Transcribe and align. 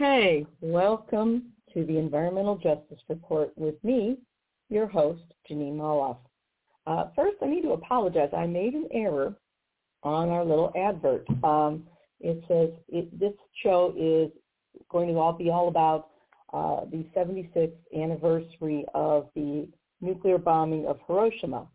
Okay, 0.00 0.46
welcome 0.60 1.46
to 1.74 1.84
the 1.84 1.98
Environmental 1.98 2.54
Justice 2.54 3.00
Report 3.08 3.50
with 3.56 3.74
me, 3.82 4.18
your 4.70 4.86
host, 4.86 5.24
Jeanine 5.50 5.74
Molloff. 5.74 6.18
Uh, 6.86 7.06
first, 7.16 7.34
I 7.42 7.46
need 7.46 7.62
to 7.62 7.72
apologize. 7.72 8.28
I 8.32 8.46
made 8.46 8.74
an 8.74 8.86
error 8.92 9.34
on 10.04 10.28
our 10.28 10.44
little 10.44 10.72
advert. 10.76 11.26
Um, 11.42 11.82
it 12.20 12.44
says 12.46 12.70
it, 12.88 13.18
this 13.18 13.32
show 13.64 13.92
is 13.98 14.30
going 14.88 15.08
to 15.08 15.18
all 15.18 15.32
be 15.32 15.50
all 15.50 15.66
about 15.66 16.10
uh, 16.52 16.84
the 16.92 17.04
76th 17.16 17.72
anniversary 17.92 18.84
of 18.94 19.28
the 19.34 19.68
nuclear 20.00 20.38
bombing 20.38 20.86
of 20.86 21.00
Hiroshima. 21.08 21.66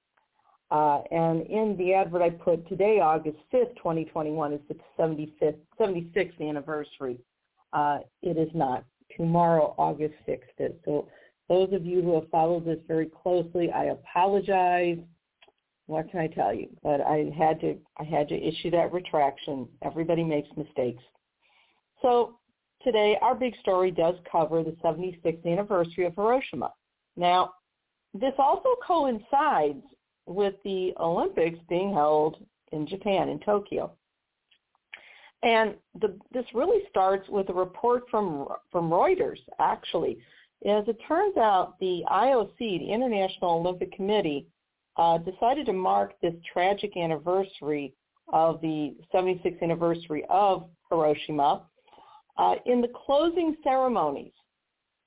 Uh, 0.72 1.02
and 1.12 1.42
in 1.48 1.76
the 1.78 1.94
advert 1.94 2.22
I 2.22 2.30
put 2.30 2.70
today, 2.70 3.02
August 3.02 3.40
5th, 3.54 3.76
2021, 3.76 4.54
is 4.54 4.62
the 4.70 4.78
75th, 4.98 5.58
76th 5.78 6.40
anniversary. 6.40 7.20
Uh, 7.74 8.00
it 8.22 8.38
is 8.38 8.50
not. 8.54 8.86
Tomorrow, 9.18 9.76
August 9.78 10.14
6th 10.28 10.40
is. 10.60 10.74
So 10.86 11.08
those 11.50 11.74
of 11.74 11.86
you 11.86 12.02
who 12.02 12.16
have 12.16 12.30
followed 12.30 12.66
this 12.66 12.80
very 12.88 13.08
closely, 13.08 13.72
I 13.72 13.86
apologize. 13.86 15.00
What 15.88 16.10
can 16.10 16.20
I 16.22 16.28
tell 16.28 16.54
you? 16.54 16.70
But 16.82 17.02
I 17.02 17.32
had 17.38 17.60
to 17.62 17.78
I 17.98 18.04
had 18.04 18.30
to 18.30 18.36
issue 18.36 18.72
that 18.72 18.94
retraction. 18.94 19.68
Everybody 19.82 20.24
makes 20.24 20.48
mistakes. 20.56 21.04
So 22.02 22.40
today 22.84 23.18
our 23.22 23.36
big 23.36 23.54
story 23.60 23.92
does 23.92 24.16
cover 24.32 24.64
the 24.64 24.76
76th 24.84 25.46
anniversary 25.46 26.06
of 26.06 26.16
Hiroshima. 26.16 26.72
Now, 27.18 27.54
this 28.14 28.34
also 28.38 28.70
coincides 28.86 29.84
with 30.26 30.56
the 30.64 30.94
Olympics 31.00 31.60
being 31.68 31.94
held 31.94 32.38
in 32.72 32.88
Japan, 32.88 33.30
in 33.30 33.40
Tokyo. 33.40 33.92
And 35.44 35.76
the, 36.00 36.18
this 36.32 36.46
really 36.54 36.84
starts 36.90 37.28
with 37.28 37.50
a 37.50 37.54
report 37.54 38.04
from 38.10 38.48
from 38.72 38.90
Reuters, 38.90 39.40
actually. 39.60 40.18
As 40.66 40.88
it 40.88 40.98
turns 41.06 41.36
out, 41.36 41.78
the 41.82 42.04
IOC, 42.10 42.58
the 42.58 42.92
International 42.92 43.58
Olympic 43.58 43.92
Committee, 43.92 44.48
uh, 44.96 45.18
decided 45.18 45.66
to 45.66 45.74
mark 45.74 46.14
this 46.22 46.34
tragic 46.52 46.96
anniversary 46.96 47.94
of 48.32 48.62
the 48.62 48.96
76th 49.14 49.62
anniversary 49.62 50.24
of 50.30 50.70
Hiroshima 50.90 51.64
uh, 52.38 52.56
in 52.66 52.80
the 52.80 52.88
closing 53.06 53.58
ceremonies, 53.62 54.32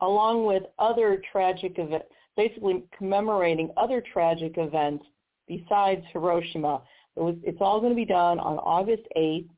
along 0.02 0.44
with 0.44 0.64
other 0.78 1.22
tragic 1.32 1.78
events, 1.78 2.06
basically 2.36 2.84
commemorating 2.96 3.70
other 3.78 4.02
tragic 4.12 4.58
events 4.58 5.06
besides 5.48 6.04
Hiroshima. 6.12 6.82
It 7.16 7.20
was, 7.20 7.36
it's 7.42 7.62
all 7.62 7.80
going 7.80 7.92
to 7.92 7.96
be 7.96 8.04
done 8.04 8.38
on 8.38 8.58
August 8.58 9.04
8th 9.16 9.48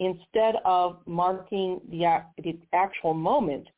instead 0.00 0.56
of 0.64 0.98
marking 1.06 1.80
the, 1.90 2.22
the 2.42 2.58
actual 2.72 3.14
moment 3.14 3.68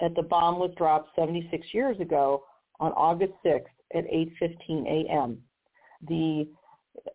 that 0.00 0.14
the 0.16 0.22
bomb 0.22 0.58
was 0.58 0.72
dropped 0.76 1.10
76 1.14 1.66
years 1.72 2.00
ago 2.00 2.42
on 2.80 2.92
August 2.92 3.34
6th 3.44 3.66
at 3.94 4.04
8.15 4.06 5.06
a.m. 5.06 5.38
The 6.08 6.48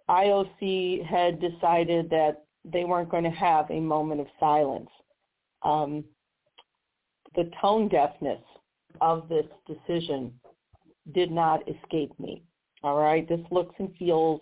IOC 0.10 1.06
had 1.06 1.42
decided 1.42 2.10
that 2.12 2.46
they 2.64 2.86
weren't 2.86 3.10
going 3.10 3.24
to 3.24 3.30
have 3.32 3.70
a 3.72 3.80
moment 3.80 4.22
of 4.22 4.28
silence. 4.40 4.90
Um, 5.64 6.04
the 7.36 7.50
tone 7.60 7.90
deafness 7.90 8.42
of 9.02 9.28
this 9.28 9.46
decision 9.68 10.32
did 11.14 11.32
not 11.32 11.62
escape 11.68 12.18
me. 12.20 12.44
All 12.84 12.98
right, 13.00 13.28
this 13.28 13.42
looks 13.50 13.76
and 13.80 13.90
feels 13.98 14.42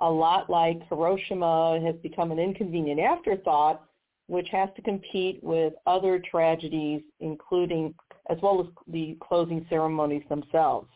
a 0.00 0.10
lot 0.10 0.50
like 0.50 0.86
Hiroshima 0.88 1.80
has 1.84 1.94
become 2.02 2.32
an 2.32 2.38
inconvenient 2.38 3.00
afterthought, 3.00 3.82
which 4.26 4.48
has 4.50 4.68
to 4.76 4.82
compete 4.82 5.42
with 5.42 5.74
other 5.86 6.18
tragedies, 6.18 7.02
including 7.20 7.94
as 8.30 8.38
well 8.42 8.60
as 8.60 8.66
the 8.88 9.16
closing 9.20 9.66
ceremonies 9.68 10.22
themselves. 10.28 10.88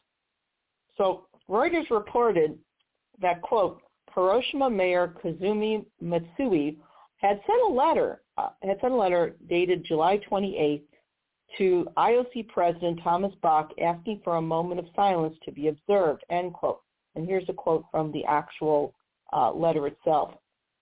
So 0.96 1.26
Reuters 1.48 1.90
reported 1.90 2.58
that, 3.20 3.42
quote, 3.42 3.80
Hiroshima 4.14 4.68
Mayor 4.70 5.14
Kazumi 5.22 5.84
Matsui 6.00 6.78
had 7.18 7.40
sent 7.46 7.62
a 7.68 7.72
letter, 7.72 8.22
uh, 8.36 8.50
had 8.62 8.80
sent 8.80 8.92
a 8.92 8.96
letter 8.96 9.36
dated 9.48 9.84
July 9.84 10.18
28th 10.30 10.82
to 11.56 11.86
IOC 11.96 12.48
President 12.48 13.00
Thomas 13.02 13.32
Bach 13.42 13.70
asking 13.80 14.20
for 14.24 14.36
a 14.36 14.42
moment 14.42 14.80
of 14.80 14.86
silence 14.94 15.36
to 15.44 15.52
be 15.52 15.68
observed, 15.68 16.24
end 16.30 16.52
quote. 16.52 16.80
And 17.18 17.26
here's 17.26 17.48
a 17.48 17.52
quote 17.52 17.84
from 17.90 18.12
the 18.12 18.24
actual 18.24 18.94
uh, 19.32 19.52
letter 19.52 19.88
itself. 19.88 20.34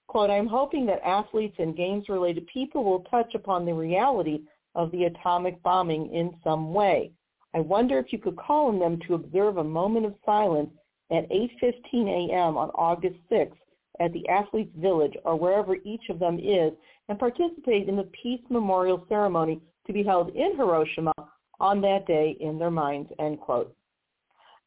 Quote, 0.07 0.29
I'm 0.29 0.47
hoping 0.47 0.85
that 0.87 1.01
athletes 1.03 1.57
and 1.59 1.75
games-related 1.75 2.47
people 2.47 2.85
will 2.85 3.01
touch 3.11 3.35
upon 3.35 3.65
the 3.65 3.73
reality 3.73 4.43
of 4.75 4.91
the 4.91 5.05
atomic 5.05 5.63
bombing 5.63 6.13
in 6.13 6.37
some 6.45 6.75
way. 6.75 7.11
I 7.55 7.61
wonder 7.61 7.99
if 7.99 8.13
you 8.13 8.19
could 8.19 8.37
call 8.37 8.69
on 8.69 8.79
them 8.79 9.01
to 9.07 9.15
observe 9.15 9.57
a 9.57 9.65
moment 9.65 10.05
of 10.05 10.15
silence 10.27 10.69
at 11.11 11.29
8.15 11.31 12.31
a.m. 12.31 12.59
on 12.59 12.69
August 12.75 13.17
6th 13.33 13.57
at 13.99 14.13
the 14.13 14.29
Athletes 14.29 14.77
Village 14.77 15.15
or 15.25 15.37
wherever 15.37 15.77
each 15.85 16.11
of 16.11 16.19
them 16.19 16.39
is 16.39 16.73
and 17.09 17.19
participate 17.19 17.89
in 17.89 17.97
the 17.97 18.11
Peace 18.23 18.43
Memorial 18.51 19.07
Ceremony 19.09 19.61
to 19.87 19.93
be 19.95 20.03
held 20.03 20.37
in 20.37 20.55
Hiroshima 20.57 21.13
on 21.61 21.81
that 21.81 22.07
day 22.07 22.37
in 22.41 22.59
their 22.59 22.71
minds, 22.71 23.11
end 23.19 23.41
quote. 23.41 23.76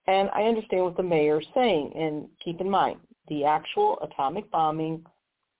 And 0.07 0.29
I 0.33 0.43
understand 0.43 0.83
what 0.83 0.97
the 0.97 1.03
mayor 1.03 1.39
is 1.39 1.47
saying, 1.53 1.93
and 1.95 2.27
keep 2.43 2.61
in 2.61 2.69
mind, 2.69 2.99
the 3.27 3.45
actual 3.45 3.99
atomic 4.01 4.49
bombing 4.51 5.05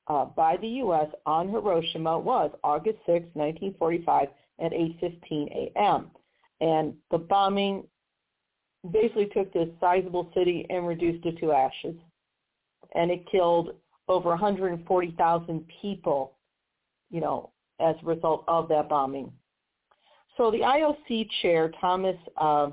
uh, 0.08 0.26
by 0.26 0.58
the 0.58 0.68
U.S. 0.68 1.08
on 1.26 1.50
Hiroshima 1.50 2.18
was 2.18 2.52
August 2.64 2.98
6, 3.06 3.26
1945 3.34 4.28
at 4.60 4.72
8.15 4.72 5.72
a.m. 5.76 6.12
And 6.62 6.96
the 7.12 7.20
bombing 7.20 7.84
basically 8.92 9.28
took 9.28 9.54
this 9.54 9.70
sizable 9.80 10.32
city 10.36 10.66
and 10.70 10.88
reduced 10.88 11.26
it 11.26 11.38
to 11.40 11.52
ashes. 11.52 11.96
And 12.96 13.12
it 13.12 13.30
killed 13.32 13.72
over 14.08 14.30
140,000 14.30 15.66
people, 15.82 16.34
you 17.12 17.22
know, 17.22 17.52
as 17.80 17.96
a 18.02 18.06
result 18.06 18.44
of 18.48 18.68
that 18.70 18.90
bombing. 18.90 19.32
So 20.38 20.50
the 20.50 20.60
IOC 20.60 21.28
chair, 21.42 21.72
Thomas, 21.80 22.16
uh, 22.38 22.70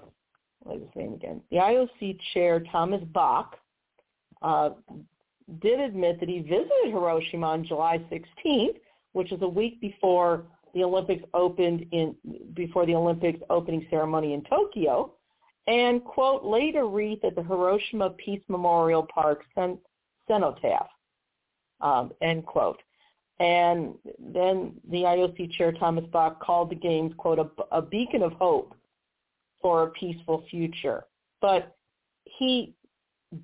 what 0.67 0.77
is 0.77 0.83
his 0.83 0.97
name 0.97 1.15
again? 1.15 1.41
The 1.51 1.59
IOC 1.59 2.19
chair, 2.35 2.63
Thomas 2.73 3.03
Bach, 3.13 3.57
uh, 4.43 4.71
did 5.61 5.79
admit 5.79 6.19
that 6.21 6.29
he 6.29 6.41
visited 6.41 6.87
Hiroshima 6.87 7.47
on 7.47 7.65
July 7.65 7.99
16th, 8.11 8.77
which 9.13 9.33
is 9.33 9.41
a 9.43 9.49
week 9.49 9.81
before 9.81 10.45
the 10.75 10.83
Olympics 10.83 11.23
opened 11.33 11.87
in 11.93 12.15
before 12.55 12.85
the 12.85 12.95
Olympics 12.95 13.41
opening 13.49 13.87
ceremony 13.89 14.35
in 14.35 14.43
Tokyo, 14.43 15.13
and 15.67 16.05
quote 16.05 16.43
a 16.45 16.85
wreath 16.85 17.25
at 17.25 17.35
the 17.35 17.43
Hiroshima 17.43 18.11
Peace 18.11 18.43
Memorial 18.49 19.07
Park 19.15 19.45
cenotaph. 20.29 20.89
Um, 21.81 22.13
end 22.21 22.45
quote. 22.45 22.83
And 23.39 23.95
then 24.19 24.75
the 24.91 25.03
IOC 25.03 25.53
chair 25.53 25.73
Thomas 25.73 26.05
Bach 26.11 26.41
called 26.41 26.71
the 26.71 26.75
games 26.75 27.13
quote 27.17 27.39
a, 27.39 27.49
a 27.71 27.83
beacon 27.83 28.23
of 28.23 28.33
hope 28.33 28.75
for 29.67 29.83
a 29.83 29.91
peaceful 29.91 30.45
future. 30.49 31.07
But 31.41 31.77
he 32.39 32.73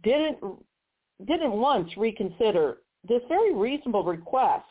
didn't 0.04 0.38
didn't 1.26 1.50
once 1.50 1.90
reconsider 1.96 2.78
this 3.08 3.22
very 3.28 3.52
reasonable 3.52 4.04
request 4.04 4.64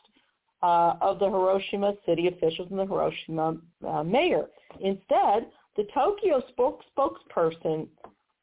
uh, 0.64 0.94
of 1.02 1.20
the 1.20 1.26
Hiroshima 1.26 1.96
city 2.06 2.30
officials 2.30 2.70
and 2.72 2.80
the 2.80 2.86
Hiroshima 2.86 3.58
uh, 3.86 4.02
mayor. 4.04 4.46
Instead, 4.80 5.48
the 5.76 5.86
Tokyo 5.94 6.42
spoke, 6.48 6.80
spokesperson 6.98 7.86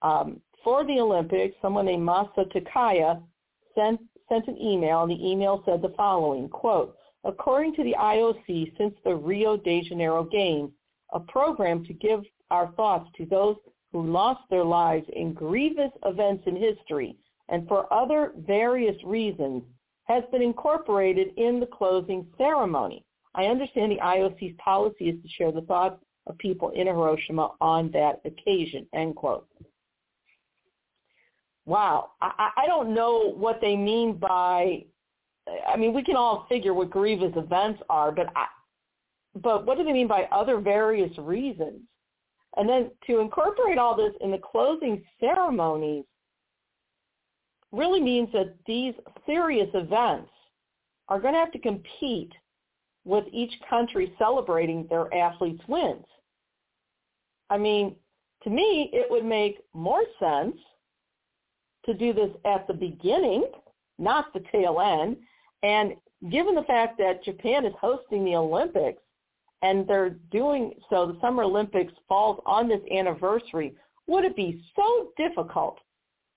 um, 0.02 0.42
for 0.62 0.84
the 0.84 1.00
Olympics, 1.00 1.56
someone 1.62 1.86
named 1.86 2.06
Masa 2.06 2.44
Takaya, 2.54 3.22
sent, 3.74 4.00
sent 4.28 4.48
an 4.48 4.58
email, 4.58 5.04
and 5.04 5.10
the 5.10 5.26
email 5.26 5.62
said 5.64 5.80
the 5.80 5.94
following, 5.96 6.46
quote, 6.50 6.94
according 7.24 7.74
to 7.76 7.84
the 7.84 7.94
IOC, 7.98 8.76
since 8.76 8.94
the 9.02 9.14
Rio 9.14 9.56
de 9.56 9.80
Janeiro 9.88 10.24
Games, 10.24 10.72
a 11.14 11.20
program 11.20 11.86
to 11.86 11.94
give 11.94 12.20
our 12.50 12.72
thoughts 12.72 13.08
to 13.16 13.26
those 13.26 13.56
who 13.92 14.10
lost 14.10 14.40
their 14.50 14.64
lives 14.64 15.06
in 15.14 15.32
grievous 15.32 15.90
events 16.04 16.44
in 16.46 16.56
history 16.56 17.16
and 17.48 17.66
for 17.66 17.92
other 17.92 18.32
various 18.46 18.96
reasons 19.04 19.62
has 20.04 20.24
been 20.30 20.42
incorporated 20.42 21.28
in 21.36 21.60
the 21.60 21.66
closing 21.66 22.26
ceremony. 22.36 23.04
I 23.34 23.44
understand 23.44 23.92
the 23.92 23.96
IOC's 23.96 24.56
policy 24.58 25.08
is 25.08 25.22
to 25.22 25.28
share 25.28 25.52
the 25.52 25.62
thoughts 25.62 26.02
of 26.26 26.36
people 26.38 26.70
in 26.70 26.86
Hiroshima 26.86 27.52
on 27.60 27.90
that 27.92 28.20
occasion, 28.24 28.86
end 28.94 29.16
quote. 29.16 29.46
Wow. 31.66 32.10
I, 32.22 32.50
I 32.56 32.66
don't 32.66 32.94
know 32.94 33.34
what 33.36 33.60
they 33.60 33.76
mean 33.76 34.14
by, 34.14 34.84
I 35.66 35.76
mean, 35.76 35.92
we 35.92 36.02
can 36.02 36.16
all 36.16 36.46
figure 36.48 36.72
what 36.72 36.90
grievous 36.90 37.32
events 37.36 37.82
are, 37.90 38.10
but 38.10 38.26
I, 38.34 38.46
but 39.42 39.66
what 39.66 39.78
do 39.78 39.84
they 39.84 39.92
mean 39.92 40.08
by 40.08 40.24
other 40.32 40.58
various 40.58 41.16
reasons? 41.18 41.80
And 42.58 42.68
then 42.68 42.90
to 43.06 43.20
incorporate 43.20 43.78
all 43.78 43.96
this 43.96 44.12
in 44.20 44.32
the 44.32 44.38
closing 44.38 45.04
ceremonies 45.20 46.04
really 47.70 48.00
means 48.00 48.30
that 48.32 48.56
these 48.66 48.94
serious 49.26 49.68
events 49.74 50.30
are 51.08 51.20
going 51.20 51.34
to 51.34 51.40
have 51.40 51.52
to 51.52 51.58
compete 51.60 52.32
with 53.04 53.24
each 53.32 53.52
country 53.70 54.12
celebrating 54.18 54.86
their 54.88 55.12
athletes' 55.14 55.62
wins. 55.68 56.04
I 57.48 57.58
mean, 57.58 57.94
to 58.42 58.50
me, 58.50 58.90
it 58.92 59.08
would 59.08 59.24
make 59.24 59.60
more 59.72 60.02
sense 60.18 60.56
to 61.86 61.94
do 61.94 62.12
this 62.12 62.30
at 62.44 62.66
the 62.66 62.74
beginning, 62.74 63.44
not 63.98 64.32
the 64.34 64.42
tail 64.50 64.80
end. 64.80 65.16
And 65.62 65.94
given 66.30 66.56
the 66.56 66.62
fact 66.62 66.98
that 66.98 67.24
Japan 67.24 67.64
is 67.64 67.74
hosting 67.80 68.24
the 68.24 68.34
Olympics 68.34 69.02
and 69.62 69.86
they're 69.86 70.16
doing 70.30 70.72
so, 70.90 71.06
the 71.06 71.18
Summer 71.20 71.42
Olympics 71.42 71.92
falls 72.08 72.40
on 72.46 72.68
this 72.68 72.80
anniversary, 72.92 73.74
would 74.06 74.24
it 74.24 74.36
be 74.36 74.62
so 74.76 75.10
difficult 75.16 75.78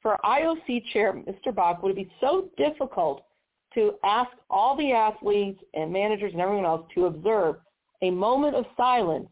for 0.02 0.18
IOC 0.26 0.86
Chair 0.92 1.14
Mr. 1.14 1.54
Bach, 1.54 1.84
would 1.84 1.92
it 1.92 2.08
be 2.08 2.12
so 2.20 2.50
difficult 2.58 3.24
to 3.76 3.94
ask 4.04 4.32
all 4.50 4.76
the 4.76 4.92
athletes 4.92 5.62
and 5.74 5.94
managers 5.94 6.34
and 6.34 6.42
everyone 6.42 6.66
else 6.66 6.86
to 6.96 7.06
observe 7.06 7.58
a 8.02 8.10
moment 8.10 8.56
of 8.56 8.66
silence 8.76 9.30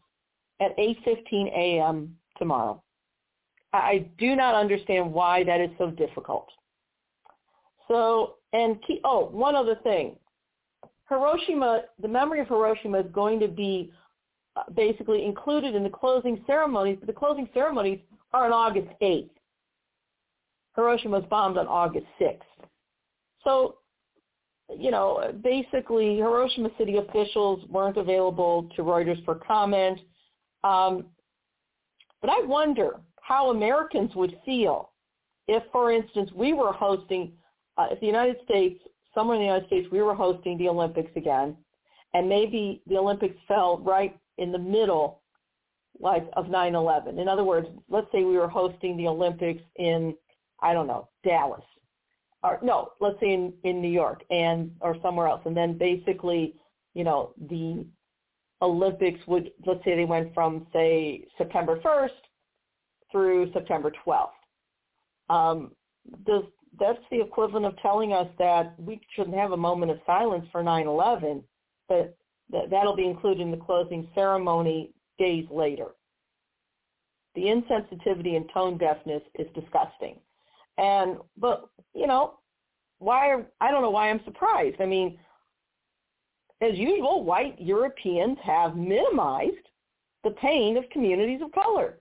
at 0.60 0.76
8.15 0.78 1.48
a.m. 1.48 2.16
tomorrow? 2.38 2.82
I 3.72 4.08
do 4.18 4.34
not 4.34 4.54
understand 4.54 5.12
why 5.12 5.44
that 5.44 5.60
is 5.60 5.70
so 5.78 5.90
difficult. 5.90 6.48
So, 7.88 8.36
and 8.52 8.80
key, 8.86 9.00
oh, 9.04 9.26
one 9.26 9.54
other 9.54 9.76
thing. 9.82 10.16
Hiroshima, 11.10 11.82
the 12.00 12.08
memory 12.08 12.40
of 12.40 12.48
Hiroshima 12.48 13.00
is 13.00 13.12
going 13.12 13.40
to 13.40 13.48
be 13.48 13.92
uh, 14.56 14.62
basically 14.74 15.24
included 15.24 15.74
in 15.74 15.82
the 15.82 15.90
closing 15.90 16.42
ceremonies, 16.46 16.96
but 16.98 17.08
the 17.08 17.12
closing 17.12 17.48
ceremonies 17.52 17.98
are 18.32 18.46
on 18.46 18.52
August 18.52 18.88
8th. 19.02 19.30
Hiroshima 20.76 21.18
was 21.18 21.28
bombed 21.28 21.58
on 21.58 21.66
August 21.66 22.06
6th. 22.20 22.38
So, 23.42 23.78
you 24.76 24.92
know, 24.92 25.34
basically 25.42 26.16
Hiroshima 26.16 26.70
city 26.78 26.98
officials 26.98 27.64
weren't 27.68 27.96
available 27.96 28.68
to 28.76 28.82
Reuters 28.82 29.22
for 29.24 29.34
comment. 29.34 29.98
Um, 30.62 31.06
but 32.20 32.30
I 32.30 32.40
wonder 32.44 33.00
how 33.20 33.50
Americans 33.50 34.14
would 34.14 34.38
feel 34.44 34.90
if, 35.48 35.64
for 35.72 35.90
instance, 35.90 36.30
we 36.34 36.52
were 36.52 36.72
hosting, 36.72 37.32
uh, 37.76 37.88
if 37.90 37.98
the 37.98 38.06
United 38.06 38.36
States, 38.44 38.80
somewhere 39.14 39.36
in 39.36 39.42
the 39.42 39.46
United 39.46 39.66
States, 39.66 39.88
we 39.90 40.02
were 40.02 40.14
hosting 40.14 40.58
the 40.58 40.68
Olympics 40.68 41.10
again, 41.16 41.56
and 42.14 42.28
maybe 42.28 42.82
the 42.86 42.96
Olympics 42.96 43.36
fell 43.46 43.78
right 43.78 44.16
in 44.38 44.52
the 44.52 44.58
middle, 44.58 45.22
like 45.98 46.26
of 46.34 46.46
9/11. 46.46 47.18
In 47.18 47.28
other 47.28 47.44
words, 47.44 47.68
let's 47.88 48.10
say 48.12 48.24
we 48.24 48.36
were 48.36 48.48
hosting 48.48 48.96
the 48.96 49.08
Olympics 49.08 49.62
in, 49.76 50.16
I 50.60 50.72
don't 50.72 50.86
know, 50.86 51.08
Dallas, 51.24 51.64
or 52.42 52.58
no, 52.62 52.92
let's 53.00 53.18
say 53.20 53.32
in 53.32 53.52
in 53.64 53.80
New 53.80 53.90
York 53.90 54.22
and 54.30 54.74
or 54.80 54.96
somewhere 55.02 55.28
else, 55.28 55.42
and 55.44 55.56
then 55.56 55.76
basically, 55.76 56.54
you 56.94 57.04
know, 57.04 57.34
the 57.48 57.86
Olympics 58.62 59.20
would, 59.26 59.52
let's 59.66 59.82
say 59.84 59.96
they 59.96 60.04
went 60.04 60.34
from 60.34 60.66
say 60.72 61.26
September 61.38 61.80
1st 61.80 62.10
through 63.10 63.52
September 63.52 63.92
12th. 64.06 64.28
Um, 65.28 65.72
does, 66.26 66.44
that's 66.78 67.02
the 67.10 67.20
equivalent 67.20 67.66
of 67.66 67.76
telling 67.78 68.12
us 68.12 68.28
that 68.38 68.74
we 68.78 69.00
shouldn't 69.14 69.36
have 69.36 69.52
a 69.52 69.56
moment 69.56 69.90
of 69.90 69.98
silence 70.06 70.46
for 70.52 70.62
9-11, 70.62 71.42
but 71.88 72.16
that, 72.50 72.70
that'll 72.70 72.96
be 72.96 73.06
included 73.06 73.42
in 73.42 73.50
the 73.50 73.56
closing 73.56 74.08
ceremony 74.14 74.90
days 75.18 75.46
later. 75.50 75.88
The 77.34 77.42
insensitivity 77.42 78.36
and 78.36 78.48
tone 78.52 78.78
deafness 78.78 79.22
is 79.38 79.46
disgusting. 79.54 80.16
And, 80.78 81.18
but, 81.36 81.68
you 81.94 82.06
know, 82.06 82.34
why, 82.98 83.28
are, 83.30 83.46
I 83.60 83.70
don't 83.70 83.82
know 83.82 83.90
why 83.90 84.10
I'm 84.10 84.24
surprised. 84.24 84.80
I 84.80 84.86
mean, 84.86 85.18
as 86.60 86.76
usual, 86.76 87.24
white 87.24 87.60
Europeans 87.60 88.38
have 88.42 88.76
minimized 88.76 89.54
the 90.24 90.30
pain 90.32 90.76
of 90.76 90.88
communities 90.90 91.40
of 91.42 91.52
color. 91.52 91.98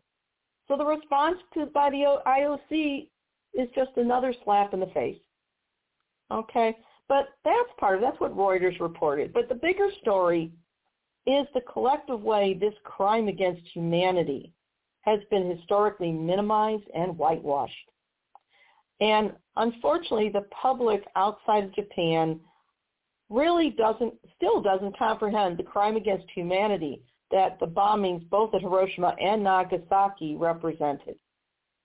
So 0.68 0.78
the 0.78 0.86
response 0.86 1.38
to 1.54 1.66
by 1.68 1.90
the 1.90 2.20
IOC 2.28 3.08
is 3.54 3.68
just 3.76 3.92
another 3.98 4.34
slap 4.44 4.74
in 4.74 4.80
the 4.80 4.88
face. 4.88 5.20
Okay, 6.32 6.76
but 7.08 7.30
that's 7.44 7.70
part 7.80 7.96
of 7.96 8.02
that's 8.02 8.20
what 8.20 8.36
Reuters 8.36 8.80
reported. 8.80 9.34
But 9.34 9.50
the 9.50 9.56
bigger 9.56 9.88
story 10.02 10.52
is 11.26 11.48
the 11.54 11.62
collective 11.62 12.22
way 12.22 12.54
this 12.54 12.74
crime 12.84 13.28
against 13.28 13.62
humanity 13.74 14.54
has 15.02 15.20
been 15.32 15.56
historically 15.56 16.12
minimized 16.12 16.84
and 16.94 17.18
whitewashed. 17.18 17.74
And 19.02 19.34
unfortunately, 19.56 20.30
the 20.30 20.46
public 20.62 21.04
outside 21.16 21.64
of 21.64 21.76
Japan 21.76 22.40
really 23.30 23.70
doesn't, 23.72 24.14
still 24.36 24.62
doesn't 24.62 24.98
comprehend 24.98 25.58
the 25.58 25.64
crime 25.64 25.96
against 25.96 26.26
humanity 26.34 27.02
that 27.32 27.60
the 27.60 27.68
bombings 27.68 28.28
both 28.30 28.54
at 28.54 28.62
Hiroshima 28.62 29.16
and 29.22 29.44
Nagasaki 29.44 30.36
represented. 30.36 31.16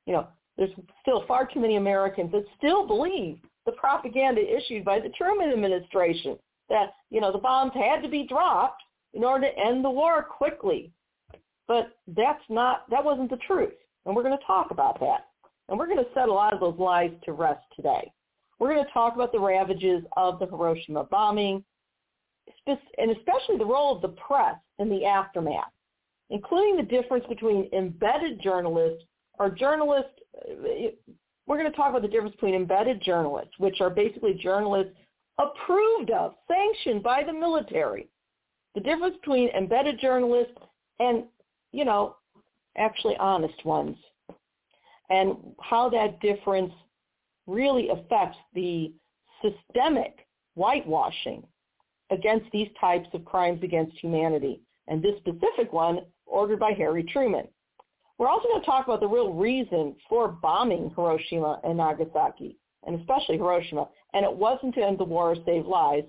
You 0.07 0.15
know, 0.15 0.29
there's 0.57 0.71
still 1.03 1.25
far 1.27 1.47
too 1.47 1.61
many 1.61 1.77
Americans 1.77 2.33
that 2.33 2.45
still 2.57 2.87
believe 2.87 3.39
the 3.67 3.73
propaganda 3.73 4.41
issued 4.41 4.85
by 4.85 5.01
the 5.01 5.09
Truman 5.11 5.51
administration 5.51 6.39
that, 6.69 6.95
you 7.11 7.21
know, 7.21 7.33
the 7.33 7.39
bombs 7.39 7.73
had 7.75 8.03
to 8.03 8.09
be 8.09 8.27
dropped 8.27 8.83
in 9.15 9.25
order 9.25 9.47
to 9.47 9.59
end 9.59 9.85
the 9.85 9.91
war 9.91 10.23
quickly. 10.23 10.91
But 11.67 11.97
that's 12.09 12.43
not, 12.49 12.89
that 12.91 13.05
wasn't 13.05 13.31
the 13.31 13.39
truth. 13.47 13.73
And 14.05 14.15
we're 14.15 14.23
going 14.23 14.37
to 14.39 14.47
talk 14.47 14.71
about 14.71 15.01
that. 15.01 15.29
And 15.69 15.79
we're 15.79 15.87
going 15.87 15.99
to 15.99 16.11
set 16.15 16.29
a 16.29 16.33
lot 16.33 16.53
of 16.53 16.61
those 16.61 16.79
lies 16.79 17.11
to 17.25 17.33
rest 17.33 17.65
today. 17.75 18.13
We're 18.59 18.73
going 18.73 18.85
to 18.85 18.93
talk 18.93 19.15
about 19.15 19.33
the 19.33 19.41
ravages 19.41 20.05
of 20.17 20.39
the 20.39 20.47
Hiroshima 20.47 21.05
bombing, 21.05 21.65
and 22.67 23.11
especially 23.11 23.57
the 23.59 23.65
role 23.65 23.97
of 23.97 24.03
the 24.03 24.09
press 24.09 24.57
in 24.79 24.91
the 24.91 25.05
aftermath, 25.07 25.73
including 26.31 26.77
the 26.77 26.83
difference 26.83 27.25
between 27.29 27.69
embedded 27.73 28.41
journalists 28.43 29.05
or 29.39 29.51
journalists. 29.51 30.11
We're 31.47 31.59
going 31.59 31.71
to 31.71 31.77
talk 31.77 31.91
about 31.91 32.03
the 32.03 32.09
difference 32.09 32.35
between 32.35 32.55
embedded 32.55 33.03
journalists, 33.03 33.53
which 33.59 33.81
are 33.81 33.91
basically 33.91 34.35
journalists 34.35 34.95
approved 35.39 36.11
of, 36.11 36.35
sanctioned 36.49 37.03
by 37.03 37.23
the 37.25 37.33
military. 37.33 38.09
The 38.75 38.81
difference 38.81 39.17
between 39.17 39.49
embedded 39.51 40.01
journalists 40.01 40.57
and, 41.01 41.25
you 41.73 41.85
know, 41.85 42.17
actually 42.77 43.17
honest 43.19 43.65
ones. 43.65 43.97
And 45.11 45.37
how 45.61 45.91
that 45.91 46.21
difference 46.21 46.73
really 47.47 47.91
affects 47.91 48.39
the 48.55 48.93
systemic 49.43 50.27
whitewashing 50.55 51.45
against 52.11 52.51
these 52.53 52.69
types 52.81 53.09
of 53.13 53.25
crimes 53.25 53.63
against 53.63 53.99
humanity, 53.99 54.61
and 54.89 55.03
this 55.03 55.17
specific 55.19 55.73
one 55.73 56.01
ordered 56.27 56.59
by 56.59 56.73
Harry 56.73 57.03
Truman. 57.03 57.47
We're 58.19 58.29
also 58.29 58.49
going 58.49 58.61
to 58.61 58.67
talk 58.67 58.87
about 58.87 59.01
the 59.01 59.09
real 59.09 59.33
reason 59.33 59.97
for 60.09 60.29
bombing 60.29 60.93
Hiroshima 60.95 61.61
and 61.65 61.79
Nagasaki, 61.79 62.57
and 62.87 62.99
especially 63.01 63.37
Hiroshima. 63.37 63.89
And 64.13 64.25
it 64.25 64.33
wasn't 64.33 64.75
to 64.77 64.85
end 64.85 64.99
the 64.99 65.05
war 65.05 65.33
or 65.33 65.37
save 65.45 65.67
lives. 65.67 66.07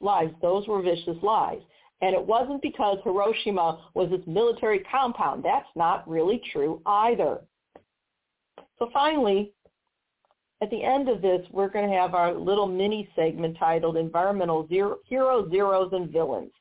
Lives, 0.00 0.32
those 0.40 0.66
were 0.66 0.82
vicious 0.82 1.16
lies. 1.22 1.60
And 2.00 2.14
it 2.14 2.24
wasn't 2.24 2.62
because 2.62 2.98
Hiroshima 3.04 3.90
was 3.94 4.10
this 4.10 4.20
military 4.26 4.80
compound. 4.90 5.44
That's 5.44 5.68
not 5.76 6.08
really 6.08 6.42
true 6.52 6.80
either. 6.86 7.40
So 8.78 8.90
finally, 8.92 9.52
at 10.62 10.70
the 10.70 10.82
end 10.82 11.08
of 11.08 11.20
this, 11.20 11.46
we're 11.50 11.68
going 11.68 11.88
to 11.88 11.96
have 11.96 12.14
our 12.14 12.32
little 12.32 12.66
mini 12.66 13.08
segment 13.14 13.56
titled 13.58 13.96
Environmental 13.96 14.66
Zero, 14.68 14.96
Heroes, 15.06 15.50
Zeros, 15.50 15.92
and 15.92 16.10
Villains. 16.10 16.52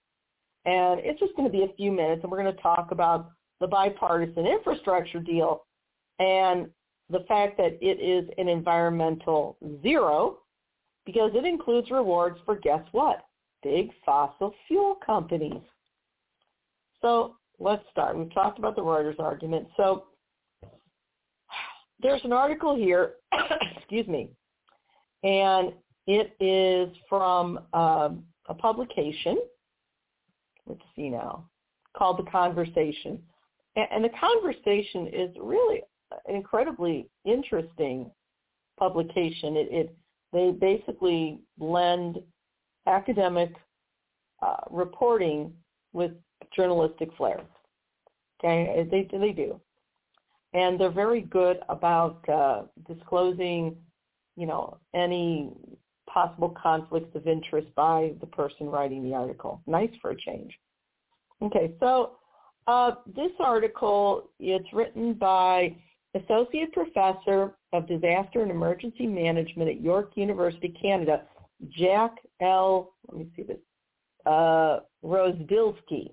And 0.65 0.99
it's 1.03 1.19
just 1.19 1.35
going 1.35 1.49
to 1.49 1.57
be 1.57 1.63
a 1.63 1.75
few 1.75 1.91
minutes, 1.91 2.21
and 2.23 2.31
we're 2.31 2.41
going 2.41 2.55
to 2.55 2.61
talk 2.61 2.91
about 2.91 3.31
the 3.63 3.67
bipartisan 3.67 4.45
infrastructure 4.45 5.21
deal 5.21 5.63
and 6.19 6.67
the 7.09 7.21
fact 7.29 7.55
that 7.55 7.77
it 7.81 7.97
is 8.01 8.29
an 8.37 8.49
environmental 8.49 9.55
zero 9.81 10.39
because 11.05 11.31
it 11.33 11.45
includes 11.45 11.89
rewards 11.89 12.37
for 12.43 12.57
guess 12.57 12.83
what? 12.91 13.25
Big 13.63 13.89
fossil 14.05 14.53
fuel 14.67 14.97
companies. 15.05 15.61
So 17.01 17.37
let's 17.57 17.83
start. 17.89 18.17
We've 18.17 18.33
talked 18.33 18.59
about 18.59 18.75
the 18.75 18.81
Reuters 18.81 19.17
argument. 19.17 19.69
So 19.77 20.07
there's 22.01 22.25
an 22.25 22.33
article 22.33 22.75
here, 22.75 23.13
excuse 23.77 24.07
me, 24.09 24.27
and 25.23 25.71
it 26.05 26.35
is 26.41 26.93
from 27.07 27.59
um, 27.71 28.25
a 28.49 28.53
publication. 28.53 29.37
Let's 30.67 30.81
see 30.97 31.09
now, 31.09 31.45
called 31.95 32.19
The 32.19 32.29
Conversation. 32.29 33.21
And, 33.75 34.03
The 34.03 34.09
Conversation 34.09 35.07
is 35.07 35.35
really 35.39 35.81
an 36.27 36.35
incredibly 36.35 37.07
interesting 37.25 38.11
publication. 38.77 39.57
It, 39.57 39.67
it 39.71 39.95
they 40.31 40.51
basically 40.51 41.39
blend 41.57 42.19
academic 42.87 43.51
uh, 44.41 44.57
reporting 44.69 45.53
with 45.93 46.11
journalistic 46.55 47.09
flair. 47.17 47.41
Okay, 48.39 48.87
they 48.89 49.07
they 49.17 49.31
do 49.31 49.59
and 50.53 50.79
they're 50.79 50.91
very 50.91 51.21
good 51.21 51.59
about 51.69 52.27
uh, 52.29 52.63
disclosing, 52.87 53.75
you 54.35 54.45
know, 54.45 54.77
any 54.93 55.49
possible 56.07 56.55
conflicts 56.61 57.15
of 57.15 57.27
interest 57.27 57.67
by 57.75 58.13
the 58.21 58.27
person 58.27 58.67
writing 58.67 59.03
the 59.03 59.15
article. 59.15 59.61
Nice 59.65 59.89
for 60.01 60.11
a 60.11 60.17
change. 60.17 60.53
Okay, 61.41 61.73
so 61.79 62.17
uh, 62.67 62.91
this 63.15 63.31
article, 63.39 64.29
it's 64.39 64.71
written 64.73 65.13
by 65.13 65.75
Associate 66.15 66.71
Professor 66.71 67.55
of 67.73 67.87
Disaster 67.87 68.41
and 68.41 68.51
Emergency 68.51 69.07
Management 69.07 69.69
at 69.69 69.81
York 69.81 70.11
University, 70.15 70.69
Canada, 70.69 71.23
Jack 71.69 72.15
L. 72.41 72.93
Let 73.07 73.17
me 73.17 73.31
see 73.35 73.43
this. 73.43 73.57
Uh, 74.25 74.79
Rozdilsky. 75.03 76.11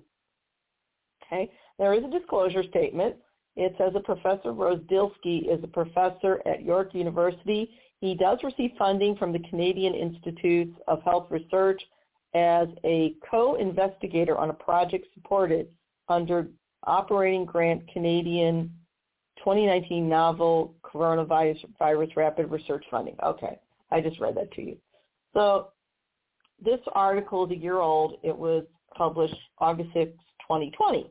Okay, 1.23 1.49
there 1.79 1.93
is 1.93 2.03
a 2.03 2.19
disclosure 2.19 2.63
statement. 2.63 3.15
It 3.55 3.75
says 3.77 3.93
a 3.95 3.99
Professor 3.99 4.51
Rozdilsky 4.51 5.47
is 5.49 5.63
a 5.63 5.67
professor 5.67 6.41
at 6.45 6.63
York 6.63 6.93
University. 6.93 7.69
He 7.99 8.15
does 8.15 8.39
receive 8.43 8.71
funding 8.77 9.15
from 9.15 9.31
the 9.31 9.39
Canadian 9.49 9.93
Institutes 9.93 10.77
of 10.87 11.03
Health 11.03 11.27
Research 11.29 11.81
as 12.33 12.67
a 12.83 13.15
co-investigator 13.29 14.37
on 14.37 14.49
a 14.49 14.53
project 14.53 15.05
supported 15.13 15.67
under 16.09 16.47
Operating 16.83 17.45
Grant 17.45 17.87
Canadian 17.91 18.71
2019 19.37 20.07
Novel 20.07 20.75
Coronavirus 20.83 21.63
Virus 21.77 22.09
Rapid 22.15 22.49
Research 22.49 22.85
Funding. 22.89 23.15
Okay, 23.23 23.59
I 23.91 24.01
just 24.01 24.19
read 24.19 24.35
that 24.35 24.51
to 24.53 24.61
you. 24.61 24.77
So 25.33 25.69
this 26.63 26.79
article 26.93 27.45
is 27.45 27.51
a 27.51 27.55
year 27.55 27.79
old. 27.79 28.19
It 28.23 28.37
was 28.37 28.65
published 28.95 29.35
August 29.59 29.89
6, 29.93 30.11
2020. 30.41 31.09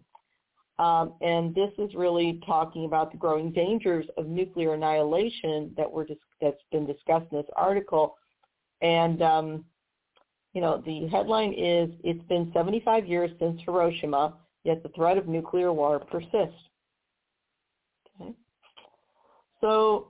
Um, 0.79 1.13
and 1.21 1.55
this 1.55 1.71
is 1.79 1.95
really 1.95 2.41
talking 2.47 2.87
about 2.87 3.13
the 3.13 3.19
growing 3.19 3.53
dangers 3.53 4.07
of 4.17 4.27
nuclear 4.27 4.75
annihilation 4.75 5.75
that 5.77 5.91
were 5.91 6.07
dis- 6.07 6.17
that's 6.41 6.63
been 6.73 6.87
discussed 6.87 7.27
in 7.33 7.39
this 7.39 7.47
article. 7.55 8.17
And 8.81 9.21
um, 9.21 9.65
you 10.55 10.63
know, 10.63 10.83
the 10.85 11.07
headline 11.09 11.53
is 11.53 11.91
"It's 12.03 12.25
been 12.29 12.51
75 12.55 13.07
years 13.07 13.31
since 13.39 13.61
Hiroshima, 13.67 14.35
yet 14.65 14.83
the 14.83 14.91
threat 14.91 15.19
of 15.19 15.29
nuclear 15.29 15.73
war 15.73 15.99
persists." 15.99 16.69
Okay. 18.21 18.35
So 19.61 20.09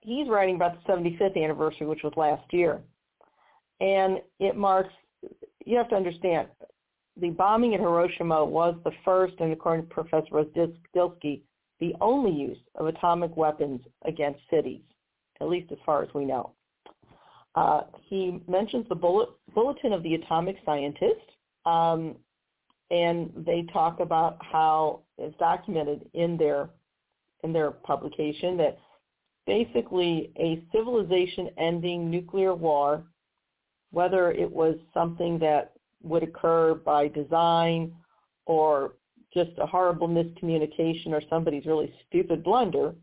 he's 0.00 0.28
writing 0.28 0.56
about 0.56 0.84
the 0.84 0.92
75th 0.92 1.42
anniversary, 1.42 1.86
which 1.86 2.02
was 2.02 2.12
last 2.16 2.52
year, 2.52 2.80
and 3.80 4.20
it 4.38 4.56
marks. 4.56 4.92
You 5.64 5.78
have 5.78 5.88
to 5.88 5.96
understand, 5.96 6.48
the 7.20 7.30
bombing 7.30 7.74
at 7.74 7.80
Hiroshima 7.80 8.44
was 8.44 8.74
the 8.84 8.92
first, 9.04 9.34
and 9.38 9.52
according 9.52 9.86
to 9.88 9.94
Professor 9.94 10.28
Rozdilsky, 10.30 11.42
the 11.80 11.94
only 12.00 12.32
use 12.32 12.58
of 12.76 12.86
atomic 12.86 13.36
weapons 13.36 13.80
against 14.04 14.40
cities, 14.50 14.82
at 15.40 15.48
least 15.48 15.70
as 15.72 15.78
far 15.86 16.02
as 16.02 16.08
we 16.14 16.24
know. 16.24 16.52
Uh, 17.54 17.82
he 18.02 18.40
mentions 18.48 18.88
the 18.88 18.94
bullet, 18.94 19.28
Bulletin 19.54 19.92
of 19.92 20.02
the 20.02 20.14
Atomic 20.14 20.56
Scientist, 20.64 21.20
um, 21.66 22.16
and 22.90 23.30
they 23.36 23.66
talk 23.72 24.00
about 24.00 24.38
how 24.40 25.00
it's 25.18 25.36
documented 25.38 26.08
in 26.14 26.36
their 26.36 26.70
in 27.42 27.52
their 27.52 27.70
publication 27.70 28.56
that 28.56 28.78
basically 29.46 30.32
a 30.38 30.62
civilization-ending 30.72 32.10
nuclear 32.10 32.54
war, 32.54 33.04
whether 33.90 34.32
it 34.32 34.50
was 34.50 34.76
something 34.94 35.38
that 35.38 35.72
would 36.02 36.22
occur 36.22 36.74
by 36.74 37.08
design 37.08 37.92
or 38.46 38.94
just 39.34 39.50
a 39.58 39.66
horrible 39.66 40.08
miscommunication 40.08 41.08
or 41.08 41.20
somebody's 41.28 41.66
really 41.66 41.92
stupid 42.06 42.42
blunder 42.42 42.94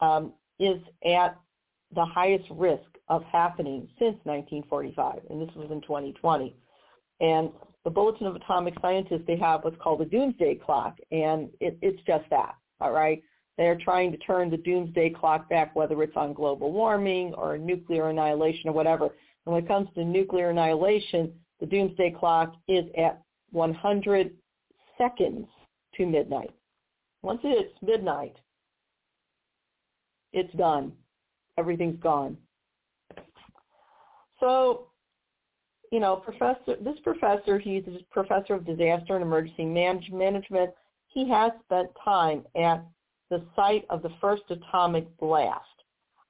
um, 0.00 0.32
is 0.58 0.80
at 1.06 1.38
the 1.94 2.04
highest 2.04 2.44
risk 2.50 2.82
of 3.08 3.22
happening 3.24 3.88
since 3.98 4.16
1945, 4.24 5.22
and 5.30 5.40
this 5.40 5.54
was 5.56 5.70
in 5.70 5.80
2020. 5.80 6.54
And 7.20 7.50
the 7.84 7.90
Bulletin 7.90 8.26
of 8.26 8.36
Atomic 8.36 8.74
Scientists, 8.80 9.22
they 9.26 9.36
have 9.36 9.64
what's 9.64 9.80
called 9.80 10.00
the 10.00 10.04
doomsday 10.04 10.56
clock, 10.56 10.98
and 11.10 11.48
it, 11.60 11.78
it's 11.80 12.00
just 12.06 12.28
that, 12.30 12.54
all 12.80 12.92
right? 12.92 13.22
They're 13.56 13.78
trying 13.78 14.12
to 14.12 14.18
turn 14.18 14.50
the 14.50 14.56
doomsday 14.56 15.10
clock 15.10 15.48
back, 15.48 15.74
whether 15.74 16.02
it's 16.02 16.16
on 16.16 16.32
global 16.32 16.72
warming 16.72 17.34
or 17.34 17.58
nuclear 17.58 18.08
annihilation 18.08 18.68
or 18.70 18.72
whatever. 18.72 19.06
And 19.06 19.54
when 19.54 19.64
it 19.64 19.68
comes 19.68 19.88
to 19.94 20.04
nuclear 20.04 20.50
annihilation, 20.50 21.32
the 21.60 21.66
doomsday 21.66 22.14
clock 22.18 22.54
is 22.68 22.84
at 22.96 23.22
100 23.52 24.32
seconds 24.96 25.46
to 25.96 26.06
midnight. 26.06 26.50
Once 27.22 27.40
it's 27.44 27.74
midnight, 27.82 28.36
it's 30.32 30.52
done. 30.54 30.92
Everything's 31.58 32.00
gone. 32.00 32.36
So, 34.38 34.86
you 35.90 35.98
know, 35.98 36.16
professor, 36.16 36.76
this 36.80 36.98
professor, 37.02 37.58
he's 37.58 37.82
a 37.86 37.98
professor 38.12 38.54
of 38.54 38.64
disaster 38.64 39.16
and 39.16 39.22
emergency 39.22 39.64
management. 39.64 40.70
He 41.08 41.28
has 41.28 41.52
spent 41.64 41.90
time 42.04 42.44
at 42.56 42.84
the 43.30 43.44
site 43.56 43.84
of 43.90 44.02
the 44.02 44.12
first 44.20 44.42
atomic 44.50 45.04
blast 45.18 45.64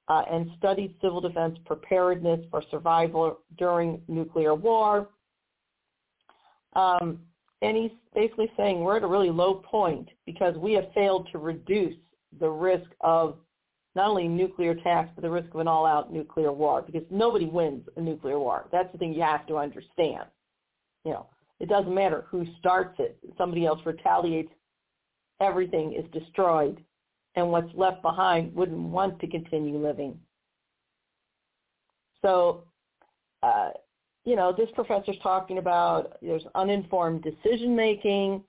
uh, 0.07 0.23
and 0.31 0.49
studied 0.57 0.95
civil 1.01 1.21
defense 1.21 1.57
preparedness 1.65 2.39
for 2.49 2.63
survival 2.71 3.39
during 3.57 4.01
nuclear 4.07 4.55
war. 4.55 5.09
Um, 6.73 7.19
and 7.61 7.77
he's 7.77 7.91
basically 8.15 8.51
saying 8.57 8.79
we're 8.79 8.97
at 8.97 9.03
a 9.03 9.07
really 9.07 9.29
low 9.29 9.55
point 9.55 10.09
because 10.25 10.55
we 10.57 10.73
have 10.73 10.91
failed 10.95 11.27
to 11.31 11.37
reduce 11.37 11.95
the 12.39 12.49
risk 12.49 12.89
of 13.01 13.37
not 13.95 14.09
only 14.09 14.27
nuclear 14.27 14.71
attacks, 14.71 15.11
but 15.15 15.21
the 15.21 15.29
risk 15.29 15.53
of 15.53 15.59
an 15.59 15.67
all-out 15.67 16.13
nuclear 16.13 16.51
war 16.51 16.81
because 16.81 17.03
nobody 17.09 17.45
wins 17.45 17.85
a 17.97 18.01
nuclear 18.01 18.39
war. 18.39 18.67
That's 18.71 18.91
the 18.91 18.97
thing 18.97 19.13
you 19.13 19.21
have 19.21 19.45
to 19.47 19.57
understand. 19.57 20.25
You 21.03 21.11
know, 21.11 21.27
it 21.59 21.67
doesn't 21.67 21.93
matter 21.93 22.25
who 22.29 22.45
starts 22.59 22.95
it. 22.99 23.17
Somebody 23.37 23.65
else 23.65 23.79
retaliates. 23.85 24.51
Everything 25.41 25.93
is 25.93 26.05
destroyed. 26.11 26.83
And 27.35 27.49
what's 27.49 27.73
left 27.75 28.01
behind 28.01 28.53
wouldn't 28.53 28.77
want 28.77 29.19
to 29.19 29.27
continue 29.27 29.77
living. 29.77 30.19
So 32.21 32.63
uh, 33.43 33.69
you 34.25 34.35
know, 34.35 34.53
this 34.55 34.69
professor's 34.75 35.17
talking 35.23 35.57
about 35.57 36.17
there's 36.21 36.43
uninformed 36.55 37.23
decision 37.23 37.75
making, 37.75 38.43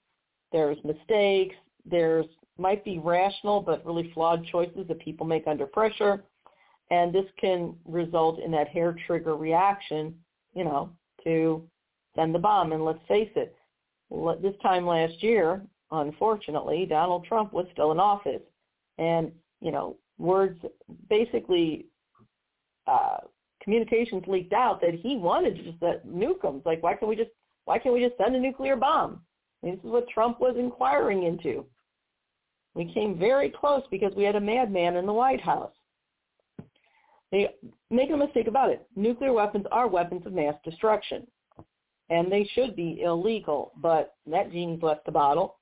there's 0.53 0.77
mistakes, 0.85 1.55
there's 1.87 2.27
might 2.63 2.85
be 2.85 2.99
rational 2.99 3.61
but 3.61 3.85
really 3.85 4.11
flawed 4.15 4.47
choices 4.47 4.87
that 4.89 4.99
people 5.01 5.27
make 5.27 5.47
under 5.47 5.67
pressure, 5.67 6.25
and 6.91 7.13
this 7.13 7.27
can 7.39 7.75
result 7.85 8.41
in 8.41 8.51
that 8.53 8.69
hair 8.69 8.97
trigger 9.07 9.37
reaction, 9.37 10.15
you 10.55 10.65
know, 10.65 10.91
to 11.25 11.63
send 12.15 12.35
the 12.35 12.39
bomb. 12.39 12.73
And 12.73 12.85
let's 12.85 13.07
face 13.09 13.31
it, 13.37 13.55
this 14.41 14.55
time 14.63 14.87
last 14.87 15.23
year, 15.23 15.61
unfortunately, 15.91 16.87
Donald 16.89 17.25
Trump 17.27 17.53
was 17.53 17.67
still 17.73 17.93
in 17.93 18.01
office, 18.01 18.43
and 18.99 19.31
you 19.61 19.73
know, 19.73 19.97
words 20.19 20.59
basically 21.09 21.87
uh, 22.87 23.19
communications 23.63 24.25
leaked 24.27 24.53
out 24.53 24.81
that 24.81 24.95
he 24.95 25.17
wanted 25.17 25.57
to 25.57 25.63
just 25.63 25.81
set 25.81 26.07
nuke 26.07 26.43
them. 26.43 26.63
Like, 26.65 26.83
why 26.83 26.95
can't 26.95 27.09
we 27.09 27.17
just 27.17 27.31
why 27.65 27.79
can't 27.79 27.95
we 27.95 28.05
just 28.05 28.19
send 28.19 28.35
a 28.35 28.41
nuclear 28.41 28.77
bomb? 28.77 29.21
I 29.63 29.67
mean, 29.67 29.77
this 29.77 29.85
is 29.85 29.91
what 29.91 30.09
Trump 30.09 30.41
was 30.41 30.57
inquiring 30.59 31.23
into. 31.25 31.65
We 32.75 32.93
came 32.93 33.19
very 33.19 33.51
close 33.51 33.83
because 33.91 34.15
we 34.15 34.25
had 34.25 34.37
a 34.37 34.41
madman 34.41 34.97
in 34.97 35.07
the 35.07 35.13
White 35.13 35.41
House. 35.41 35.73
They 37.31 37.55
make 37.91 38.11
no 38.11 38.17
mistake 38.17 38.47
about 38.47 38.71
it. 38.71 38.87
Nuclear 38.95 39.33
weapons 39.33 39.67
are 39.73 39.89
weapons 39.89 40.27
of 40.27 40.33
mass 40.33 40.55
destruction, 40.65 41.27
and 42.11 42.31
they 42.31 42.49
should 42.55 42.77
be 42.77 43.03
illegal. 43.03 43.73
But 43.77 44.15
that 44.27 44.53
genie's 44.53 44.83
left 44.83 45.07
the 45.07 45.13
bottle. 45.13 45.57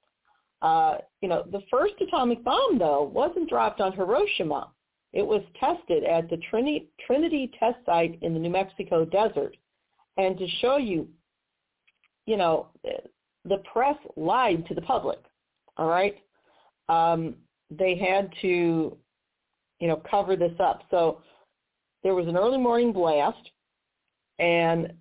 Uh, 0.62 0.98
you 1.20 1.28
know, 1.28 1.44
the 1.50 1.62
first 1.70 1.94
atomic 2.00 2.44
bomb 2.44 2.78
though 2.78 3.04
wasn't 3.14 3.48
dropped 3.48 3.80
on 3.80 3.92
Hiroshima. 3.92 4.70
It 5.12 5.26
was 5.26 5.42
tested 5.58 6.04
at 6.04 6.28
the 6.28 6.36
Trinity, 6.50 6.88
Trinity 7.06 7.50
test 7.58 7.78
site 7.86 8.18
in 8.22 8.34
the 8.34 8.38
New 8.38 8.50
Mexico 8.50 9.04
desert. 9.04 9.56
And 10.16 10.38
to 10.38 10.46
show 10.60 10.76
you, 10.76 11.08
you 12.26 12.36
know, 12.36 12.68
the 13.44 13.58
press 13.72 13.96
lied 14.16 14.66
to 14.66 14.74
the 14.74 14.82
public, 14.82 15.18
all 15.76 15.88
right? 15.88 16.16
Um, 16.90 17.36
they 17.70 17.96
had 17.96 18.30
to, 18.42 18.96
you 19.78 19.88
know, 19.88 20.02
cover 20.10 20.36
this 20.36 20.52
up. 20.58 20.82
So 20.90 21.22
there 22.02 22.14
was 22.14 22.26
an 22.26 22.36
early 22.36 22.58
morning 22.58 22.92
blast, 22.92 23.50
and 24.38 24.92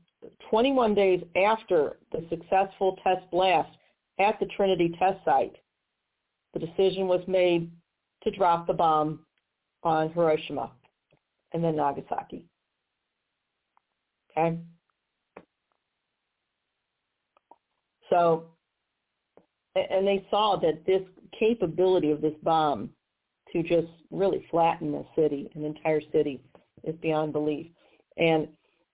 21 0.50 0.94
days 0.94 1.24
after 1.36 1.98
the 2.12 2.26
successful 2.30 2.98
test 3.04 3.30
blast 3.32 3.70
at 4.20 4.40
the 4.40 4.46
Trinity 4.48 4.94
test 5.00 5.24
site, 5.26 5.56
the 6.54 6.60
decision 6.60 7.08
was 7.08 7.22
made 7.28 7.72
to 8.24 8.32
drop 8.32 8.68
the 8.68 8.74
bomb 8.74 9.20
on 9.84 10.12
Hiroshima 10.12 10.72
and 11.54 11.64
then 11.64 11.76
Nagasaki. 11.76 12.46
Okay? 14.38 14.58
So, 18.10 18.46
and 19.90 20.08
they 20.08 20.26
saw 20.30 20.56
that 20.58 20.86
this 20.86 21.02
capability 21.38 22.12
of 22.12 22.22
this 22.22 22.34
bomb 22.44 22.90
to 23.52 23.64
just 23.64 23.88
really 24.12 24.46
flatten 24.52 24.94
a 24.96 25.04
city, 25.16 25.50
an 25.56 25.66
entire 25.66 26.02
city, 26.12 26.42
is 26.84 26.96
beyond 27.02 27.34
belief. 27.34 27.68
And 28.18 28.48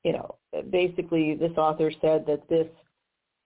you 0.04 0.14
know, 0.14 0.36
basically 0.70 1.36
this 1.36 1.58
author 1.58 1.92
said 2.02 2.26
that 2.28 2.48
this 2.50 2.68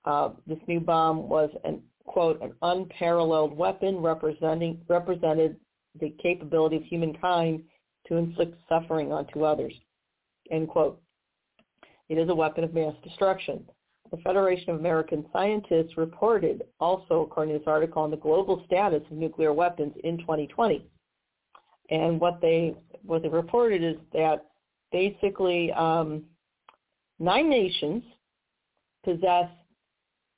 uh, 0.06 0.30
this 0.48 0.60
new 0.68 0.80
bomb 0.80 1.30
was 1.30 1.50
an 1.64 1.82
quote 2.06 2.42
an 2.42 2.54
unparalleled 2.62 3.56
weapon 3.56 3.98
representing 3.98 4.82
represented 4.88 5.56
the 6.00 6.14
capability 6.22 6.76
of 6.76 6.84
humankind 6.84 7.64
to 8.08 8.16
inflict 8.16 8.56
suffering 8.68 9.12
onto 9.12 9.44
others. 9.44 9.74
End 10.52 10.68
quote. 10.68 11.02
It 12.10 12.18
is 12.18 12.30
a 12.30 12.36
weapon 12.36 12.64
of 12.64 12.74
mass 12.74 12.96
destruction. 13.04 13.64
The 14.12 14.18
Federation 14.18 14.72
of 14.72 14.80
American 14.80 15.26
Scientists 15.32 15.98
reported 15.98 16.64
also, 16.80 17.22
according 17.22 17.54
to 17.54 17.60
this 17.60 17.68
article, 17.68 18.02
on 18.02 18.12
the 18.12 18.18
global 18.18 18.64
status 18.66 19.04
of 19.10 19.18
nuclear 19.18 19.54
weapons 19.54 19.94
in 20.04 20.18
2020. 20.20 20.86
And 21.92 22.20
what 22.20 22.42
they 22.42 22.76
what 23.04 23.22
they 23.22 23.30
reported 23.30 23.84
is 23.84 23.98
that 24.14 24.48
basically 24.92 25.72
um, 25.74 26.24
nine 27.20 27.48
nations 27.50 28.04
possess, 29.04 29.50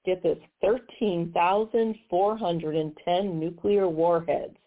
get 0.06 0.22
this, 0.24 0.38
13,410 0.62 3.40
nuclear 3.40 3.88
warheads. 3.88 4.58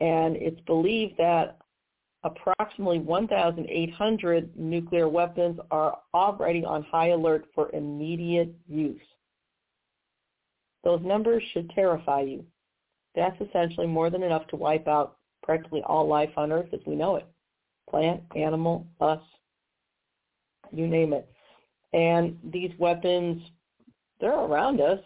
And 0.00 0.36
it's 0.36 0.60
believed 0.62 1.16
that 1.18 1.58
approximately 2.26 2.98
1,800 2.98 4.50
nuclear 4.56 5.08
weapons 5.08 5.58
are 5.70 5.98
already 6.12 6.64
on 6.64 6.82
high 6.82 7.10
alert 7.10 7.46
for 7.54 7.70
immediate 7.72 8.52
use. 8.68 9.00
Those 10.82 11.00
numbers 11.02 11.42
should 11.52 11.70
terrify 11.70 12.22
you. 12.22 12.44
That's 13.14 13.40
essentially 13.40 13.86
more 13.86 14.10
than 14.10 14.22
enough 14.22 14.46
to 14.48 14.56
wipe 14.56 14.88
out 14.88 15.18
practically 15.42 15.82
all 15.86 16.06
life 16.06 16.30
on 16.36 16.52
Earth 16.52 16.68
as 16.72 16.80
we 16.84 16.96
know 16.96 17.16
it. 17.16 17.26
Plant, 17.88 18.22
animal, 18.34 18.86
us, 19.00 19.20
you 20.72 20.88
name 20.88 21.12
it. 21.12 21.28
And 21.92 22.36
these 22.52 22.72
weapons, 22.78 23.40
they're 24.20 24.34
around 24.34 24.80
us, 24.80 24.98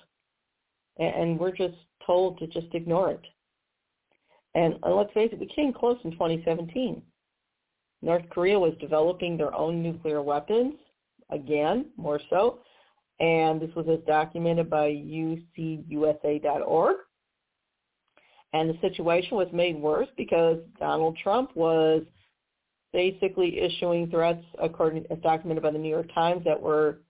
and 0.98 1.38
we're 1.38 1.54
just 1.54 1.76
told 2.06 2.38
to 2.38 2.46
just 2.46 2.74
ignore 2.74 3.10
it. 3.10 3.26
And 4.54 4.76
let's 4.82 5.12
face 5.12 5.30
it, 5.32 5.38
we 5.38 5.46
came 5.46 5.72
close 5.72 5.98
in 6.02 6.12
2017. 6.12 7.02
North 8.02 8.28
Korea 8.30 8.58
was 8.58 8.72
developing 8.80 9.36
their 9.36 9.54
own 9.54 9.82
nuclear 9.82 10.22
weapons, 10.22 10.74
again, 11.30 11.86
more 11.96 12.20
so, 12.30 12.60
and 13.20 13.60
this 13.60 13.74
was 13.74 13.86
as 13.88 13.98
documented 14.06 14.70
by 14.70 14.88
UCUSA.org. 14.88 16.96
And 18.52 18.70
the 18.70 18.78
situation 18.80 19.36
was 19.36 19.48
made 19.52 19.76
worse 19.76 20.08
because 20.16 20.58
Donald 20.78 21.16
Trump 21.22 21.54
was 21.54 22.02
basically 22.92 23.60
issuing 23.60 24.10
threats, 24.10 24.42
according 24.60 25.04
as 25.10 25.18
documented 25.18 25.62
by 25.62 25.70
the 25.70 25.78
New 25.78 25.90
York 25.90 26.12
Times, 26.14 26.42
that 26.44 26.60
were, 26.60 27.00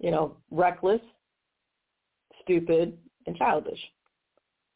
you 0.00 0.10
know, 0.10 0.36
reckless, 0.50 1.00
stupid, 2.42 2.98
and 3.26 3.36
childish. 3.36 3.78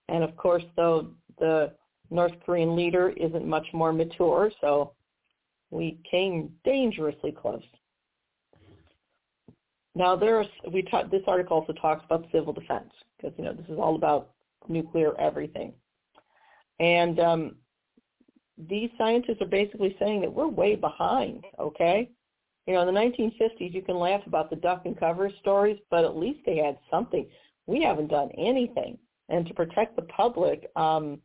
And 0.08 0.22
of 0.22 0.36
course, 0.36 0.62
though 0.76 1.08
the 1.38 1.72
North 2.10 2.32
Korean 2.44 2.76
leader 2.76 3.12
isn't 3.16 3.46
much 3.46 3.66
more 3.72 3.92
mature, 3.92 4.52
so 4.60 4.92
we 5.74 5.98
came 6.08 6.52
dangerously 6.64 7.32
close. 7.32 7.62
Now, 9.96 10.14
there's 10.16 10.46
we 10.72 10.82
talk, 10.82 11.10
this 11.10 11.22
article 11.26 11.58
also 11.58 11.72
talks 11.72 12.04
about 12.04 12.26
civil 12.32 12.52
defense 12.52 12.90
because 13.16 13.36
you 13.36 13.44
know 13.44 13.52
this 13.52 13.66
is 13.68 13.78
all 13.78 13.96
about 13.96 14.30
nuclear 14.68 15.18
everything, 15.20 15.72
and 16.80 17.18
um, 17.20 17.56
these 18.56 18.90
scientists 18.96 19.40
are 19.40 19.46
basically 19.46 19.96
saying 19.98 20.20
that 20.22 20.32
we're 20.32 20.48
way 20.48 20.74
behind. 20.76 21.44
Okay, 21.58 22.08
you 22.66 22.74
know 22.74 22.88
in 22.88 22.92
the 22.92 23.00
1950s 23.00 23.74
you 23.74 23.82
can 23.82 23.98
laugh 23.98 24.22
about 24.26 24.50
the 24.50 24.56
duck 24.56 24.82
and 24.84 24.98
cover 24.98 25.30
stories, 25.40 25.78
but 25.90 26.04
at 26.04 26.16
least 26.16 26.40
they 26.46 26.56
had 26.56 26.78
something. 26.90 27.26
We 27.66 27.82
haven't 27.82 28.08
done 28.08 28.30
anything, 28.36 28.98
and 29.28 29.46
to 29.46 29.54
protect 29.54 29.96
the 29.96 30.02
public, 30.02 30.70
um, 30.76 31.20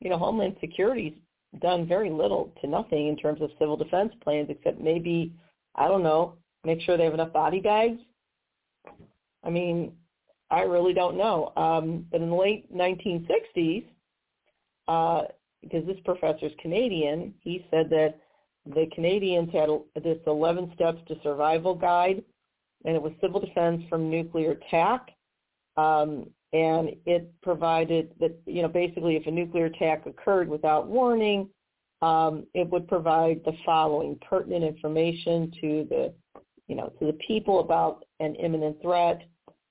you 0.00 0.10
know, 0.10 0.18
Homeland 0.18 0.56
Security's 0.60 1.14
done 1.60 1.86
very 1.86 2.10
little 2.10 2.52
to 2.60 2.68
nothing 2.68 3.08
in 3.08 3.16
terms 3.16 3.40
of 3.42 3.50
civil 3.58 3.76
defense 3.76 4.12
plans, 4.22 4.48
except 4.50 4.80
maybe, 4.80 5.32
I 5.74 5.88
don't 5.88 6.02
know, 6.02 6.34
make 6.64 6.80
sure 6.80 6.96
they 6.96 7.04
have 7.04 7.14
enough 7.14 7.32
body 7.32 7.60
bags. 7.60 7.98
I 9.42 9.50
mean, 9.50 9.92
I 10.50 10.62
really 10.62 10.92
don't 10.92 11.16
know. 11.16 11.52
Um, 11.56 12.06
but 12.10 12.20
in 12.20 12.30
the 12.30 12.36
late 12.36 12.72
1960s, 12.74 13.84
uh, 14.88 15.22
because 15.62 15.86
this 15.86 15.98
professor 16.04 16.46
is 16.46 16.52
Canadian, 16.60 17.34
he 17.40 17.66
said 17.70 17.90
that 17.90 18.18
the 18.66 18.86
Canadians 18.94 19.50
had 19.52 19.68
this 20.02 20.18
11 20.26 20.72
steps 20.74 20.98
to 21.08 21.16
survival 21.22 21.74
guide, 21.74 22.22
and 22.84 22.94
it 22.94 23.02
was 23.02 23.12
civil 23.20 23.40
defense 23.40 23.82
from 23.88 24.10
nuclear 24.10 24.52
attack. 24.52 25.10
Um, 25.76 26.30
and 26.52 26.90
it 27.06 27.32
provided 27.42 28.12
that 28.18 28.38
you 28.46 28.62
know 28.62 28.68
basically 28.68 29.16
if 29.16 29.26
a 29.26 29.30
nuclear 29.30 29.66
attack 29.66 30.06
occurred 30.06 30.48
without 30.48 30.88
warning, 30.88 31.48
um, 32.02 32.46
it 32.54 32.68
would 32.68 32.88
provide 32.88 33.40
the 33.44 33.52
following 33.64 34.18
pertinent 34.28 34.64
information 34.64 35.52
to 35.60 35.86
the 35.88 36.14
you 36.66 36.74
know 36.74 36.92
to 36.98 37.06
the 37.06 37.18
people 37.26 37.60
about 37.60 38.04
an 38.20 38.34
imminent 38.36 38.80
threat. 38.82 39.22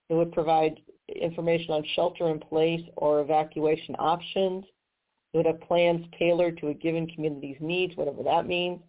It 0.09 0.13
would 0.13 0.31
provide 0.31 0.79
information 1.15 1.71
on 1.71 1.83
shelter 1.95 2.29
in 2.29 2.39
place 2.39 2.81
or 2.95 3.21
evacuation 3.21 3.95
options. 3.99 4.65
It 5.33 5.37
would 5.37 5.45
have 5.45 5.61
plans 5.61 6.05
tailored 6.17 6.57
to 6.59 6.69
a 6.69 6.73
given 6.73 7.07
community's 7.07 7.57
needs, 7.59 7.95
whatever 7.95 8.23
that 8.23 8.47
means, 8.47 8.79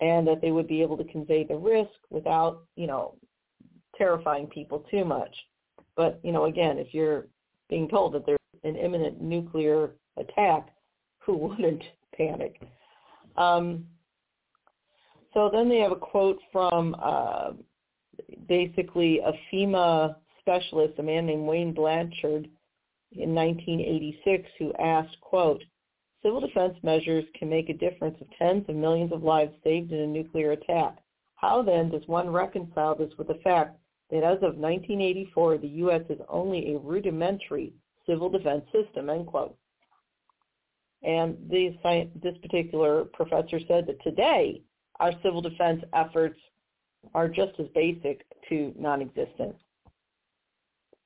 and 0.00 0.26
that 0.26 0.40
they 0.40 0.50
would 0.50 0.66
be 0.66 0.82
able 0.82 0.96
to 0.96 1.04
convey 1.04 1.44
the 1.44 1.56
risk 1.56 1.90
without, 2.10 2.64
you 2.76 2.86
know, 2.86 3.14
terrifying 3.96 4.46
people 4.46 4.86
too 4.90 5.04
much. 5.04 5.34
But, 5.96 6.20
you 6.22 6.32
know, 6.32 6.44
again, 6.44 6.78
if 6.78 6.94
you're 6.94 7.26
being 7.68 7.88
told 7.88 8.14
that 8.14 8.26
there's 8.26 8.38
an 8.64 8.76
imminent 8.76 9.20
nuclear 9.20 9.90
attack, 10.16 10.68
who 11.18 11.36
wouldn't 11.48 11.82
panic? 12.16 12.60
Um, 13.36 13.86
so 15.34 15.50
then 15.52 15.68
they 15.68 15.78
have 15.78 15.92
a 15.92 15.96
quote 15.96 16.38
from 16.52 16.94
uh, 17.02 17.52
basically 18.48 19.20
a 19.20 19.32
FEMA 19.50 20.16
specialist, 20.40 20.98
a 20.98 21.02
man 21.02 21.26
named 21.26 21.46
Wayne 21.46 21.72
Blanchard, 21.72 22.48
in 23.14 23.34
1986, 23.34 24.48
who 24.58 24.72
asked, 24.74 25.20
quote, 25.20 25.62
civil 26.22 26.40
defense 26.40 26.74
measures 26.82 27.24
can 27.38 27.48
make 27.48 27.68
a 27.68 27.74
difference 27.74 28.16
of 28.20 28.26
tens 28.38 28.64
of 28.68 28.76
millions 28.76 29.12
of 29.12 29.22
lives 29.22 29.52
saved 29.64 29.92
in 29.92 30.00
a 30.00 30.06
nuclear 30.06 30.52
attack. 30.52 30.98
How 31.36 31.62
then 31.62 31.90
does 31.90 32.06
one 32.06 32.30
reconcile 32.30 32.94
this 32.94 33.12
with 33.18 33.28
the 33.28 33.40
fact 33.42 33.76
that 34.12 34.22
as 34.22 34.36
of 34.36 34.56
1984, 34.56 35.58
the 35.58 35.68
U.S. 35.68 36.02
is 36.10 36.20
only 36.28 36.74
a 36.74 36.78
rudimentary 36.78 37.72
civil 38.06 38.28
defense 38.28 38.62
system, 38.70 39.08
end 39.08 39.26
quote. 39.26 39.56
And 41.02 41.36
these, 41.50 41.72
this 42.22 42.36
particular 42.42 43.04
professor 43.04 43.58
said 43.66 43.86
that 43.86 44.02
today 44.04 44.60
our 45.00 45.12
civil 45.22 45.40
defense 45.40 45.82
efforts 45.94 46.38
are 47.14 47.26
just 47.26 47.58
as 47.58 47.66
basic 47.74 48.24
to 48.50 48.74
non-existent. 48.78 49.56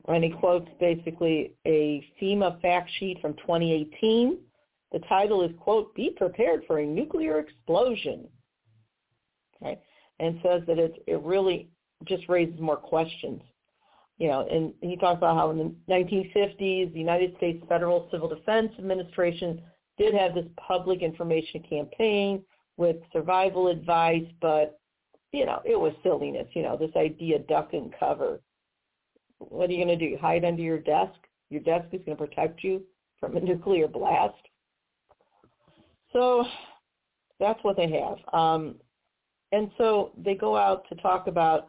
And 0.08 0.24
he 0.24 0.30
quotes 0.30 0.68
basically 0.80 1.52
a 1.64 2.04
FEMA 2.20 2.60
fact 2.60 2.90
sheet 2.98 3.20
from 3.20 3.34
2018. 3.34 4.38
The 4.92 4.98
title 5.08 5.42
is, 5.42 5.52
quote, 5.60 5.94
Be 5.94 6.10
Prepared 6.10 6.64
for 6.66 6.80
a 6.80 6.86
Nuclear 6.86 7.38
Explosion. 7.38 8.26
Okay? 9.62 9.78
And 10.18 10.40
says 10.42 10.62
that 10.66 10.78
it, 10.78 11.02
it 11.06 11.20
really 11.22 11.68
just 12.04 12.28
raises 12.28 12.60
more 12.60 12.76
questions. 12.76 13.42
You 14.18 14.28
know, 14.28 14.46
and 14.50 14.72
he 14.80 14.96
talks 14.96 15.18
about 15.18 15.36
how 15.36 15.50
in 15.50 15.58
the 15.58 15.74
1950s, 15.92 16.92
the 16.92 16.98
United 16.98 17.36
States 17.36 17.62
Federal 17.68 18.08
Civil 18.10 18.28
Defense 18.28 18.72
Administration 18.78 19.60
did 19.98 20.14
have 20.14 20.34
this 20.34 20.46
public 20.56 21.02
information 21.02 21.62
campaign 21.68 22.42
with 22.78 22.96
survival 23.12 23.68
advice, 23.68 24.26
but 24.40 24.78
you 25.32 25.44
know, 25.44 25.60
it 25.64 25.78
was 25.78 25.92
silliness. 26.02 26.46
You 26.54 26.62
know, 26.62 26.76
this 26.76 26.92
idea 26.96 27.40
duck 27.40 27.70
and 27.72 27.92
cover. 27.98 28.40
What 29.38 29.68
are 29.68 29.72
you 29.72 29.84
going 29.84 29.98
to 29.98 30.08
do? 30.08 30.16
Hide 30.18 30.44
under 30.44 30.62
your 30.62 30.78
desk? 30.78 31.18
Your 31.50 31.60
desk 31.60 31.88
is 31.92 32.00
going 32.06 32.16
to 32.16 32.26
protect 32.26 32.64
you 32.64 32.82
from 33.20 33.36
a 33.36 33.40
nuclear 33.42 33.86
blast. 33.86 34.34
So 36.12 36.44
that's 37.38 37.62
what 37.62 37.76
they 37.76 37.90
have. 37.90 38.18
Um, 38.32 38.76
and 39.52 39.70
so 39.76 40.12
they 40.16 40.34
go 40.34 40.56
out 40.56 40.88
to 40.88 40.94
talk 40.96 41.26
about 41.26 41.68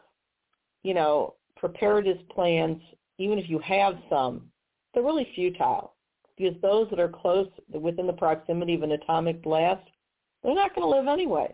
you 0.84 0.94
know, 0.94 1.36
preparedness 1.56 2.20
plans, 2.30 2.82
even 3.18 3.38
if 3.38 3.50
you 3.50 3.60
have 3.60 3.98
some, 4.10 4.44
they're 4.94 5.04
really 5.04 5.28
futile 5.36 5.94
because 6.38 6.56
those 6.62 6.88
that 6.90 7.00
are 7.00 7.10
close 7.10 7.48
within 7.72 8.08
the 8.08 8.14
proximity 8.14 8.76
of 8.76 8.84
an 8.84 8.92
atomic 8.92 9.42
blast, 9.42 9.88
they're 10.44 10.54
not 10.54 10.76
going 10.76 10.88
to 10.88 10.98
live 10.98 11.08
anyway. 11.08 11.54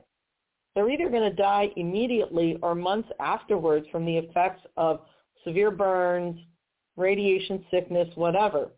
They're 0.76 0.90
either 0.90 1.10
going 1.10 1.30
to 1.30 1.36
die 1.36 1.70
immediately 1.78 2.58
or 2.62 2.76
months 2.76 3.10
afterwards 3.20 3.86
from 3.92 4.06
the 4.06 4.18
effects 4.18 4.62
of 4.76 5.02
severe 5.44 5.72
burns, 5.72 6.40
radiation 6.98 7.64
sickness, 7.72 8.10
whatever. 8.16 8.70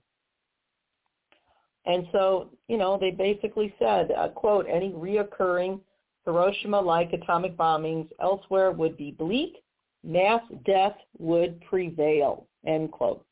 And 1.85 2.07
so, 2.11 2.49
you 2.67 2.77
know, 2.77 2.97
they 2.99 3.11
basically 3.11 3.73
said, 3.79 4.11
uh, 4.11 4.29
quote, 4.29 4.65
any 4.69 4.91
reoccurring 4.91 5.79
Hiroshima-like 6.25 7.13
atomic 7.13 7.55
bombings 7.55 8.09
elsewhere 8.19 8.71
would 8.71 8.97
be 8.97 9.11
bleak. 9.11 9.57
Mass 10.05 10.41
death 10.65 10.95
would 11.17 11.59
prevail, 11.61 12.47
end 12.65 12.91
quote. 12.91 13.25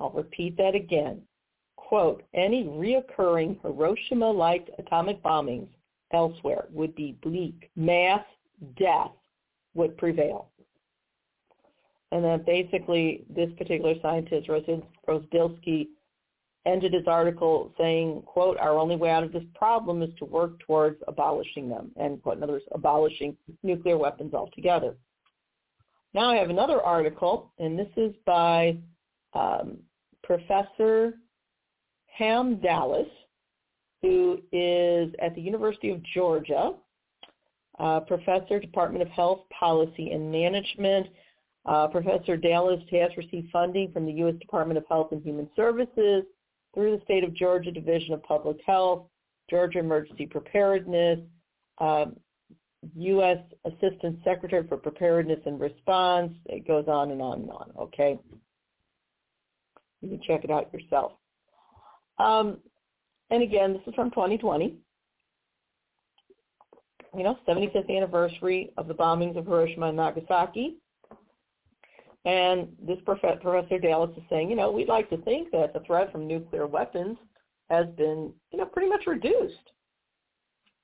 I'll 0.00 0.10
repeat 0.10 0.56
that 0.56 0.74
again. 0.74 1.22
Quote, 1.76 2.24
any 2.34 2.64
reoccurring 2.64 3.60
Hiroshima-like 3.62 4.68
atomic 4.78 5.22
bombings 5.22 5.68
elsewhere 6.12 6.66
would 6.72 6.94
be 6.96 7.16
bleak. 7.22 7.70
Mass 7.76 8.24
death 8.76 9.12
would 9.74 9.96
prevail. 9.96 10.48
And 12.10 12.24
then 12.24 12.42
basically 12.44 13.24
this 13.28 13.50
particular 13.56 13.94
scientist, 14.02 14.48
Rozdilsky, 14.48 15.88
ended 16.64 16.92
his 16.92 17.06
article 17.06 17.72
saying, 17.78 18.22
quote, 18.26 18.58
our 18.58 18.76
only 18.76 18.96
way 18.96 19.10
out 19.10 19.22
of 19.22 19.32
this 19.32 19.44
problem 19.54 20.02
is 20.02 20.10
to 20.18 20.24
work 20.24 20.58
towards 20.60 21.00
abolishing 21.06 21.68
them, 21.68 21.92
end 22.00 22.22
quote. 22.22 22.38
In 22.38 22.42
other 22.42 22.54
words, 22.54 22.64
abolishing 22.72 23.36
nuclear 23.62 23.96
weapons 23.96 24.34
altogether. 24.34 24.96
Now 26.16 26.30
I 26.30 26.36
have 26.36 26.48
another 26.48 26.80
article, 26.80 27.52
and 27.58 27.78
this 27.78 27.90
is 27.94 28.14
by 28.24 28.78
um, 29.34 29.76
Professor 30.22 31.12
Cham 32.16 32.58
Dallas, 32.58 33.06
who 34.00 34.38
is 34.50 35.12
at 35.20 35.34
the 35.34 35.42
University 35.42 35.90
of 35.90 36.02
Georgia, 36.14 36.72
uh, 37.78 38.00
Professor, 38.00 38.58
Department 38.58 39.02
of 39.02 39.08
Health 39.08 39.40
Policy 39.60 40.12
and 40.12 40.32
Management. 40.32 41.08
Uh, 41.66 41.86
Professor 41.88 42.38
Dallas 42.38 42.80
has 42.92 43.10
received 43.18 43.50
funding 43.52 43.92
from 43.92 44.06
the 44.06 44.12
U.S. 44.12 44.36
Department 44.40 44.78
of 44.78 44.84
Health 44.88 45.08
and 45.12 45.22
Human 45.22 45.50
Services 45.54 46.24
through 46.72 46.96
the 46.96 47.04
State 47.04 47.24
of 47.24 47.34
Georgia 47.34 47.70
Division 47.70 48.14
of 48.14 48.22
Public 48.22 48.56
Health, 48.64 49.02
Georgia 49.50 49.80
Emergency 49.80 50.24
Preparedness, 50.24 51.18
um, 51.76 52.16
U.S. 52.96 53.38
Assistant 53.64 54.18
Secretary 54.24 54.66
for 54.66 54.76
Preparedness 54.76 55.40
and 55.46 55.60
Response. 55.60 56.32
It 56.46 56.66
goes 56.66 56.86
on 56.88 57.10
and 57.10 57.20
on 57.20 57.40
and 57.40 57.50
on, 57.50 57.72
okay? 57.78 58.18
You 60.00 60.10
can 60.10 60.20
check 60.26 60.44
it 60.44 60.50
out 60.50 60.72
yourself. 60.72 61.12
Um, 62.18 62.58
and 63.30 63.42
again, 63.42 63.72
this 63.72 63.82
is 63.86 63.94
from 63.94 64.10
2020. 64.10 64.76
You 67.16 67.22
know, 67.22 67.38
75th 67.48 67.94
anniversary 67.94 68.72
of 68.76 68.88
the 68.88 68.94
bombings 68.94 69.36
of 69.38 69.46
Hiroshima 69.46 69.88
and 69.88 69.96
Nagasaki. 69.96 70.76
And 72.24 72.68
this 72.84 72.98
Professor 73.04 73.78
Dallas 73.78 74.10
is 74.16 74.22
saying, 74.28 74.50
you 74.50 74.56
know, 74.56 74.70
we'd 74.70 74.88
like 74.88 75.08
to 75.10 75.16
think 75.18 75.50
that 75.52 75.72
the 75.72 75.80
threat 75.80 76.10
from 76.12 76.26
nuclear 76.26 76.66
weapons 76.66 77.16
has 77.70 77.86
been, 77.96 78.32
you 78.52 78.58
know, 78.58 78.66
pretty 78.66 78.88
much 78.88 79.06
reduced. 79.06 79.54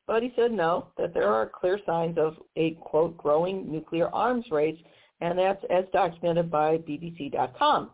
But 0.07 0.23
he 0.23 0.33
said 0.37 0.53
no, 0.53 0.89
that 0.99 1.15
there 1.15 1.29
are 1.29 1.47
clear 1.49 1.79
signs 1.87 2.19
of 2.19 2.37
a, 2.57 2.73
quote, 2.73 3.17
growing 3.17 3.71
nuclear 3.71 4.09
arms 4.09 4.47
race, 4.51 4.79
and 5.21 5.39
that's 5.39 5.65
as 5.71 5.85
documented 5.93 6.51
by 6.51 6.79
BBC.com. 6.79 7.91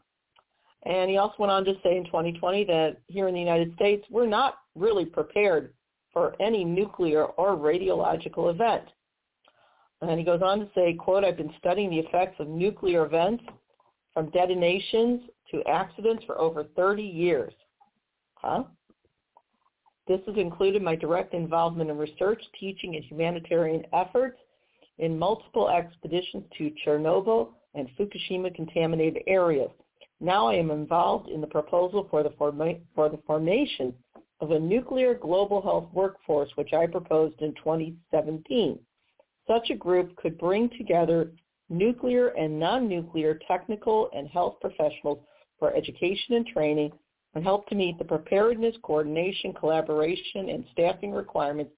And 0.84 1.10
he 1.10 1.18
also 1.18 1.34
went 1.38 1.52
on 1.52 1.64
to 1.64 1.74
say 1.82 1.96
in 1.96 2.04
2020 2.04 2.64
that 2.64 2.96
here 3.08 3.28
in 3.28 3.34
the 3.34 3.40
United 3.40 3.74
States, 3.74 4.06
we're 4.10 4.26
not 4.26 4.58
really 4.74 5.04
prepared 5.04 5.74
for 6.12 6.34
any 6.40 6.64
nuclear 6.64 7.24
or 7.24 7.56
radiological 7.56 8.50
event. 8.50 8.84
And 10.00 10.18
he 10.18 10.24
goes 10.24 10.40
on 10.42 10.60
to 10.60 10.68
say, 10.74 10.94
quote, 10.94 11.24
I've 11.24 11.36
been 11.36 11.52
studying 11.58 11.90
the 11.90 11.98
effects 11.98 12.36
of 12.38 12.48
nuclear 12.48 13.04
events 13.04 13.44
from 14.14 14.30
detonations 14.30 15.22
to 15.50 15.62
accidents 15.64 16.24
for 16.24 16.40
over 16.40 16.64
30 16.76 17.02
years. 17.02 17.52
Huh? 18.36 18.64
This 20.08 20.20
has 20.26 20.36
included 20.38 20.82
my 20.82 20.96
direct 20.96 21.34
involvement 21.34 21.90
in 21.90 21.98
research, 21.98 22.42
teaching, 22.58 22.96
and 22.96 23.04
humanitarian 23.04 23.84
efforts 23.92 24.38
in 24.96 25.18
multiple 25.18 25.68
expeditions 25.68 26.44
to 26.56 26.72
Chernobyl 26.84 27.50
and 27.74 27.88
Fukushima 27.96 28.54
contaminated 28.54 29.22
areas. 29.26 29.70
Now 30.20 30.48
I 30.48 30.54
am 30.54 30.70
involved 30.70 31.28
in 31.28 31.42
the 31.42 31.46
proposal 31.46 32.08
for 32.10 32.22
the, 32.22 32.30
forma- 32.30 32.80
for 32.94 33.10
the 33.10 33.20
formation 33.26 33.94
of 34.40 34.50
a 34.50 34.58
nuclear 34.58 35.12
global 35.14 35.60
health 35.60 35.88
workforce, 35.92 36.50
which 36.54 36.72
I 36.72 36.86
proposed 36.86 37.40
in 37.42 37.54
2017. 37.56 38.78
Such 39.46 39.70
a 39.70 39.76
group 39.76 40.16
could 40.16 40.38
bring 40.38 40.70
together 40.70 41.32
nuclear 41.68 42.28
and 42.28 42.58
non-nuclear 42.58 43.38
technical 43.46 44.08
and 44.14 44.26
health 44.26 44.56
professionals 44.60 45.18
for 45.58 45.74
education 45.74 46.34
and 46.34 46.46
training 46.46 46.92
and 47.34 47.44
help 47.44 47.68
to 47.68 47.74
meet 47.74 47.98
the 47.98 48.04
preparedness, 48.04 48.74
coordination, 48.82 49.52
collaboration, 49.52 50.48
and 50.48 50.64
staffing 50.72 51.12
requirements 51.12 51.72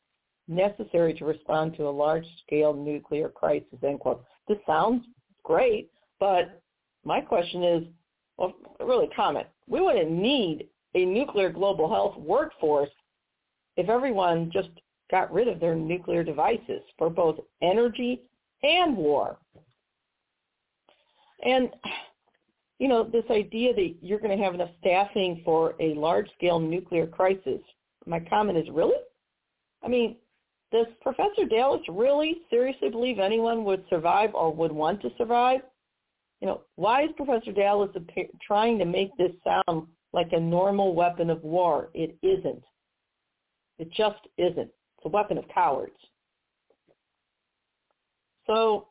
necessary 0.48 1.14
to 1.14 1.24
respond 1.24 1.76
to 1.76 1.88
a 1.88 1.90
large-scale 1.90 2.74
nuclear 2.74 3.28
crisis, 3.28 3.78
end 3.82 4.00
quote. 4.00 4.24
This 4.48 4.58
sounds 4.66 5.04
great, 5.44 5.90
but 6.18 6.60
my 7.04 7.20
question 7.20 7.62
is, 7.62 7.84
well, 8.36 8.54
really 8.80 9.08
comment. 9.14 9.46
We 9.68 9.80
wouldn't 9.80 10.10
need 10.10 10.68
a 10.94 11.04
nuclear 11.04 11.50
global 11.50 11.88
health 11.88 12.16
workforce 12.16 12.90
if 13.76 13.88
everyone 13.88 14.50
just 14.52 14.70
got 15.10 15.32
rid 15.32 15.48
of 15.48 15.60
their 15.60 15.74
nuclear 15.74 16.24
devices 16.24 16.82
for 16.98 17.10
both 17.10 17.38
energy 17.62 18.22
and 18.62 18.96
war. 18.96 19.38
And, 21.44 21.70
you 22.80 22.88
know, 22.88 23.04
this 23.04 23.24
idea 23.30 23.74
that 23.74 23.94
you're 24.00 24.18
going 24.18 24.36
to 24.36 24.42
have 24.42 24.54
enough 24.54 24.70
staffing 24.80 25.42
for 25.44 25.74
a 25.80 25.92
large-scale 25.94 26.58
nuclear 26.58 27.06
crisis, 27.06 27.60
my 28.06 28.18
comment 28.18 28.56
is, 28.56 28.64
really? 28.72 28.96
I 29.84 29.88
mean, 29.88 30.16
does 30.72 30.86
Professor 31.02 31.44
Dallas 31.44 31.82
really 31.90 32.38
seriously 32.48 32.88
believe 32.88 33.18
anyone 33.18 33.64
would 33.64 33.84
survive 33.90 34.34
or 34.34 34.50
would 34.54 34.72
want 34.72 35.02
to 35.02 35.10
survive? 35.18 35.60
You 36.40 36.48
know, 36.48 36.62
why 36.76 37.04
is 37.04 37.10
Professor 37.18 37.52
Dallas 37.52 37.90
trying 38.40 38.78
to 38.78 38.86
make 38.86 39.14
this 39.18 39.32
sound 39.44 39.86
like 40.14 40.32
a 40.32 40.40
normal 40.40 40.94
weapon 40.94 41.28
of 41.28 41.44
war? 41.44 41.90
It 41.92 42.16
isn't. 42.22 42.64
It 43.78 43.92
just 43.92 44.26
isn't. 44.38 44.70
It's 44.70 45.04
a 45.04 45.08
weapon 45.08 45.36
of 45.36 45.44
cowards. 45.52 45.92
So, 48.46 48.88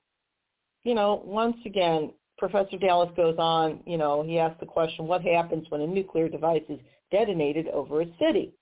you 0.83 0.93
know, 0.93 1.23
once 1.25 1.57
again, 1.65 2.11
Professor 2.39 2.77
Dallas 2.77 3.11
goes 3.15 3.35
on, 3.37 3.81
you 3.85 3.97
know, 3.97 4.23
he 4.23 4.39
asks 4.39 4.59
the 4.61 4.65
question, 4.65 5.05
what 5.05 5.21
happens 5.21 5.69
when 5.69 5.81
a 5.81 5.87
nuclear 5.87 6.29
device 6.29 6.63
is 6.69 6.79
detonated 7.11 7.67
over 7.67 8.01
a 8.01 8.05
city? 8.17 8.53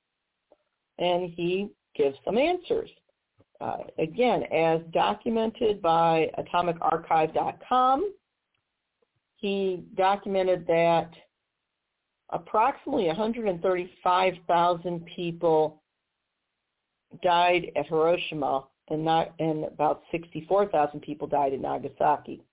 And 0.98 1.32
he 1.32 1.70
gives 1.96 2.18
some 2.26 2.38
answers. 2.40 2.90
Uh, 3.62 3.78
again, 4.00 4.44
as 4.52 4.82
documented 4.92 5.82
by 5.82 6.30
atomicarchive.com, 6.40 8.14
he 9.36 9.84
documented 9.96 10.66
that 10.68 11.12
approximately 12.32 13.08
135,000 13.08 15.06
people 15.06 15.82
died 17.24 17.72
at 17.76 17.86
Hiroshima 17.88 18.66
and, 18.90 19.06
not, 19.06 19.34
and 19.40 19.66
about 19.66 20.02
64,000 20.12 21.00
people 21.02 21.28
died 21.28 21.54
in 21.54 21.62
Nagasaki. 21.62 22.44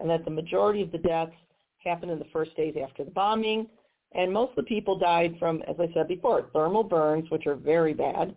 And 0.00 0.10
that 0.10 0.24
the 0.24 0.30
majority 0.30 0.82
of 0.82 0.92
the 0.92 0.98
deaths 0.98 1.32
happened 1.78 2.12
in 2.12 2.18
the 2.18 2.26
first 2.32 2.56
days 2.56 2.74
after 2.82 3.04
the 3.04 3.10
bombing. 3.10 3.68
And 4.12 4.32
most 4.32 4.50
of 4.50 4.56
the 4.56 4.62
people 4.62 4.98
died 4.98 5.36
from, 5.38 5.62
as 5.68 5.76
I 5.78 5.92
said 5.92 6.08
before, 6.08 6.48
thermal 6.52 6.82
burns, 6.82 7.30
which 7.30 7.46
are 7.46 7.54
very 7.56 7.92
bad, 7.92 8.34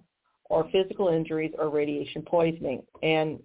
or 0.50 0.70
physical 0.72 1.10
injuries 1.10 1.54
or 1.58 1.70
radiation 1.70 2.22
poisoning. 2.24 2.82
And 3.04 3.40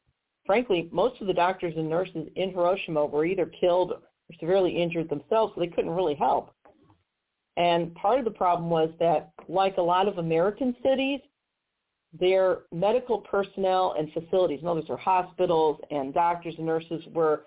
frankly, 0.46 0.88
most 0.90 1.20
of 1.20 1.26
the 1.26 1.34
doctors 1.34 1.74
and 1.76 1.88
nurses 1.88 2.28
in 2.36 2.50
Hiroshima 2.50 3.06
were 3.06 3.24
either 3.24 3.46
killed 3.46 3.92
or 3.92 4.00
severely 4.40 4.82
injured 4.82 5.08
themselves, 5.10 5.52
so 5.54 5.60
they 5.60 5.66
couldn't 5.66 5.90
really 5.90 6.14
help. 6.14 6.50
And 7.56 7.94
part 7.94 8.18
of 8.18 8.24
the 8.24 8.30
problem 8.30 8.68
was 8.68 8.90
that, 8.98 9.30
like 9.48 9.76
a 9.76 9.82
lot 9.82 10.08
of 10.08 10.18
American 10.18 10.74
cities, 10.82 11.20
their 12.18 12.60
medical 12.72 13.18
personnel 13.18 13.94
and 13.98 14.12
facilities, 14.12 14.60
in 14.60 14.66
other 14.66 14.76
words, 14.76 14.88
their 14.88 14.96
hospitals 14.96 15.78
and 15.90 16.14
doctors 16.14 16.54
and 16.56 16.66
nurses 16.66 17.02
were 17.12 17.44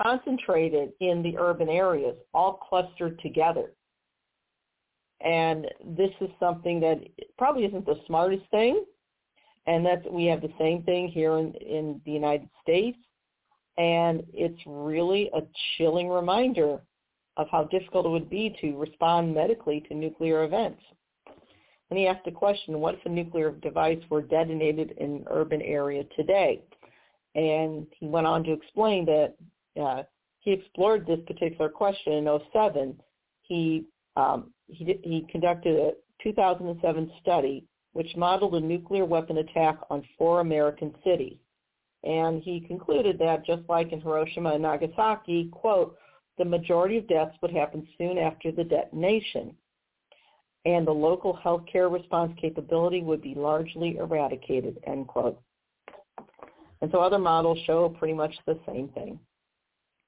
concentrated 0.00 0.92
in 1.00 1.22
the 1.22 1.36
urban 1.38 1.68
areas, 1.68 2.16
all 2.34 2.54
clustered 2.54 3.18
together. 3.20 3.72
And 5.20 5.66
this 5.84 6.10
is 6.20 6.30
something 6.40 6.80
that 6.80 7.00
probably 7.38 7.64
isn't 7.64 7.86
the 7.86 8.00
smartest 8.06 8.44
thing. 8.50 8.84
And 9.66 9.86
that's 9.86 10.04
we 10.10 10.24
have 10.26 10.40
the 10.40 10.52
same 10.58 10.82
thing 10.82 11.08
here 11.08 11.38
in, 11.38 11.54
in 11.54 12.00
the 12.04 12.10
United 12.10 12.48
States. 12.62 12.98
And 13.78 14.24
it's 14.32 14.60
really 14.66 15.30
a 15.34 15.42
chilling 15.76 16.08
reminder 16.08 16.80
of 17.36 17.46
how 17.50 17.64
difficult 17.64 18.06
it 18.06 18.10
would 18.10 18.28
be 18.28 18.54
to 18.60 18.76
respond 18.76 19.34
medically 19.34 19.82
to 19.88 19.94
nuclear 19.94 20.44
events. 20.44 20.82
And 21.88 21.98
he 21.98 22.06
asked 22.06 22.24
the 22.24 22.30
question, 22.30 22.80
what 22.80 22.94
if 22.94 23.00
a 23.04 23.08
nuclear 23.08 23.52
device 23.52 24.00
were 24.10 24.22
detonated 24.22 24.94
in 24.98 25.16
an 25.16 25.24
urban 25.30 25.62
area 25.62 26.04
today? 26.16 26.62
And 27.34 27.86
he 27.98 28.06
went 28.06 28.26
on 28.26 28.44
to 28.44 28.52
explain 28.52 29.04
that 29.06 29.34
uh, 29.80 30.02
he 30.40 30.52
explored 30.52 31.06
this 31.06 31.20
particular 31.26 31.68
question 31.68 32.12
in 32.14 32.40
07. 32.52 33.00
He, 33.42 33.84
um, 34.16 34.52
he, 34.66 34.98
he 35.02 35.26
conducted 35.30 35.76
a 35.76 35.92
2007 36.22 37.10
study 37.20 37.64
which 37.92 38.16
modeled 38.16 38.54
a 38.54 38.60
nuclear 38.60 39.04
weapon 39.04 39.38
attack 39.38 39.78
on 39.90 40.02
four 40.16 40.40
American 40.40 40.94
cities. 41.04 41.36
And 42.04 42.42
he 42.42 42.60
concluded 42.60 43.18
that 43.18 43.46
just 43.46 43.62
like 43.68 43.92
in 43.92 44.00
Hiroshima 44.00 44.54
and 44.54 44.62
Nagasaki, 44.62 45.48
quote, 45.52 45.96
the 46.38 46.44
majority 46.44 46.96
of 46.96 47.06
deaths 47.06 47.36
would 47.42 47.52
happen 47.52 47.86
soon 47.98 48.18
after 48.18 48.50
the 48.50 48.64
detonation. 48.64 49.54
And 50.64 50.86
the 50.86 50.92
local 50.92 51.38
healthcare 51.44 51.92
response 51.92 52.32
capability 52.40 53.02
would 53.02 53.20
be 53.20 53.34
largely 53.34 53.96
eradicated, 53.98 54.78
end 54.86 55.06
quote. 55.06 55.40
And 56.80 56.90
so 56.90 57.00
other 57.00 57.18
models 57.18 57.58
show 57.66 57.88
pretty 57.90 58.14
much 58.14 58.34
the 58.46 58.58
same 58.66 58.88
thing. 58.88 59.18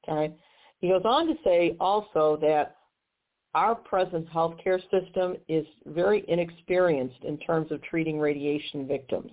Okay. 0.09 0.35
He 0.81 0.89
goes 0.89 1.03
on 1.05 1.27
to 1.27 1.35
say 1.43 1.77
also 1.81 2.39
that 2.43 2.77
our 3.55 3.75
present 3.75 4.29
healthcare 4.31 4.81
system 4.91 5.37
is 5.49 5.65
very 5.87 6.25
inexperienced 6.29 7.23
in 7.23 7.39
terms 7.39 7.71
of 7.71 7.83
treating 7.83 8.19
radiation 8.19 8.87
victims. 8.87 9.31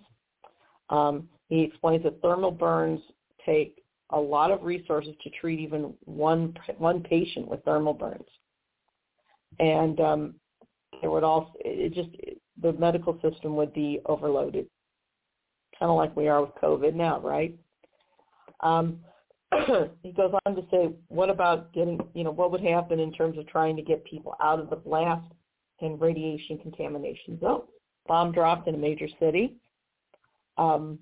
Um, 0.90 1.28
he 1.50 1.62
explains 1.62 2.04
that 2.04 2.22
thermal 2.22 2.52
burns 2.52 3.02
take 3.46 3.82
a 4.12 4.20
lot 4.20 4.52
of 4.52 4.64
resources 4.64 5.14
to 5.24 5.30
treat 5.30 5.60
even 5.60 5.94
one 6.06 6.54
one 6.78 7.02
patient 7.02 7.48
with 7.48 7.64
thermal 7.64 7.94
burns, 7.94 8.28
and 9.60 10.00
um, 10.00 10.36
it 11.02 11.08
would 11.08 11.24
also 11.24 11.52
it 11.60 11.94
just 11.94 12.10
the 12.62 12.74
medical 12.74 13.20
system 13.22 13.56
would 13.56 13.74
be 13.74 14.00
overloaded, 14.06 14.68
kind 15.80 15.90
of 15.90 15.98
like 15.98 16.16
we 16.16 16.28
are 16.28 16.42
with 16.42 16.52
COVID 16.62 16.94
now, 16.94 17.20
right? 17.22 17.56
Um, 18.60 19.00
he 20.04 20.12
goes 20.12 20.34
on 20.46 20.56
to 20.56 20.64
say, 20.72 20.90
what 21.10 21.30
about 21.30 21.74
getting, 21.74 22.00
you 22.14 22.24
know, 22.24 22.32
what 22.32 22.52
would 22.52 22.62
happen 22.62 23.00
in 23.00 23.12
terms 23.12 23.38
of 23.38 23.48
trying 23.48 23.76
to 23.76 23.82
get 23.82 24.04
people 24.06 24.36
out 24.42 24.60
of 24.60 24.70
the 24.70 24.76
blast 24.76 25.30
and 25.82 26.00
radiation 26.00 26.58
contamination 26.58 27.40
zone? 27.40 27.64
Bomb 28.08 28.32
dropped 28.32 28.68
in 28.68 28.76
a 28.76 28.78
major 28.78 29.08
city. 29.20 29.56
Um, 30.58 31.00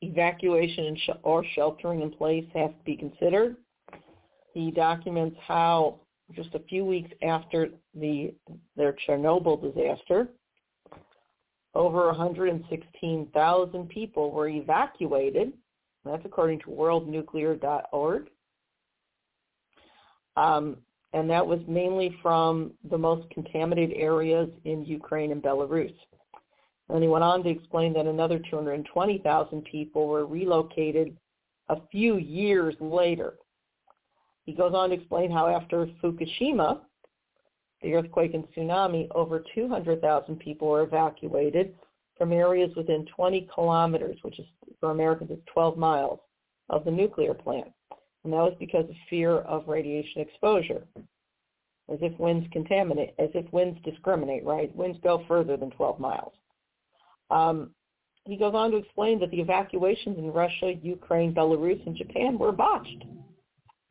evacuation 0.00 0.96
sh- 0.96 1.10
or 1.22 1.44
sheltering 1.54 2.02
in 2.02 2.10
place 2.10 2.44
have 2.54 2.70
to 2.70 2.84
be 2.84 2.96
considered. 2.96 3.56
He 4.52 4.70
documents 4.70 5.36
how 5.46 6.00
just 6.34 6.54
a 6.54 6.60
few 6.60 6.84
weeks 6.84 7.10
after 7.22 7.68
the 7.94 8.34
their 8.76 8.96
Chernobyl 9.06 9.60
disaster, 9.62 10.28
over 11.74 12.06
116,000 12.06 13.88
people 13.88 14.30
were 14.30 14.48
evacuated 14.48 15.52
that's 16.04 16.24
according 16.24 16.60
to 16.60 16.66
worldnuclear.org. 16.66 18.28
Um, 20.36 20.76
and 21.12 21.28
that 21.28 21.46
was 21.46 21.60
mainly 21.68 22.16
from 22.22 22.72
the 22.90 22.98
most 22.98 23.28
contaminated 23.30 23.96
areas 23.96 24.48
in 24.64 24.84
Ukraine 24.84 25.30
and 25.30 25.42
Belarus. 25.42 25.94
And 26.88 27.02
he 27.02 27.08
went 27.08 27.24
on 27.24 27.42
to 27.44 27.50
explain 27.50 27.92
that 27.94 28.06
another 28.06 28.38
220,000 28.50 29.64
people 29.64 30.08
were 30.08 30.26
relocated 30.26 31.16
a 31.68 31.76
few 31.90 32.16
years 32.16 32.74
later. 32.80 33.34
He 34.44 34.52
goes 34.52 34.72
on 34.74 34.90
to 34.90 34.96
explain 34.96 35.30
how 35.30 35.46
after 35.46 35.86
Fukushima, 36.02 36.80
the 37.82 37.94
earthquake 37.94 38.34
and 38.34 38.44
tsunami, 38.52 39.08
over 39.14 39.44
200,000 39.54 40.38
people 40.38 40.68
were 40.68 40.82
evacuated 40.82 41.74
from 42.22 42.32
areas 42.32 42.70
within 42.76 43.04
20 43.16 43.48
kilometers, 43.52 44.16
which 44.22 44.38
is 44.38 44.46
for 44.78 44.92
Americans 44.92 45.32
is 45.32 45.38
12 45.52 45.76
miles, 45.76 46.20
of 46.70 46.84
the 46.84 46.90
nuclear 46.90 47.34
plant. 47.34 47.66
And 48.22 48.32
that 48.32 48.36
was 48.36 48.54
because 48.60 48.88
of 48.88 48.94
fear 49.10 49.38
of 49.38 49.66
radiation 49.66 50.20
exposure. 50.20 50.86
As 51.92 51.98
if 52.00 52.16
winds 52.20 52.46
contaminate, 52.52 53.14
as 53.18 53.30
if 53.34 53.52
winds 53.52 53.76
discriminate, 53.84 54.44
right? 54.44 54.72
Winds 54.76 54.98
go 55.02 55.24
further 55.26 55.56
than 55.56 55.72
12 55.72 55.98
miles. 55.98 56.32
Um, 57.32 57.70
he 58.24 58.36
goes 58.36 58.54
on 58.54 58.70
to 58.70 58.76
explain 58.76 59.18
that 59.18 59.32
the 59.32 59.40
evacuations 59.40 60.16
in 60.16 60.30
Russia, 60.32 60.74
Ukraine, 60.80 61.34
Belarus, 61.34 61.84
and 61.88 61.96
Japan 61.96 62.38
were 62.38 62.52
botched. 62.52 63.04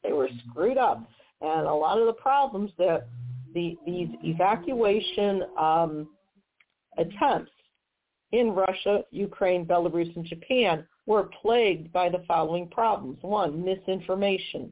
They 0.05 0.13
were 0.13 0.29
screwed 0.47 0.77
up. 0.77 1.05
And 1.41 1.67
a 1.67 1.73
lot 1.73 1.99
of 1.99 2.05
the 2.05 2.13
problems 2.13 2.71
that 2.77 3.09
the, 3.53 3.75
these 3.85 4.07
evacuation 4.23 5.43
um, 5.59 6.07
attempts 6.97 7.51
in 8.31 8.51
Russia, 8.51 9.03
Ukraine, 9.11 9.65
Belarus, 9.65 10.15
and 10.15 10.25
Japan 10.25 10.85
were 11.05 11.29
plagued 11.41 11.91
by 11.91 12.09
the 12.09 12.23
following 12.27 12.67
problems. 12.69 13.17
One, 13.21 13.63
misinformation. 13.63 14.71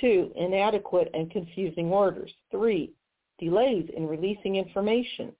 Two, 0.00 0.32
inadequate 0.36 1.10
and 1.14 1.30
confusing 1.30 1.90
orders. 1.90 2.32
Three, 2.50 2.92
delays 3.38 3.88
in 3.96 4.06
releasing 4.06 4.56
information. 4.56 5.32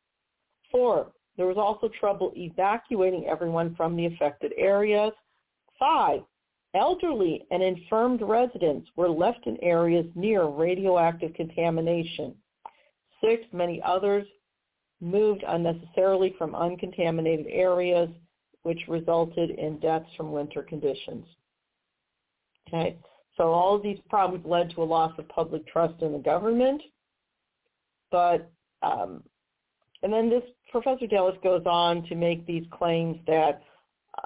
Four, 0.70 1.12
there 1.36 1.46
was 1.46 1.56
also 1.56 1.88
trouble 2.00 2.32
evacuating 2.36 3.26
everyone 3.26 3.74
from 3.74 3.96
the 3.96 4.06
affected 4.06 4.52
areas. 4.56 5.12
Five, 5.78 6.22
elderly 6.74 7.46
and 7.50 7.62
infirmed 7.62 8.22
residents 8.22 8.88
were 8.96 9.08
left 9.08 9.46
in 9.46 9.56
areas 9.62 10.06
near 10.14 10.44
radioactive 10.44 11.34
contamination. 11.34 12.34
Six, 13.20 13.44
many 13.52 13.80
others 13.82 14.26
moved 15.00 15.44
unnecessarily 15.46 16.34
from 16.38 16.54
uncontaminated 16.54 17.46
areas, 17.48 18.08
which 18.62 18.80
resulted 18.88 19.50
in 19.50 19.78
deaths 19.80 20.08
from 20.16 20.32
winter 20.32 20.62
conditions. 20.62 21.26
Okay, 22.68 22.96
so 23.36 23.52
all 23.52 23.74
of 23.74 23.82
these 23.82 23.98
problems 24.08 24.44
led 24.46 24.70
to 24.70 24.82
a 24.82 24.84
loss 24.84 25.12
of 25.18 25.28
public 25.28 25.66
trust 25.66 26.00
in 26.02 26.12
the 26.12 26.18
government, 26.18 26.82
but 28.10 28.50
um, 28.82 29.22
and 30.02 30.12
then 30.12 30.28
this 30.28 30.42
Professor 30.70 31.06
Dallas 31.06 31.36
goes 31.42 31.62
on 31.66 32.04
to 32.04 32.14
make 32.14 32.46
these 32.46 32.64
claims 32.70 33.16
that 33.26 33.62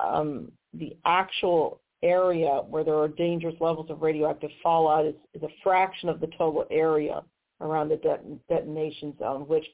um, 0.02 0.50
the 0.74 0.96
actual 1.04 1.80
area 2.02 2.62
where 2.68 2.84
there 2.84 2.96
are 2.96 3.08
dangerous 3.08 3.54
levels 3.60 3.90
of 3.90 4.02
radioactive 4.02 4.50
fallout 4.62 5.06
is, 5.06 5.14
is 5.34 5.42
a 5.42 5.48
fraction 5.62 6.08
of 6.08 6.20
the 6.20 6.28
total 6.38 6.64
area 6.70 7.22
around 7.60 7.88
the 7.88 7.96
det- 7.96 8.48
detonation 8.48 9.14
zone, 9.18 9.46
which 9.48 9.66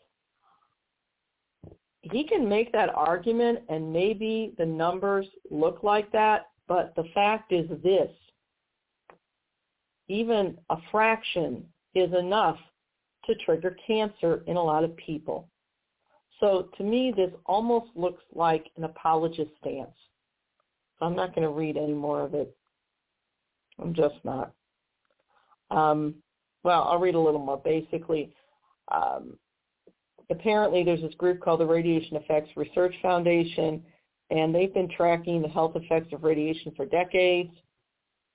he 2.11 2.25
can 2.25 2.49
make 2.49 2.73
that 2.73 2.95
argument 2.95 3.61
and 3.69 3.93
maybe 3.93 4.55
the 4.59 4.67
numbers 4.67 5.27
look 5.51 5.83
like 5.83 6.11
that, 6.12 6.51
but 6.69 6.95
the 6.97 7.05
fact 7.14 7.53
is 7.53 7.69
this. 7.83 8.11
Even 10.09 10.59
a 10.71 10.77
fraction 10.90 11.64
is 11.95 12.12
enough 12.12 12.59
to 13.25 13.35
trigger 13.37 13.77
cancer 13.87 14.43
in 14.47 14.57
a 14.57 14.62
lot 14.62 14.85
of 14.85 14.95
people. 14.97 15.49
So 16.40 16.69
to 16.77 16.85
me, 16.85 17.12
this 17.17 17.31
almost 17.47 17.87
looks 17.95 18.23
like 18.35 18.67
an 18.77 18.85
apologist 18.85 19.51
stance. 19.61 19.97
So 20.99 21.07
I'm 21.07 21.17
not 21.17 21.35
going 21.35 21.47
to 21.47 21.55
read 21.55 21.77
any 21.77 21.95
more 21.95 22.21
of 22.21 22.35
it. 22.35 22.55
I'm 23.81 23.95
just 23.95 24.17
not. 24.25 24.53
Um, 25.71 26.17
well, 26.64 26.85
I'll 26.85 26.99
read 26.99 27.14
a 27.14 27.21
little 27.21 27.45
more. 27.45 27.61
Basically, 27.64 28.33
um, 28.93 29.38
apparently 30.31 30.85
there's 30.85 31.03
this 31.03 31.15
group 31.15 31.41
called 31.41 31.61
the 31.61 31.67
Radiation 31.67 32.17
Effects 32.17 32.51
Research 32.57 32.95
Foundation, 33.03 33.83
and 34.31 34.55
they've 34.55 34.73
been 34.73 34.89
tracking 34.89 35.43
the 35.43 35.49
health 35.49 35.77
effects 35.77 36.13
of 36.13 36.25
radiation 36.25 36.73
for 36.77 36.87
decades. 36.87 37.53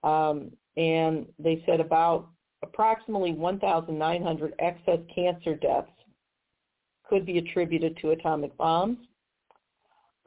Um, 0.03 0.51
and 0.77 1.25
they 1.39 1.63
said 1.65 1.79
about 1.79 2.29
approximately 2.63 3.33
1,900 3.33 4.53
excess 4.59 4.99
cancer 5.13 5.55
deaths 5.55 5.91
could 7.07 7.25
be 7.25 7.39
attributed 7.39 7.97
to 7.97 8.11
atomic 8.11 8.55
bombs. 8.57 8.97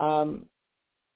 Um, 0.01 0.47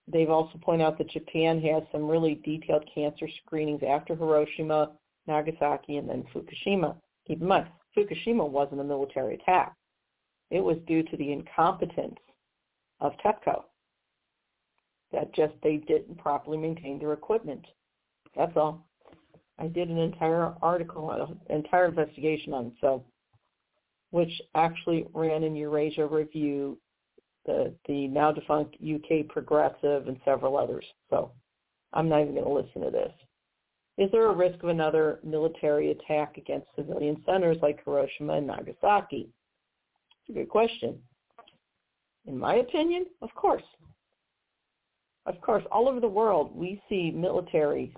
they've 0.07 0.31
also 0.31 0.59
pointed 0.63 0.85
out 0.85 0.97
that 0.99 1.11
Japan 1.11 1.61
has 1.63 1.83
some 1.91 2.09
really 2.09 2.37
detailed 2.45 2.89
cancer 2.95 3.29
screenings 3.45 3.83
after 3.87 4.15
Hiroshima, 4.15 4.93
Nagasaki, 5.27 5.97
and 5.97 6.09
then 6.09 6.25
Fukushima. 6.33 6.95
Keep 7.27 7.43
in 7.43 7.49
mind, 7.49 7.67
Fukushima 7.97 8.49
wasn't 8.49 8.81
a 8.81 8.85
military 8.85 9.35
attack. 9.35 9.75
It 10.51 10.61
was 10.61 10.77
due 10.87 11.03
to 11.03 11.17
the 11.17 11.33
incompetence 11.33 12.19
of 13.01 13.13
TEPCO. 13.25 13.65
That 15.13 15.35
just 15.35 15.55
they 15.63 15.79
didn't 15.79 16.19
properly 16.19 16.59
maintain 16.59 16.99
their 16.99 17.13
equipment. 17.13 17.65
That's 18.37 18.57
all. 18.57 18.87
I 19.59 19.69
did 19.69 19.89
an 19.89 19.99
entire 19.99 20.55
article, 20.61 21.11
an 21.11 21.39
entire 21.49 21.87
investigation 21.87 22.53
on 22.53 22.67
it, 22.67 22.73
so 22.81 23.05
which 24.11 24.41
actually 24.55 25.07
ran 25.15 25.43
in 25.43 25.57
Eurasia 25.57 26.07
Review, 26.07 26.79
the 27.47 27.73
the 27.87 28.09
now 28.09 28.33
defunct 28.33 28.77
UK 28.77 29.29
Progressive, 29.29 30.09
and 30.09 30.21
several 30.25 30.57
others. 30.57 30.85
So 31.11 31.31
I'm 31.93 32.09
not 32.09 32.23
even 32.23 32.35
going 32.35 32.47
to 32.47 32.53
listen 32.53 32.83
to 32.83 32.91
this. 32.91 33.13
Is 33.99 34.11
there 34.13 34.27
a 34.27 34.35
risk 34.35 34.63
of 34.63 34.69
another 34.69 35.21
military 35.25 35.91
attack 35.91 36.37
against 36.37 36.67
civilian 36.77 37.23
centers 37.25 37.57
like 37.63 37.83
Hiroshima 37.85 38.35
and 38.35 38.47
Nagasaki? 38.47 39.31
It's 40.29 40.37
a 40.37 40.41
good 40.41 40.49
question. 40.49 40.99
In 42.27 42.37
my 42.37 42.57
opinion, 42.57 43.07
of 43.23 43.33
course. 43.35 43.63
Of 45.27 45.41
course, 45.41 45.65
all 45.71 45.89
over 45.89 46.01
the 46.01 46.09
world, 46.09 46.55
we 46.55 46.83
see 46.89 47.13
military, 47.13 47.95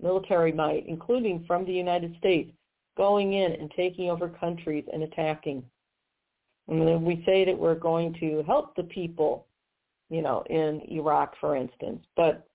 military 0.00 0.52
might, 0.52 0.86
including 0.86 1.44
from 1.46 1.64
the 1.64 1.72
United 1.72 2.16
States, 2.18 2.50
going 2.96 3.32
in 3.32 3.52
and 3.52 3.70
taking 3.74 4.10
over 4.10 4.28
countries 4.28 4.84
and 4.92 5.02
attacking. 5.02 5.62
And 6.68 6.86
then 6.86 7.04
we 7.04 7.22
say 7.24 7.44
that 7.46 7.58
we're 7.58 7.74
going 7.74 8.14
to 8.20 8.42
help 8.46 8.76
the 8.76 8.84
people, 8.84 9.46
you 10.10 10.22
know, 10.22 10.44
in 10.50 10.82
Iraq, 10.90 11.34
for 11.40 11.56
instance. 11.56 12.04
But 12.16 12.46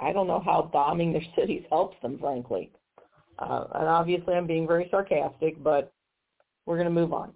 I 0.00 0.12
don't 0.12 0.26
know 0.26 0.42
how 0.44 0.70
bombing 0.72 1.12
their 1.12 1.22
cities 1.36 1.64
helps 1.68 1.96
them, 2.00 2.18
frankly. 2.18 2.70
Uh, 3.38 3.64
and 3.74 3.88
obviously 3.88 4.34
I'm 4.34 4.46
being 4.46 4.66
very 4.66 4.88
sarcastic, 4.90 5.62
but 5.62 5.92
we're 6.64 6.76
going 6.76 6.88
to 6.88 7.00
move 7.00 7.12
on. 7.12 7.32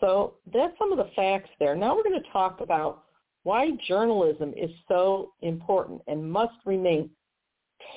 So 0.00 0.34
that's 0.52 0.76
some 0.78 0.92
of 0.92 0.98
the 0.98 1.10
facts 1.16 1.50
there. 1.58 1.74
Now 1.74 1.96
we're 1.96 2.04
going 2.04 2.22
to 2.22 2.30
talk 2.30 2.60
about 2.60 3.04
why 3.42 3.70
journalism 3.86 4.52
is 4.56 4.70
so 4.86 5.32
important 5.42 6.02
and 6.06 6.30
must 6.30 6.54
remain 6.64 7.10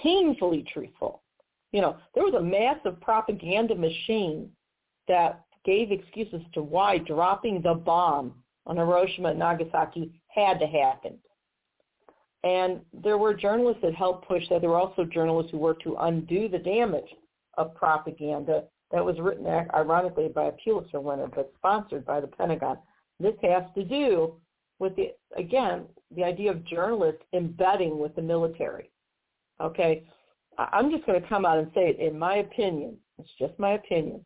painfully 0.02 0.66
truthful. 0.72 1.22
You 1.72 1.82
know, 1.82 1.98
there 2.14 2.24
was 2.24 2.34
a 2.34 2.42
massive 2.42 3.00
propaganda 3.02 3.76
machine 3.76 4.50
that 5.08 5.46
gave 5.66 5.92
excuses 5.92 6.42
to 6.54 6.62
why 6.62 6.98
dropping 6.98 7.62
the 7.62 7.74
bomb 7.74 8.34
on 8.66 8.78
Hiroshima 8.78 9.30
and 9.30 9.40
Nagasaki 9.40 10.12
had 10.28 10.60
to 10.60 10.68
happen. 10.68 11.18
And 12.44 12.82
there 12.94 13.18
were 13.18 13.34
journalists 13.34 13.82
that 13.84 13.94
helped 13.94 14.28
push 14.28 14.44
that. 14.50 14.62
There 14.62 14.70
were 14.72 14.80
also 14.80 15.06
journalists 15.06 15.52
who 15.52 15.60
worked 15.60 15.84
to 15.84 15.96
undo 16.00 16.50
the 16.50 16.58
damage 16.58 17.10
of 17.58 17.76
propaganda 17.76 18.64
that 18.92 19.04
was 19.04 19.20
written, 19.20 19.48
ironically, 19.48 20.28
by 20.28 20.46
a 20.46 20.52
Pulitzer 20.64 21.00
winner, 21.00 21.28
but 21.28 21.52
sponsored 21.58 22.06
by 22.06 22.20
the 22.20 22.28
Pentagon. 22.28 22.78
This 23.20 23.36
has 23.42 23.64
to 23.76 23.84
do 23.84 24.36
with 24.80 24.96
the, 24.96 25.12
again, 25.38 25.86
the 26.16 26.24
idea 26.24 26.52
of 26.52 26.66
journalists 26.66 27.22
embedding 27.34 28.00
with 28.00 28.16
the 28.16 28.22
military. 28.22 28.90
Okay, 29.62 30.04
I'm 30.58 30.92
just 30.92 31.06
going 31.06 31.22
to 31.22 31.28
come 31.28 31.46
out 31.46 31.60
and 31.60 31.72
say 31.74 31.90
it. 31.90 32.00
In 32.00 32.18
my 32.18 32.38
opinion, 32.38 32.98
it's 33.18 33.30
just 33.40 33.58
my 33.60 33.74
opinion. 33.74 34.26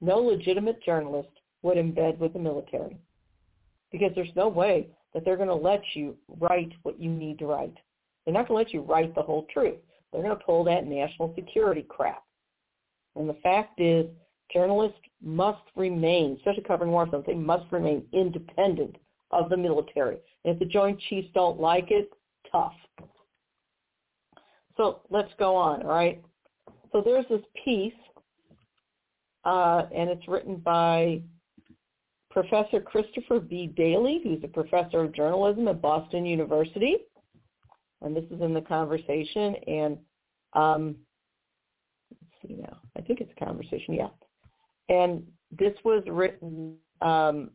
No 0.00 0.16
legitimate 0.16 0.82
journalist 0.82 1.28
would 1.62 1.76
embed 1.76 2.18
with 2.18 2.32
the 2.32 2.38
military 2.38 2.96
because 3.92 4.12
there's 4.14 4.34
no 4.34 4.48
way 4.48 4.88
that 5.12 5.24
they're 5.24 5.36
going 5.36 5.48
to 5.48 5.54
let 5.54 5.82
you 5.94 6.16
write 6.38 6.72
what 6.82 6.98
you 6.98 7.10
need 7.10 7.38
to 7.40 7.46
write. 7.46 7.74
They're 8.24 8.34
not 8.34 8.48
going 8.48 8.64
to 8.64 8.64
let 8.64 8.72
you 8.72 8.80
write 8.80 9.14
the 9.14 9.22
whole 9.22 9.46
truth. 9.52 9.76
They're 10.12 10.22
going 10.22 10.36
to 10.36 10.44
pull 10.44 10.64
that 10.64 10.86
national 10.86 11.34
security 11.34 11.84
crap. 11.88 12.22
And 13.16 13.28
the 13.28 13.36
fact 13.42 13.80
is, 13.80 14.06
journalists 14.52 14.98
must 15.22 15.62
remain, 15.76 16.36
especially 16.36 16.62
covering 16.62 16.90
war 16.90 17.06
films, 17.06 17.24
they 17.26 17.34
must 17.34 17.70
remain 17.72 18.04
independent 18.12 18.96
of 19.30 19.48
the 19.48 19.56
military. 19.56 20.18
And 20.44 20.54
if 20.54 20.58
the 20.58 20.64
Joint 20.64 21.00
Chiefs 21.08 21.28
don't 21.34 21.60
like 21.60 21.90
it, 21.90 22.10
tough. 22.50 22.74
So 24.76 25.00
let's 25.10 25.32
go 25.38 25.54
on, 25.54 25.82
all 25.82 25.88
right? 25.88 26.22
So 26.92 27.02
there's 27.04 27.26
this 27.28 27.42
piece, 27.64 27.92
uh, 29.44 29.84
and 29.94 30.08
it's 30.10 30.26
written 30.26 30.56
by 30.56 31.22
Professor 32.30 32.80
Christopher 32.80 33.40
B. 33.40 33.66
Daly, 33.76 34.20
who's 34.22 34.42
a 34.42 34.48
professor 34.48 35.00
of 35.00 35.12
journalism 35.14 35.68
at 35.68 35.82
Boston 35.82 36.24
University. 36.24 36.96
And 38.02 38.16
this 38.16 38.24
is 38.30 38.40
in 38.40 38.54
the 38.54 38.62
conversation. 38.62 39.54
And 39.66 39.98
um, 40.54 40.96
see 42.42 42.54
now. 42.54 42.78
I 42.96 43.00
think 43.00 43.20
it's 43.20 43.32
a 43.36 43.44
conversation, 43.44 43.94
yeah. 43.94 44.08
And 44.88 45.22
this 45.56 45.74
was 45.84 46.02
written 46.06 46.74
um, 47.00 47.50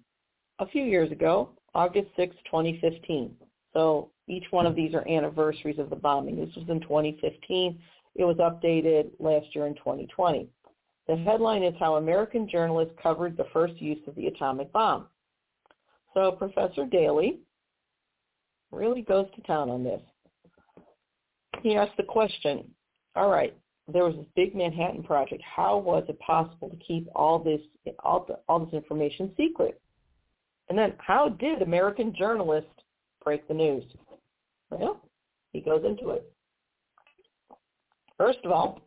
a 0.59 0.67
few 0.67 0.83
years 0.83 1.11
ago, 1.11 1.49
August 1.73 2.07
6, 2.15 2.35
2015. 2.45 3.35
So 3.73 4.09
each 4.27 4.45
one 4.51 4.65
of 4.65 4.75
these 4.75 4.93
are 4.93 5.07
anniversaries 5.07 5.79
of 5.79 5.89
the 5.89 5.95
bombing. 5.95 6.37
This 6.37 6.55
was 6.55 6.65
in 6.69 6.79
2015. 6.81 7.79
It 8.15 8.23
was 8.23 8.37
updated 8.37 9.11
last 9.19 9.53
year 9.53 9.67
in 9.67 9.75
2020. 9.75 10.47
The 11.07 11.17
headline 11.17 11.63
is 11.63 11.75
How 11.79 11.95
American 11.95 12.49
Journalists 12.49 12.95
Covered 13.01 13.37
the 13.37 13.45
First 13.53 13.79
Use 13.81 13.99
of 14.07 14.15
the 14.15 14.27
Atomic 14.27 14.71
Bomb. 14.71 15.07
So 16.13 16.31
Professor 16.31 16.85
Daly 16.85 17.39
really 18.71 19.01
goes 19.01 19.27
to 19.35 19.41
town 19.41 19.69
on 19.69 19.83
this. 19.83 20.01
He 21.61 21.75
asked 21.75 21.97
the 21.97 22.03
question, 22.03 22.71
all 23.15 23.29
right, 23.29 23.55
there 23.91 24.03
was 24.03 24.15
this 24.15 24.25
big 24.35 24.55
Manhattan 24.55 25.03
project. 25.03 25.41
How 25.43 25.77
was 25.77 26.03
it 26.09 26.19
possible 26.19 26.69
to 26.69 26.75
keep 26.77 27.07
all 27.15 27.39
this 27.39 27.61
all, 27.99 28.25
the, 28.27 28.39
all 28.47 28.59
this 28.59 28.73
information 28.73 29.31
secret? 29.37 29.79
And 30.69 30.77
then 30.77 30.93
how 30.97 31.29
did 31.29 31.61
American 31.61 32.13
journalists 32.15 32.69
break 33.23 33.47
the 33.47 33.53
news? 33.53 33.83
Well, 34.71 35.01
he 35.53 35.61
goes 35.61 35.83
into 35.85 36.09
it. 36.09 36.31
First 38.17 38.39
of 38.43 38.51
all, 38.51 38.81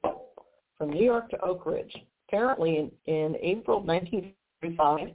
from 0.77 0.91
New 0.91 1.05
York 1.05 1.29
to 1.31 1.41
Oak 1.41 1.67
Ridge. 1.67 1.95
Apparently 2.29 2.77
in, 2.77 2.91
in 3.13 3.37
April 3.43 3.83
1945, 3.83 5.09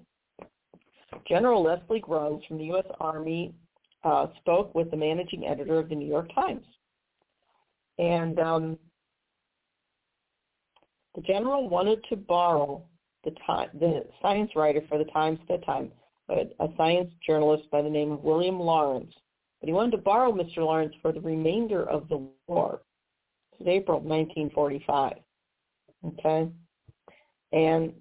General 1.27 1.63
Leslie 1.63 1.99
Groves 1.99 2.45
from 2.47 2.57
the 2.57 2.65
U.S. 2.65 2.85
Army 2.99 3.53
uh, 4.03 4.27
spoke 4.39 4.73
with 4.75 4.91
the 4.91 4.97
managing 4.97 5.45
editor 5.45 5.79
of 5.79 5.89
the 5.89 5.95
New 5.95 6.07
York 6.07 6.33
Times. 6.33 6.65
And 7.99 8.39
um, 8.39 8.77
the 11.15 11.21
general 11.21 11.69
wanted 11.69 12.03
to 12.09 12.15
borrow 12.15 12.83
the, 13.23 13.31
time, 13.45 13.69
the 13.79 14.05
science 14.21 14.51
writer 14.55 14.81
for 14.89 14.97
the 14.97 15.05
Times 15.05 15.39
at 15.41 15.47
that 15.47 15.65
time, 15.65 15.91
a, 16.29 16.67
science 16.77 17.11
journalist 17.25 17.69
by 17.71 17.81
the 17.81 17.89
name 17.89 18.11
of 18.11 18.23
William 18.23 18.59
Lawrence, 18.59 19.13
But 19.59 19.67
he 19.67 19.73
wanted 19.73 19.91
to 19.91 19.97
borrow 19.97 20.31
Mr. 20.31 20.57
Lawrence 20.57 20.93
for 21.01 21.11
the 21.11 21.21
remainder 21.21 21.87
of 21.89 22.09
the 22.09 22.27
war. 22.47 22.81
This 23.51 23.61
is 23.61 23.67
April 23.67 23.99
1945. 23.99 25.13
Okay. 26.05 26.49
And 27.51 27.93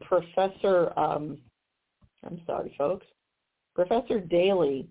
Professor, 0.00 0.98
um, 0.98 1.38
I'm 2.24 2.40
sorry, 2.46 2.74
folks, 2.78 3.06
Professor 3.74 4.18
Daly 4.18 4.88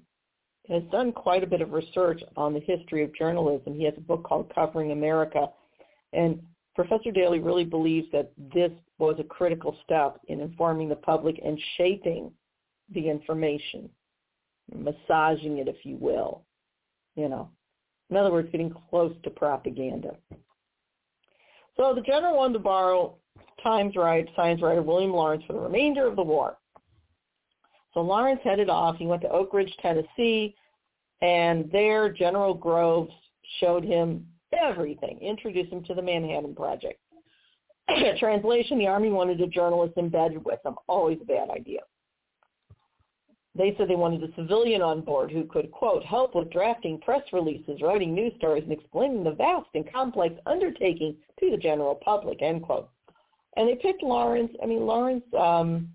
has 0.70 0.84
done 0.92 1.12
quite 1.12 1.44
a 1.44 1.48
bit 1.48 1.62
of 1.62 1.72
research 1.72 2.22
on 2.38 2.54
the 2.54 2.60
history 2.62 3.04
of 3.04 3.14
journalism. 3.16 3.76
He 3.76 3.84
has 3.86 3.94
a 3.98 4.02
book 4.02 4.24
called 4.24 4.52
Covering 4.54 4.92
America. 4.92 5.48
And 6.14 6.42
Professor 6.76 7.12
Daly 7.12 7.40
really 7.40 7.66
believes 7.66 8.08
that 8.12 8.32
this 8.54 8.72
was 8.98 9.16
a 9.20 9.24
critical 9.24 9.78
step 9.84 10.20
in 10.28 10.40
informing 10.40 10.90
the 10.90 10.96
public 10.96 11.40
and 11.44 11.60
shaping 11.78 12.32
the 12.94 13.10
information, 13.10 13.90
massaging 14.74 15.60
it, 15.60 15.68
if 15.68 15.86
you 15.86 15.98
will. 15.98 16.44
You 17.16 17.30
know, 17.30 17.50
in 18.10 18.18
other 18.18 18.32
words, 18.32 18.50
getting 18.52 18.74
close 18.90 19.16
to 19.24 19.30
propaganda. 19.30 20.16
So 21.78 21.94
the 21.94 22.02
general 22.02 22.38
wanted 22.38 22.54
to 22.54 22.60
borrow 22.60 23.18
Times 23.64 23.96
right, 23.96 24.28
science 24.36 24.62
writer 24.62 24.82
William 24.82 25.14
Lawrence 25.14 25.44
for 25.48 25.54
the 25.54 25.60
remainder 25.60 26.06
of 26.06 26.18
the 26.18 26.24
war. 26.24 26.58
So 27.94 28.02
Lawrence 28.02 28.42
headed 28.44 28.70
off. 28.70 28.98
He 28.98 29.06
went 29.06 29.22
to 29.22 29.30
Oak 29.30 29.54
Ridge, 29.54 29.74
Tennessee, 29.82 30.56
and 31.22 31.72
there 31.72 32.12
General 32.12 32.54
Groves 32.54 33.14
showed 33.60 33.84
him 33.84 34.28
everything, 34.62 35.20
introduce 35.20 35.70
him 35.70 35.84
to 35.86 35.94
the 35.94 36.02
Manhattan 36.02 36.56
Project. 36.56 37.00
Translation, 38.20 38.78
the 38.78 38.88
Army 38.88 39.10
wanted 39.10 39.42
a 39.42 39.48
journalist 39.48 39.94
embedded 39.98 40.44
with 40.44 40.62
them. 40.64 40.76
Always 40.88 41.20
a 41.22 41.26
bad 41.26 41.50
idea. 41.50 41.82
They 43.56 43.76
said 43.78 43.88
they 43.88 43.96
wanted 43.96 44.24
a 44.24 44.34
civilian 44.36 44.82
on 44.82 45.02
board 45.02 45.32
who 45.32 45.44
could, 45.44 45.72
quote, 45.72 46.04
help 46.04 46.34
with 46.34 46.52
drafting 46.52 47.00
press 47.00 47.22
releases, 47.32 47.82
writing 47.82 48.16
news 48.16 48.34
stories, 48.38 48.64
and 48.64 48.72
explaining 48.72 49.24
the 49.24 49.32
vast 49.32 49.68
and 49.76 49.92
complex 49.92 50.34
undertaking 50.48 51.16
to 51.40 51.52
the 51.52 51.58
general 51.58 51.96
public, 51.96 52.42
end 52.42 52.64
quote. 52.64 52.90
And 53.56 53.70
they 53.70 53.76
picked 53.76 54.02
Laurens. 54.02 54.50
I 54.64 54.66
mean, 54.66 54.88
Lawrence, 54.88 55.26
um, 55.40 55.90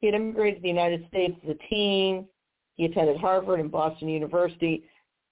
he 0.00 0.06
had 0.06 0.14
immigrated 0.14 0.56
to 0.56 0.62
the 0.62 0.68
United 0.68 1.06
States 1.08 1.34
as 1.42 1.50
a 1.50 1.68
teen. 1.68 2.28
He 2.76 2.84
attended 2.84 3.16
Harvard 3.16 3.58
and 3.58 3.72
Boston 3.72 4.08
University. 4.08 4.84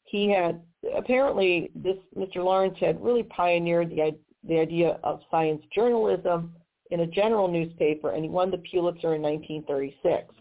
He 0.04 0.30
had, 0.30 0.60
apparently, 0.96 1.70
this 1.74 1.96
Mr. 2.16 2.36
Lawrence 2.36 2.76
had 2.78 3.02
really 3.02 3.22
pioneered 3.24 3.90
the, 3.90 4.16
the 4.46 4.58
idea 4.58 4.98
of 5.04 5.20
science 5.30 5.62
journalism 5.74 6.54
in 6.90 7.00
a 7.00 7.06
general 7.06 7.48
newspaper, 7.48 8.10
and 8.10 8.24
he 8.24 8.30
won 8.30 8.50
the 8.50 8.62
Pulitzer 8.70 9.14
in 9.14 9.22
1936. 9.22 10.34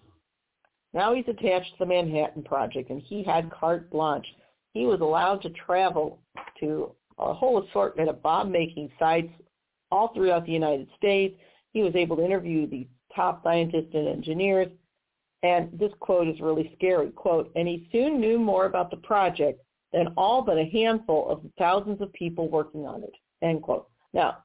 Now 0.93 1.13
he's 1.13 1.27
attached 1.27 1.71
to 1.71 1.79
the 1.79 1.85
Manhattan 1.85 2.43
Project, 2.43 2.89
and 2.89 3.01
he 3.01 3.23
had 3.23 3.51
carte 3.51 3.89
blanche. 3.89 4.27
He 4.73 4.85
was 4.85 4.99
allowed 4.99 5.41
to 5.43 5.49
travel 5.51 6.19
to 6.59 6.91
a 7.17 7.33
whole 7.33 7.63
assortment 7.63 8.09
of 8.09 8.21
bomb-making 8.21 8.91
sites 8.99 9.31
all 9.91 10.13
throughout 10.13 10.45
the 10.45 10.51
United 10.51 10.87
States. 10.97 11.37
He 11.71 11.83
was 11.83 11.95
able 11.95 12.17
to 12.17 12.25
interview 12.25 12.67
the 12.67 12.87
top 13.15 13.43
scientists 13.43 13.93
and 13.93 14.07
engineers. 14.07 14.69
And 15.43 15.77
this 15.79 15.91
quote 15.99 16.27
is 16.27 16.39
really 16.39 16.71
scary. 16.77 17.09
Quote, 17.11 17.51
and 17.55 17.67
he 17.67 17.87
soon 17.91 18.19
knew 18.19 18.37
more 18.37 18.65
about 18.65 18.91
the 18.91 18.97
project 18.97 19.61
than 19.93 20.13
all 20.17 20.41
but 20.41 20.57
a 20.57 20.65
handful 20.65 21.29
of 21.29 21.43
the 21.43 21.51
thousands 21.57 22.01
of 22.01 22.11
people 22.13 22.49
working 22.49 22.85
on 22.85 23.03
it. 23.03 23.13
End 23.41 23.61
quote. 23.61 23.87
Now, 24.13 24.37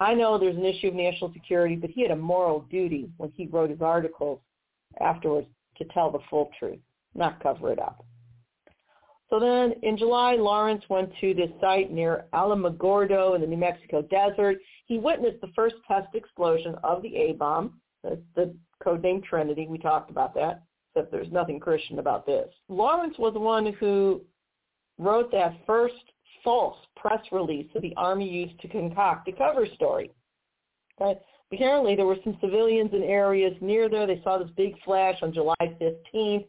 I 0.00 0.14
know 0.14 0.38
there's 0.38 0.56
an 0.56 0.64
issue 0.64 0.88
of 0.88 0.94
national 0.94 1.32
security, 1.32 1.76
but 1.76 1.90
he 1.90 2.02
had 2.02 2.10
a 2.10 2.16
moral 2.16 2.60
duty 2.70 3.10
when 3.18 3.30
he 3.36 3.46
wrote 3.46 3.70
his 3.70 3.82
articles 3.82 4.40
afterwards 5.00 5.46
to 5.76 5.84
tell 5.86 6.10
the 6.10 6.18
full 6.28 6.50
truth, 6.58 6.78
not 7.14 7.42
cover 7.42 7.70
it 7.70 7.78
up. 7.78 8.04
So 9.28 9.38
then 9.38 9.74
in 9.82 9.96
July, 9.96 10.34
Lawrence 10.34 10.82
went 10.88 11.12
to 11.20 11.34
this 11.34 11.50
site 11.60 11.92
near 11.92 12.24
Alamogordo 12.32 13.34
in 13.36 13.40
the 13.40 13.46
New 13.46 13.56
Mexico 13.56 14.02
desert. 14.02 14.56
He 14.86 14.98
witnessed 14.98 15.40
the 15.40 15.52
first 15.54 15.76
test 15.86 16.08
explosion 16.14 16.74
of 16.82 17.02
the 17.02 17.14
A-bomb. 17.14 17.80
That's 18.02 18.20
the 18.34 18.52
code 18.82 19.02
name 19.02 19.22
Trinity. 19.22 19.66
We 19.68 19.78
talked 19.78 20.10
about 20.10 20.34
that, 20.34 20.62
except 20.96 21.12
there's 21.12 21.30
nothing 21.30 21.60
Christian 21.60 22.00
about 22.00 22.26
this. 22.26 22.48
Lawrence 22.68 23.18
was 23.18 23.34
the 23.34 23.38
one 23.38 23.72
who 23.74 24.22
wrote 25.00 25.32
that 25.32 25.56
first 25.66 25.94
false 26.44 26.76
press 26.96 27.20
release 27.32 27.66
that 27.74 27.80
the 27.80 27.94
Army 27.96 28.28
used 28.28 28.60
to 28.60 28.68
concoct 28.68 29.28
a 29.28 29.32
cover 29.32 29.66
story. 29.74 30.10
But 30.98 31.24
apparently 31.52 31.96
there 31.96 32.06
were 32.06 32.18
some 32.22 32.36
civilians 32.40 32.92
in 32.92 33.02
areas 33.02 33.54
near 33.60 33.88
there. 33.88 34.06
They 34.06 34.20
saw 34.22 34.38
this 34.38 34.50
big 34.56 34.74
flash 34.84 35.16
on 35.22 35.32
July 35.32 35.54
15th, 35.60 36.46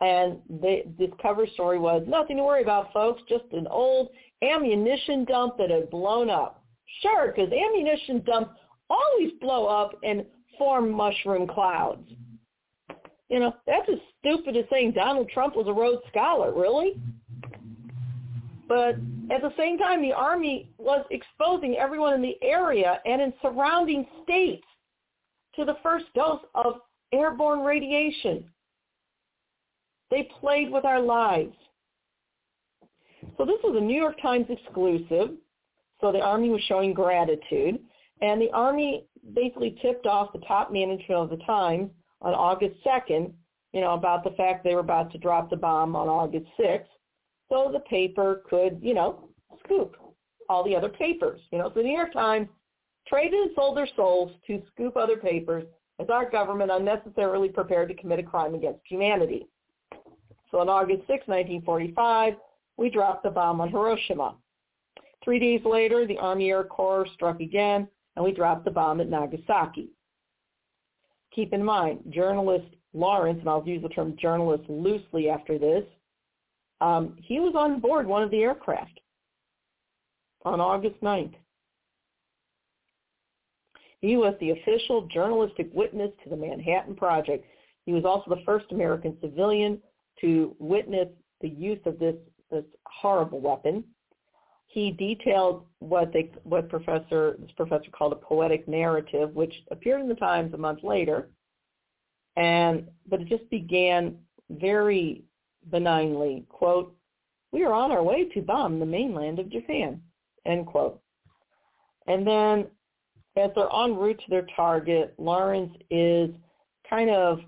and 0.00 0.38
they, 0.48 0.84
this 0.98 1.10
cover 1.22 1.46
story 1.54 1.78
was 1.78 2.04
nothing 2.06 2.36
to 2.36 2.42
worry 2.42 2.62
about, 2.62 2.92
folks, 2.92 3.22
just 3.28 3.44
an 3.52 3.66
old 3.68 4.08
ammunition 4.42 5.24
dump 5.24 5.56
that 5.58 5.70
had 5.70 5.90
blown 5.90 6.28
up. 6.28 6.62
Sure, 7.00 7.32
because 7.34 7.52
ammunition 7.52 8.22
dumps 8.24 8.50
always 8.90 9.32
blow 9.40 9.66
up 9.66 9.98
and 10.02 10.24
form 10.58 10.90
mushroom 10.90 11.46
clouds. 11.46 12.06
You 13.28 13.40
know, 13.40 13.54
that's 13.66 13.88
as 13.88 13.98
stupid 14.20 14.56
as 14.56 14.64
saying 14.70 14.92
Donald 14.92 15.28
Trump 15.30 15.56
was 15.56 15.66
a 15.66 15.72
Rhodes 15.72 16.02
Scholar, 16.10 16.52
really? 16.52 17.00
But 18.68 18.96
at 19.30 19.42
the 19.42 19.52
same 19.56 19.78
time, 19.78 20.00
the 20.00 20.12
Army 20.12 20.70
was 20.78 21.04
exposing 21.10 21.76
everyone 21.76 22.14
in 22.14 22.22
the 22.22 22.38
area 22.42 23.00
and 23.04 23.20
in 23.20 23.32
surrounding 23.42 24.06
states 24.22 24.64
to 25.56 25.64
the 25.64 25.76
first 25.82 26.06
dose 26.14 26.40
of 26.54 26.80
airborne 27.12 27.60
radiation. 27.60 28.44
They 30.10 30.28
played 30.40 30.70
with 30.70 30.84
our 30.84 31.00
lives. 31.00 31.54
So 33.36 33.44
this 33.44 33.58
was 33.62 33.76
a 33.76 33.84
New 33.84 33.96
York 33.96 34.20
Times 34.20 34.46
exclusive. 34.48 35.36
So 36.00 36.12
the 36.12 36.20
Army 36.20 36.50
was 36.50 36.62
showing 36.62 36.92
gratitude. 36.92 37.80
And 38.20 38.40
the 38.40 38.50
Army 38.52 39.04
basically 39.34 39.76
tipped 39.82 40.06
off 40.06 40.32
the 40.32 40.40
top 40.40 40.72
management 40.72 41.20
of 41.20 41.30
the 41.30 41.44
Times 41.44 41.90
on 42.22 42.32
August 42.32 42.76
2nd, 42.86 43.32
you 43.72 43.80
know, 43.80 43.94
about 43.94 44.24
the 44.24 44.30
fact 44.30 44.64
they 44.64 44.74
were 44.74 44.80
about 44.80 45.12
to 45.12 45.18
drop 45.18 45.50
the 45.50 45.56
bomb 45.56 45.96
on 45.96 46.08
August 46.08 46.46
6th 46.58 46.86
so 47.54 47.70
the 47.72 47.80
paper 47.80 48.42
could, 48.50 48.78
you 48.82 48.94
know, 48.94 49.28
scoop 49.64 49.96
all 50.48 50.64
the 50.64 50.74
other 50.74 50.88
papers. 50.88 51.40
You 51.52 51.58
know, 51.58 51.68
so 51.68 51.74
the 51.76 51.82
New 51.84 51.96
York 51.96 52.12
Times 52.12 52.48
traded 53.06 53.34
and 53.34 53.50
sold 53.54 53.76
their 53.76 53.88
souls 53.94 54.32
to 54.48 54.60
scoop 54.72 54.96
other 54.96 55.16
papers 55.16 55.64
as 56.00 56.10
our 56.10 56.28
government 56.28 56.72
unnecessarily 56.72 57.48
prepared 57.48 57.88
to 57.88 57.94
commit 57.94 58.18
a 58.18 58.24
crime 58.24 58.54
against 58.54 58.80
humanity. 58.88 59.46
So 60.50 60.58
on 60.58 60.68
August 60.68 61.02
6, 61.02 61.28
1945, 61.28 62.34
we 62.76 62.90
dropped 62.90 63.22
the 63.22 63.30
bomb 63.30 63.60
on 63.60 63.68
Hiroshima. 63.70 64.34
Three 65.22 65.38
days 65.38 65.60
later, 65.64 66.06
the 66.06 66.18
Army 66.18 66.50
Air 66.50 66.64
Corps 66.64 67.06
struck 67.14 67.40
again, 67.40 67.86
and 68.16 68.24
we 68.24 68.32
dropped 68.32 68.64
the 68.64 68.70
bomb 68.70 69.00
at 69.00 69.08
Nagasaki. 69.08 69.90
Keep 71.32 71.52
in 71.52 71.64
mind, 71.64 72.00
journalist 72.10 72.66
Lawrence, 72.92 73.38
and 73.40 73.48
I'll 73.48 73.66
use 73.66 73.82
the 73.82 73.88
term 73.88 74.16
journalist 74.20 74.64
loosely 74.68 75.28
after 75.28 75.58
this, 75.58 75.84
um, 76.80 77.16
he 77.22 77.40
was 77.40 77.54
on 77.56 77.80
board 77.80 78.06
one 78.06 78.22
of 78.22 78.30
the 78.30 78.42
aircraft 78.42 79.00
on 80.44 80.60
August 80.60 81.00
9th. 81.02 81.34
He 84.00 84.16
was 84.16 84.34
the 84.38 84.50
official 84.50 85.06
journalistic 85.06 85.70
witness 85.72 86.10
to 86.22 86.30
the 86.30 86.36
Manhattan 86.36 86.94
Project. 86.94 87.46
He 87.86 87.92
was 87.92 88.04
also 88.04 88.34
the 88.34 88.42
first 88.44 88.66
American 88.70 89.16
civilian 89.22 89.80
to 90.20 90.54
witness 90.58 91.08
the 91.40 91.48
use 91.48 91.80
of 91.86 91.98
this, 91.98 92.16
this 92.50 92.64
horrible 92.84 93.40
weapon. 93.40 93.82
He 94.66 94.90
detailed 94.90 95.64
what 95.78 96.12
they 96.12 96.32
what 96.42 96.68
professor 96.68 97.36
this 97.38 97.52
professor 97.56 97.90
called 97.92 98.12
a 98.12 98.16
poetic 98.16 98.66
narrative, 98.66 99.34
which 99.34 99.54
appeared 99.70 100.00
in 100.00 100.08
the 100.08 100.14
Times 100.16 100.52
a 100.52 100.58
month 100.58 100.80
later. 100.82 101.28
And 102.36 102.88
but 103.08 103.20
it 103.20 103.28
just 103.28 103.48
began 103.50 104.16
very 104.50 105.22
benignly, 105.70 106.44
quote, 106.48 106.94
we 107.52 107.62
are 107.62 107.72
on 107.72 107.92
our 107.92 108.02
way 108.02 108.24
to 108.24 108.42
bomb 108.42 108.80
the 108.80 108.86
mainland 108.86 109.38
of 109.38 109.50
Japan, 109.50 110.00
end 110.44 110.66
quote. 110.66 111.00
And 112.06 112.26
then 112.26 112.66
as 113.36 113.50
they're 113.54 113.72
en 113.72 113.96
route 113.96 114.18
to 114.18 114.30
their 114.30 114.46
target, 114.54 115.14
Lawrence 115.18 115.74
is 115.90 116.30
kind 116.88 117.10
of, 117.10 117.40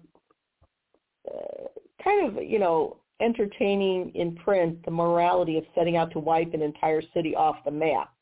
uh, 1.29 1.65
kind 2.03 2.27
of, 2.27 2.43
you 2.43 2.59
know, 2.59 2.99
entertaining 3.21 4.13
in 4.15 4.37
print 4.37 4.85
the 4.85 4.91
morality 4.91 5.59
of 5.59 5.65
setting 5.75 5.97
out 5.97 6.13
to 6.13 6.19
wipe 6.19 6.53
an 6.55 6.63
entire 6.63 7.03
city 7.15 7.35
off 7.35 7.57
the 7.65 7.71
map. 7.71 8.13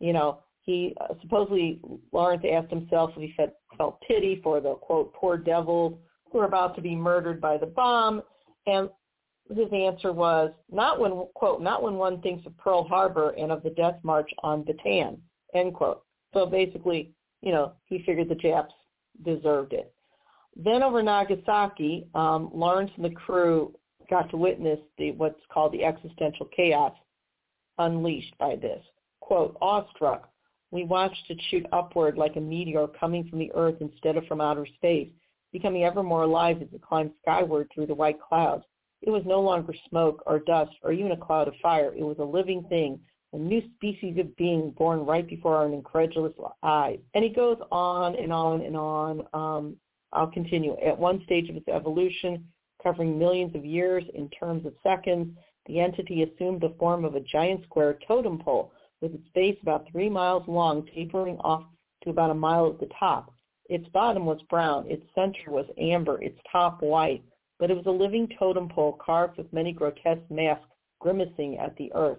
You 0.00 0.12
know, 0.12 0.40
he 0.62 0.94
uh, 1.00 1.14
supposedly 1.22 1.80
Lawrence 2.12 2.44
asked 2.50 2.70
himself 2.70 3.10
if 3.16 3.22
he 3.22 3.34
felt, 3.36 3.50
felt 3.76 4.00
pity 4.06 4.40
for 4.42 4.60
the 4.60 4.74
quote 4.74 5.12
poor 5.14 5.36
devils 5.36 5.94
who 6.30 6.38
are 6.38 6.46
about 6.46 6.76
to 6.76 6.82
be 6.82 6.94
murdered 6.94 7.40
by 7.40 7.56
the 7.56 7.66
bomb, 7.66 8.22
and 8.66 8.90
his 9.54 9.72
answer 9.72 10.12
was 10.12 10.50
not 10.70 11.00
when 11.00 11.26
quote 11.34 11.62
not 11.62 11.82
when 11.82 11.94
one 11.94 12.20
thinks 12.20 12.46
of 12.46 12.56
Pearl 12.58 12.84
Harbor 12.84 13.30
and 13.30 13.50
of 13.50 13.62
the 13.62 13.70
death 13.70 13.98
march 14.02 14.30
on 14.42 14.64
Bataan 14.64 15.18
end 15.54 15.74
quote. 15.74 16.02
So 16.34 16.46
basically, 16.46 17.12
you 17.40 17.52
know, 17.52 17.72
he 17.86 18.02
figured 18.04 18.28
the 18.28 18.34
Japs 18.34 18.74
deserved 19.24 19.72
it. 19.72 19.92
Then 20.56 20.82
over 20.82 21.02
Nagasaki, 21.02 22.06
um, 22.14 22.50
Lawrence 22.52 22.90
and 22.96 23.04
the 23.04 23.10
crew 23.10 23.74
got 24.10 24.30
to 24.30 24.36
witness 24.36 24.80
the 24.98 25.12
what's 25.12 25.40
called 25.52 25.72
the 25.72 25.84
existential 25.84 26.48
chaos 26.54 26.92
unleashed 27.78 28.36
by 28.38 28.56
this. 28.56 28.82
Quote, 29.20 29.56
awestruck, 29.60 30.28
we 30.70 30.84
watched 30.84 31.24
it 31.30 31.40
shoot 31.50 31.66
upward 31.72 32.18
like 32.18 32.36
a 32.36 32.40
meteor 32.40 32.86
coming 32.88 33.28
from 33.28 33.38
the 33.38 33.52
earth 33.54 33.76
instead 33.80 34.16
of 34.16 34.26
from 34.26 34.40
outer 34.40 34.66
space, 34.66 35.08
becoming 35.52 35.84
ever 35.84 36.02
more 36.02 36.24
alive 36.24 36.60
as 36.60 36.68
it 36.72 36.82
climbed 36.82 37.12
skyward 37.22 37.68
through 37.72 37.86
the 37.86 37.94
white 37.94 38.20
clouds. 38.20 38.64
It 39.02 39.10
was 39.10 39.22
no 39.24 39.40
longer 39.40 39.74
smoke 39.88 40.22
or 40.26 40.40
dust 40.40 40.72
or 40.82 40.92
even 40.92 41.12
a 41.12 41.16
cloud 41.16 41.48
of 41.48 41.54
fire. 41.62 41.94
It 41.94 42.02
was 42.02 42.18
a 42.18 42.24
living 42.24 42.64
thing, 42.68 43.00
a 43.32 43.38
new 43.38 43.62
species 43.76 44.18
of 44.18 44.36
being 44.36 44.70
born 44.70 45.06
right 45.06 45.26
before 45.26 45.56
our 45.56 45.66
incredulous 45.66 46.32
eyes. 46.62 46.98
And 47.14 47.22
he 47.22 47.30
goes 47.30 47.58
on 47.70 48.16
and 48.16 48.32
on 48.32 48.62
and 48.62 48.76
on. 48.76 49.26
Um, 49.32 49.76
I'll 50.12 50.30
continue. 50.30 50.76
At 50.84 50.98
one 50.98 51.22
stage 51.24 51.48
of 51.48 51.56
its 51.56 51.68
evolution, 51.68 52.44
covering 52.82 53.18
millions 53.18 53.54
of 53.54 53.64
years 53.64 54.04
in 54.14 54.28
terms 54.30 54.66
of 54.66 54.74
seconds, 54.82 55.36
the 55.66 55.80
entity 55.80 56.22
assumed 56.22 56.60
the 56.60 56.74
form 56.78 57.04
of 57.04 57.14
a 57.14 57.20
giant 57.20 57.62
square 57.64 57.98
totem 58.06 58.38
pole 58.38 58.72
with 59.00 59.14
its 59.14 59.28
base 59.34 59.58
about 59.62 59.86
three 59.92 60.08
miles 60.08 60.42
long, 60.48 60.86
tapering 60.94 61.36
off 61.38 61.64
to 62.02 62.10
about 62.10 62.30
a 62.30 62.34
mile 62.34 62.68
at 62.68 62.80
the 62.80 62.88
top. 62.98 63.32
Its 63.68 63.86
bottom 63.88 64.24
was 64.24 64.40
brown, 64.48 64.90
its 64.90 65.04
center 65.14 65.50
was 65.50 65.66
amber, 65.78 66.20
its 66.22 66.38
top 66.50 66.80
white 66.82 67.22
but 67.58 67.70
it 67.70 67.76
was 67.76 67.86
a 67.86 67.90
living 67.90 68.28
totem 68.38 68.68
pole 68.68 68.98
carved 69.04 69.36
with 69.36 69.52
many 69.52 69.72
grotesque 69.72 70.30
masks 70.30 70.64
grimacing 71.00 71.58
at 71.58 71.76
the 71.76 71.92
earth. 71.94 72.18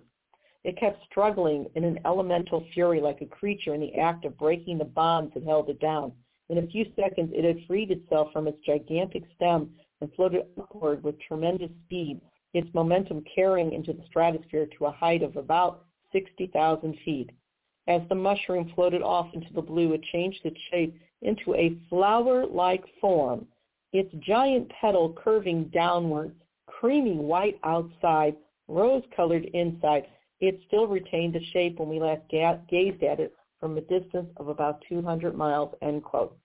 It 0.63 0.77
kept 0.77 1.03
struggling 1.05 1.67
in 1.75 1.85
an 1.85 1.99
elemental 2.05 2.65
fury 2.73 2.99
like 2.99 3.21
a 3.21 3.25
creature 3.25 3.73
in 3.73 3.81
the 3.81 3.95
act 3.95 4.25
of 4.25 4.37
breaking 4.37 4.77
the 4.77 4.85
bonds 4.85 5.33
that 5.33 5.43
held 5.43 5.69
it 5.69 5.79
down. 5.79 6.11
In 6.49 6.57
a 6.57 6.67
few 6.67 6.85
seconds, 6.95 7.31
it 7.33 7.45
had 7.45 7.65
freed 7.65 7.91
itself 7.91 8.33
from 8.33 8.47
its 8.47 8.57
gigantic 8.65 9.23
stem 9.35 9.73
and 10.01 10.13
floated 10.15 10.45
upward 10.59 11.03
with 11.03 11.19
tremendous 11.21 11.71
speed, 11.85 12.19
its 12.53 12.73
momentum 12.73 13.23
carrying 13.33 13.71
into 13.71 13.93
the 13.93 14.03
stratosphere 14.07 14.67
to 14.77 14.87
a 14.87 14.91
height 14.91 15.23
of 15.23 15.37
about 15.37 15.85
60,000 16.11 16.97
feet. 17.05 17.29
As 17.87 18.01
the 18.09 18.15
mushroom 18.15 18.71
floated 18.75 19.01
off 19.01 19.33
into 19.33 19.51
the 19.53 19.61
blue, 19.61 19.93
it 19.93 20.03
changed 20.11 20.41
its 20.43 20.59
shape 20.71 20.99
into 21.21 21.55
a 21.55 21.77
flower-like 21.89 22.83
form 22.99 23.47
its 23.93 24.13
giant 24.19 24.69
petal 24.69 25.13
curving 25.13 25.65
downwards, 25.65 26.35
creamy 26.67 27.17
white 27.17 27.59
outside, 27.63 28.35
rose-colored 28.67 29.45
inside. 29.53 30.05
It 30.39 30.59
still 30.67 30.87
retained 30.87 31.33
the 31.33 31.43
shape 31.51 31.79
when 31.79 31.89
we 31.89 31.99
last 31.99 32.21
ga- 32.29 32.59
gazed 32.69 33.03
at 33.03 33.19
it 33.19 33.35
from 33.59 33.77
a 33.77 33.81
distance 33.81 34.29
of 34.37 34.47
about 34.47 34.83
200 34.87 35.35
miles, 35.35 35.73
end 35.81 36.03
quote. 36.03 36.37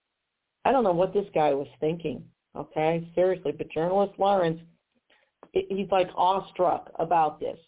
I 0.64 0.72
don't 0.72 0.84
know 0.84 0.92
what 0.92 1.12
this 1.12 1.26
guy 1.34 1.52
was 1.52 1.68
thinking, 1.78 2.24
okay? 2.56 3.06
Seriously, 3.14 3.52
but 3.52 3.70
journalist 3.70 4.14
Lawrence, 4.18 4.60
he's 5.52 5.90
like 5.92 6.08
awestruck 6.16 6.90
about 6.98 7.38
this. 7.38 7.58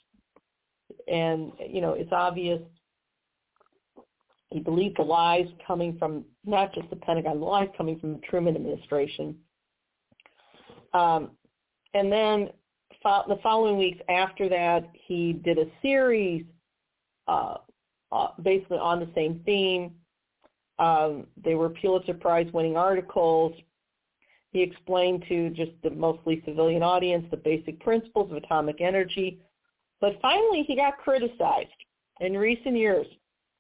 And, 1.07 1.53
you 1.69 1.81
know, 1.81 1.93
it's 1.93 2.13
obvious 2.13 2.61
he 4.51 4.61
believed 4.61 4.97
the 4.97 5.03
lies 5.03 5.47
coming 5.67 5.99
from 5.99 6.25
not 6.45 6.73
just 6.73 6.89
the 6.89 6.97
Pentagon, 6.97 7.41
the 7.41 7.45
lies 7.45 7.69
coming 7.77 7.99
from 7.99 8.15
the 8.15 8.21
Truman 8.21 8.57
administration 8.57 9.37
um, 10.93 11.31
and 11.95 12.11
then 12.11 12.51
fo- 13.03 13.25
the 13.29 13.39
following 13.43 13.79
weeks 13.79 14.01
after 14.09 14.49
that, 14.49 14.91
he 14.93 15.33
did 15.33 15.59
a 15.59 15.67
series 15.83 16.45
uh, 17.29 17.57
uh, 18.13 18.29
basically 18.43 18.79
on 18.79 19.01
the 19.01 19.09
same 19.15 19.41
theme. 19.45 19.93
Um, 20.79 21.27
they 21.43 21.55
were 21.55 21.71
Pulitzer 21.71 22.15
Prize 22.15 22.51
winning 22.53 22.77
articles. 22.77 23.55
He 24.53 24.63
explained 24.63 25.25
to 25.29 25.51
just 25.51 25.73
the 25.83 25.91
mostly 25.91 26.43
civilian 26.45 26.83
audience 26.83 27.27
the 27.31 27.37
basic 27.37 27.81
principles 27.81 28.31
of 28.31 28.37
atomic 28.37 28.81
energy. 28.81 29.41
But 30.01 30.19
finally, 30.21 30.65
he 30.67 30.77
got 30.77 30.99
criticized 30.99 31.69
in 32.21 32.37
recent 32.37 32.77
years. 32.77 33.07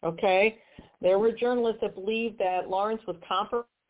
Okay, 0.04 0.58
there 1.00 1.18
were 1.18 1.32
journalists 1.32 1.80
that 1.80 1.94
believed 1.94 2.38
that 2.38 2.68
Lawrence 2.68 3.00
was 3.06 3.16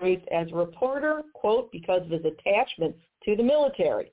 as 0.00 0.48
a 0.52 0.54
reporter, 0.54 1.22
quote, 1.34 1.70
because 1.72 2.02
of 2.02 2.10
his 2.10 2.24
attachment 2.24 2.94
to 3.24 3.36
the 3.36 3.42
military, 3.42 4.12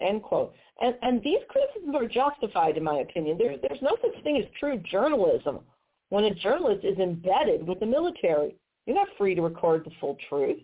end 0.00 0.22
quote. 0.22 0.54
And, 0.80 0.94
and 1.02 1.22
these 1.22 1.38
criticisms 1.48 1.94
are 1.94 2.08
justified, 2.08 2.76
in 2.76 2.84
my 2.84 2.98
opinion. 2.98 3.38
There, 3.38 3.56
there's 3.62 3.82
no 3.82 3.96
such 4.02 4.22
thing 4.24 4.36
as 4.38 4.44
true 4.58 4.78
journalism 4.90 5.60
when 6.08 6.24
a 6.24 6.34
journalist 6.34 6.84
is 6.84 6.98
embedded 6.98 7.66
with 7.66 7.80
the 7.80 7.86
military. 7.86 8.56
You're 8.86 8.96
not 8.96 9.08
free 9.16 9.34
to 9.34 9.42
record 9.42 9.84
the 9.84 9.92
full 10.00 10.16
truth. 10.28 10.60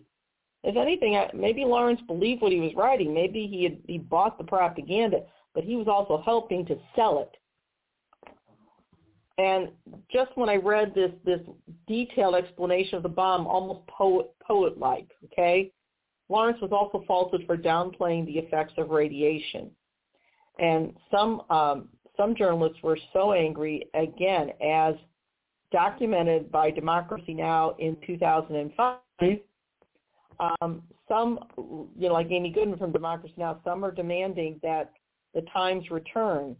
If 0.63 0.75
anything, 0.75 1.19
maybe 1.33 1.65
Lawrence 1.65 2.01
believed 2.05 2.41
what 2.41 2.51
he 2.51 2.59
was 2.59 2.75
writing. 2.75 3.13
Maybe 3.13 3.47
he 3.47 3.63
had 3.63 3.79
he 3.87 3.97
bought 3.97 4.37
the 4.37 4.43
propaganda, 4.43 5.21
but 5.55 5.63
he 5.63 5.75
was 5.75 5.87
also 5.87 6.21
helping 6.23 6.65
to 6.67 6.77
sell 6.95 7.19
it. 7.19 7.35
And 9.41 9.69
just 10.11 10.29
when 10.35 10.49
I 10.49 10.55
read 10.55 10.93
this 10.93 11.11
this 11.25 11.39
detailed 11.87 12.35
explanation 12.35 12.95
of 12.95 13.03
the 13.03 13.09
bomb, 13.09 13.47
almost 13.47 13.87
poet 13.87 14.27
poet 14.39 14.77
like, 14.77 15.09
okay, 15.25 15.71
Lawrence 16.29 16.61
was 16.61 16.71
also 16.71 17.03
faulted 17.07 17.47
for 17.47 17.57
downplaying 17.57 18.27
the 18.27 18.37
effects 18.37 18.73
of 18.77 18.91
radiation. 18.91 19.71
And 20.59 20.95
some 21.09 21.41
um, 21.49 21.89
some 22.17 22.35
journalists 22.35 22.83
were 22.83 22.99
so 23.13 23.33
angry 23.33 23.87
again, 23.95 24.51
as 24.63 24.93
documented 25.71 26.51
by 26.51 26.69
Democracy 26.69 27.33
Now! 27.33 27.75
in 27.79 27.97
2005. 28.05 28.99
Um, 30.39 30.83
some, 31.07 31.39
you 31.97 32.07
know, 32.07 32.13
like 32.13 32.27
Amy 32.29 32.51
Goodman 32.51 32.77
from 32.77 32.91
Democracy 32.91 33.33
Now!, 33.37 33.59
some 33.63 33.83
are 33.83 33.91
demanding 33.91 34.59
that 34.61 34.91
the 35.33 35.41
Times 35.53 35.89
return 35.89 36.55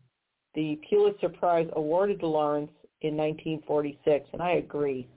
the 0.54 0.80
Pulitzer 0.90 1.30
Prize 1.30 1.70
awarded 1.74 2.20
to 2.20 2.28
Lawrence 2.28 2.72
in 3.02 3.16
1946, 3.16 4.30
and 4.34 4.42
I 4.42 4.52
agree. 4.52 5.08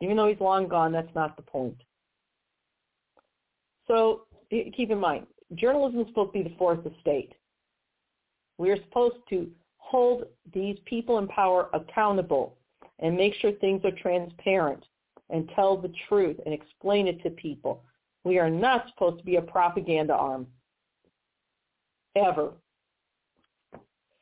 Even 0.00 0.16
though 0.16 0.28
he's 0.28 0.40
long 0.40 0.68
gone, 0.68 0.92
that's 0.92 1.14
not 1.14 1.36
the 1.36 1.42
point. 1.42 1.76
So 3.86 4.22
keep 4.50 4.90
in 4.90 4.98
mind, 4.98 5.26
journalism 5.54 6.00
is 6.00 6.08
supposed 6.08 6.32
to 6.32 6.42
be 6.42 6.48
the 6.48 6.56
fourth 6.56 6.80
estate. 6.86 7.32
We 8.58 8.70
are 8.70 8.82
supposed 8.84 9.16
to 9.30 9.50
hold 9.78 10.24
these 10.52 10.78
people 10.84 11.18
in 11.18 11.28
power 11.28 11.68
accountable 11.72 12.56
and 13.00 13.16
make 13.16 13.34
sure 13.34 13.52
things 13.52 13.84
are 13.84 13.90
transparent 13.90 14.84
and 15.30 15.50
tell 15.54 15.76
the 15.76 15.92
truth 16.08 16.36
and 16.44 16.54
explain 16.54 17.06
it 17.08 17.22
to 17.22 17.30
people. 17.30 17.82
We 18.24 18.38
are 18.38 18.50
not 18.50 18.86
supposed 18.88 19.18
to 19.18 19.24
be 19.24 19.36
a 19.36 19.42
propaganda 19.42 20.14
arm. 20.14 20.46
Ever. 22.16 22.52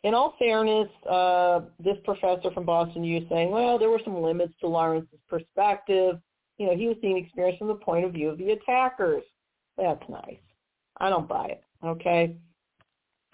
In 0.05 0.14
all 0.14 0.34
fairness, 0.38 0.88
uh, 1.09 1.61
this 1.78 1.96
professor 2.05 2.50
from 2.53 2.64
Boston 2.64 3.05
U 3.05 3.24
saying, 3.30 3.50
well, 3.50 3.78
there 3.78 3.90
were 3.90 4.00
some 4.05 4.20
limits 4.20 4.53
to 4.61 4.66
Lawrence's 4.66 5.20
perspective. 5.28 6.18
You 6.59 6.66
know, 6.66 6.76
he 6.76 6.88
was 6.88 6.96
seeing 7.00 7.16
experience 7.16 7.59
from 7.59 7.68
the 7.68 7.74
point 7.76 8.05
of 8.05 8.12
view 8.12 8.28
of 8.28 8.38
the 8.38 8.50
attackers. 8.50 9.22
That's 9.76 10.03
nice. 10.09 10.38
I 10.98 11.09
don't 11.09 11.28
buy 11.28 11.46
it, 11.46 11.62
okay? 11.84 12.36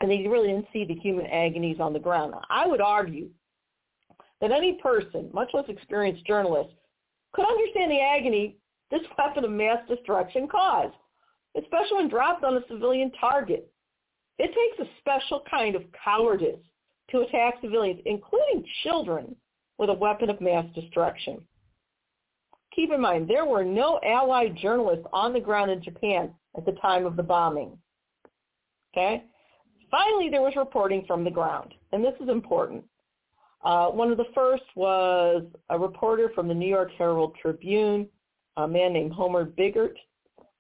And 0.01 0.13
he 0.13 0.29
really 0.29 0.49
didn't 0.49 0.69
see 0.73 0.85
the 0.85 0.95
human 0.95 1.27
agonies 1.27 1.81
on 1.81 1.93
the 1.93 1.99
ground. 1.99 2.35
I 2.51 2.67
would 2.67 2.81
argue 2.81 3.31
that 4.41 4.53
any 4.53 4.75
person, 4.75 5.31
much 5.33 5.49
less 5.55 5.65
experienced 5.69 6.27
journalist, 6.27 6.71
could 7.33 7.47
understand 7.47 7.91
the 7.91 8.01
agony 8.01 8.57
this 8.91 9.03
weapon 9.19 9.45
of 9.45 9.51
mass 9.51 9.79
destruction 9.89 10.49
caused, 10.49 10.95
especially 11.57 11.97
when 11.97 12.09
dropped 12.09 12.45
on 12.45 12.57
a 12.57 12.61
civilian 12.69 13.11
target. 13.21 13.71
It 14.39 14.49
takes 14.49 14.89
a 14.89 14.93
special 15.01 15.43
kind 15.51 15.75
of 15.75 15.83
cowardice 16.05 16.61
to 17.11 17.21
attack 17.21 17.55
civilians, 17.61 18.01
including 18.05 18.65
children, 18.83 19.35
with 19.79 19.91
a 19.91 19.95
weapon 19.95 20.31
of 20.31 20.41
mass 20.41 20.67
destruction. 20.75 21.41
Keep 22.75 22.93
in 22.93 23.01
mind, 23.01 23.29
there 23.29 23.47
were 23.47 23.65
no 23.65 23.99
Allied 24.05 24.57
journalists 24.57 25.07
on 25.13 25.33
the 25.33 25.41
ground 25.41 25.71
in 25.71 25.83
Japan 25.83 26.31
at 26.57 26.65
the 26.65 26.73
time 26.73 27.07
of 27.07 27.17
the 27.17 27.23
bombing. 27.23 27.77
Okay? 28.93 29.25
Finally, 29.91 30.29
there 30.31 30.43
was 30.43 30.55
reporting 30.57 31.05
from 31.07 31.25
the 31.25 31.31
ground, 31.31 31.75
and 31.93 32.05
this 32.05 32.15
is 32.21 32.29
important. 32.29 32.85
Uh, 33.65 33.89
one 33.89 34.11
of 34.11 34.19
the 34.19 34.27
first 34.35 34.65
was 34.77 35.45
a 35.71 35.79
reporter 35.79 36.31
from 36.35 36.47
the 36.47 36.55
New 36.55 36.69
York 36.69 36.91
Herald 36.97 37.35
Tribune, 37.41 38.07
a 38.57 38.69
man 38.69 38.93
named 38.93 39.13
Homer 39.13 39.45
Bigart. 39.45 39.99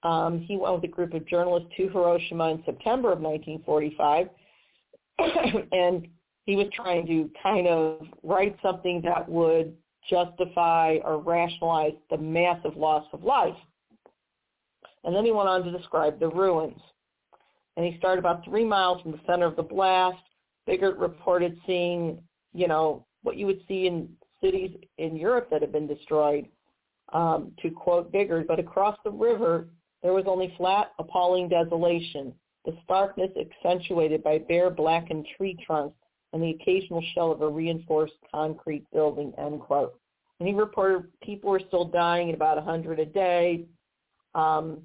Um, 0.03 0.41
he 0.41 0.57
went 0.57 0.75
with 0.75 0.85
a 0.85 0.89
group 0.89 1.15
of 1.15 1.27
journalists 1.27 1.69
to 1.77 1.89
Hiroshima 1.89 2.51
in 2.51 2.63
September 2.65 3.13
of 3.13 3.21
1945, 3.21 4.29
and 5.73 6.07
he 6.45 6.57
was 6.57 6.69
trying 6.75 7.07
to 7.07 7.31
kind 7.43 7.67
of 7.67 8.07
write 8.23 8.57
something 8.63 9.03
that 9.03 9.29
would 9.29 9.75
justify 10.09 10.99
or 11.05 11.19
rationalize 11.19 11.95
the 12.11 12.17
massive 12.17 12.77
loss 12.77 13.05
of 13.13 13.25
life. 13.25 13.57
And 15.05 15.15
then 15.15 15.25
he 15.25 15.33
went 15.33 15.49
on 15.49 15.65
to 15.65 15.71
describe 15.71 16.21
the 16.21 16.29
ruins. 16.29 16.81
And 17.77 17.87
he 17.87 17.99
started 17.99 18.19
about 18.21 18.45
three 18.45 18.65
miles 18.65 19.03
from 19.03 19.13
the 19.13 19.21
center 19.27 19.47
of 19.47 19.57
the 19.57 19.63
blast. 19.63 20.19
Bigart 20.67 20.99
reported 20.99 21.59
seeing 21.67 22.21
you 22.53 22.69
know, 22.69 23.05
what 23.23 23.37
you 23.37 23.47
would 23.47 23.61
see 23.69 23.87
in 23.87 24.09
cities 24.43 24.77
in 24.99 25.17
Europe 25.17 25.49
that 25.51 25.63
have 25.63 25.73
been 25.73 25.87
destroyed, 25.87 26.47
um, 27.13 27.53
to 27.63 27.71
quote 27.71 28.13
Bigart, 28.13 28.47
but 28.47 28.59
across 28.59 28.97
the 29.05 29.11
river 29.11 29.69
there 30.03 30.13
was 30.13 30.25
only 30.27 30.55
flat, 30.57 30.93
appalling 30.99 31.49
desolation, 31.49 32.33
the 32.65 32.77
starkness 32.85 33.31
accentuated 33.39 34.23
by 34.23 34.39
bare 34.39 34.71
blackened 34.71 35.27
tree 35.37 35.57
trunks 35.67 35.97
and 36.33 36.43
the 36.43 36.51
occasional 36.51 37.03
shell 37.15 37.33
of 37.33 37.41
a 37.41 37.49
reinforced 37.49 38.15
concrete 38.31 38.85
building, 38.93 39.33
end 39.39 39.61
quote. 39.61 39.99
And 40.39 40.49
he 40.49 40.55
reported 40.55 41.05
people 41.23 41.51
were 41.51 41.63
still 41.67 41.87
dying 41.87 42.29
at 42.29 42.35
about 42.35 42.57
100 42.57 43.01
a 43.01 43.07
day. 43.07 43.65
Um, 44.35 44.83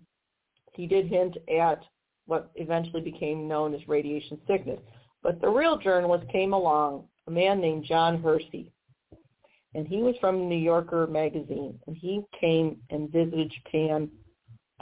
he 0.73 0.87
did 0.87 1.07
hint 1.07 1.37
at 1.59 1.83
what 2.25 2.51
eventually 2.55 3.01
became 3.01 3.47
known 3.47 3.75
as 3.75 3.87
radiation 3.87 4.39
sickness. 4.47 4.79
But 5.21 5.41
the 5.41 5.49
real 5.49 5.77
journalist 5.77 6.27
came 6.31 6.53
along 6.53 7.05
a 7.27 7.31
man 7.31 7.61
named 7.61 7.85
John 7.85 8.21
Hersey. 8.21 8.71
And 9.75 9.87
he 9.87 9.97
was 9.97 10.15
from 10.19 10.47
New 10.47 10.57
Yorker 10.57 11.07
magazine. 11.07 11.79
And 11.87 11.95
he 11.95 12.21
came 12.39 12.77
and 12.89 13.11
visited 13.11 13.51
Japan 13.51 14.09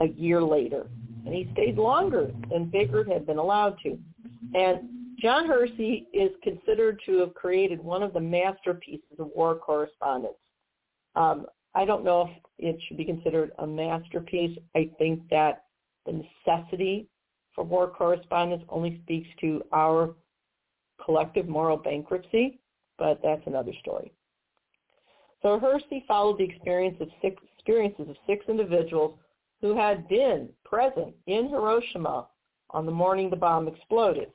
a 0.01 0.07
year 0.07 0.41
later. 0.41 0.87
And 1.25 1.33
he 1.33 1.49
stayed 1.53 1.77
longer 1.77 2.31
than 2.49 2.65
Bigart 2.65 3.07
had 3.07 3.25
been 3.25 3.37
allowed 3.37 3.77
to. 3.83 3.97
And 4.55 4.89
John 5.21 5.47
Hersey 5.47 6.07
is 6.13 6.31
considered 6.41 6.99
to 7.05 7.19
have 7.19 7.33
created 7.35 7.81
one 7.83 8.01
of 8.01 8.13
the 8.13 8.19
masterpieces 8.19 9.19
of 9.19 9.29
war 9.35 9.55
correspondence. 9.55 10.33
Um, 11.15 11.45
I 11.75 11.85
don't 11.85 12.03
know 12.03 12.29
if 12.59 12.75
it 12.75 12.81
should 12.87 12.97
be 12.97 13.05
considered 13.05 13.51
a 13.59 13.67
masterpiece. 13.67 14.57
I 14.75 14.89
think 14.97 15.21
that 15.29 15.65
the 16.05 16.23
necessity 16.45 17.07
for 17.53 17.63
war 17.63 17.87
correspondence 17.87 18.63
only 18.69 18.99
speaks 19.03 19.29
to 19.41 19.61
our 19.71 20.15
collective 21.03 21.47
moral 21.47 21.77
bankruptcy, 21.77 22.59
but 22.97 23.19
that's 23.23 23.45
another 23.45 23.73
story. 23.79 24.11
So 25.41 25.59
Hersey 25.59 26.03
followed 26.07 26.39
the 26.39 26.43
experience 26.43 26.97
of 26.99 27.09
six, 27.21 27.41
experiences 27.57 28.09
of 28.09 28.15
six 28.27 28.45
individuals 28.47 29.17
who 29.61 29.75
had 29.75 30.07
been 30.07 30.49
present 30.65 31.13
in 31.27 31.49
Hiroshima 31.49 32.27
on 32.71 32.85
the 32.85 32.91
morning 32.91 33.29
the 33.29 33.35
bomb 33.35 33.67
exploded. 33.67 34.31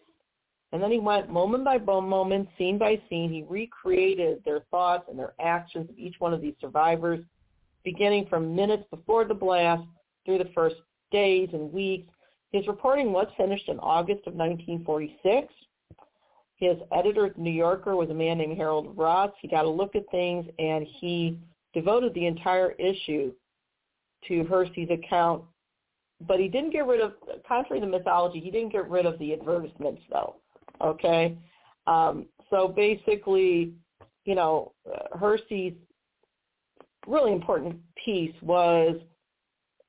And 0.72 0.82
then 0.82 0.90
he 0.90 0.98
went 0.98 1.30
moment 1.30 1.64
by 1.64 1.78
moment, 1.78 2.48
scene 2.58 2.78
by 2.78 3.00
scene. 3.08 3.30
He 3.32 3.44
recreated 3.48 4.42
their 4.44 4.60
thoughts 4.70 5.04
and 5.08 5.18
their 5.18 5.34
actions 5.40 5.88
of 5.88 5.98
each 5.98 6.16
one 6.18 6.34
of 6.34 6.40
these 6.40 6.54
survivors, 6.60 7.20
beginning 7.84 8.26
from 8.28 8.54
minutes 8.54 8.84
before 8.90 9.24
the 9.24 9.34
blast 9.34 9.84
through 10.24 10.38
the 10.38 10.50
first 10.54 10.76
days 11.10 11.48
and 11.52 11.72
weeks. 11.72 12.12
His 12.52 12.66
reporting 12.66 13.12
was 13.12 13.28
finished 13.36 13.68
in 13.68 13.78
August 13.78 14.26
of 14.26 14.34
1946. 14.34 15.52
His 16.56 16.76
editor 16.92 17.26
at 17.26 17.36
the 17.36 17.42
New 17.42 17.50
Yorker 17.50 17.96
was 17.96 18.10
a 18.10 18.14
man 18.14 18.38
named 18.38 18.56
Harold 18.56 18.96
Ross. 18.96 19.30
He 19.40 19.48
got 19.48 19.66
a 19.66 19.70
look 19.70 19.94
at 19.94 20.10
things 20.10 20.46
and 20.58 20.86
he 21.00 21.38
devoted 21.74 22.14
the 22.14 22.26
entire 22.26 22.72
issue 22.72 23.32
to 24.28 24.44
Hersey's 24.44 24.90
account. 24.90 25.42
But 26.26 26.40
he 26.40 26.48
didn't 26.48 26.70
get 26.70 26.86
rid 26.86 27.00
of, 27.00 27.12
contrary 27.46 27.80
to 27.80 27.86
mythology, 27.86 28.40
he 28.40 28.50
didn't 28.50 28.72
get 28.72 28.88
rid 28.88 29.04
of 29.04 29.18
the 29.18 29.34
advertisements 29.34 30.02
though. 30.10 30.36
Okay? 30.82 31.36
Um, 31.86 32.26
so 32.50 32.68
basically, 32.68 33.72
you 34.24 34.34
know, 34.34 34.72
uh, 34.90 35.16
Hersey's 35.18 35.74
really 37.06 37.32
important 37.32 37.76
piece 38.02 38.34
was 38.42 38.96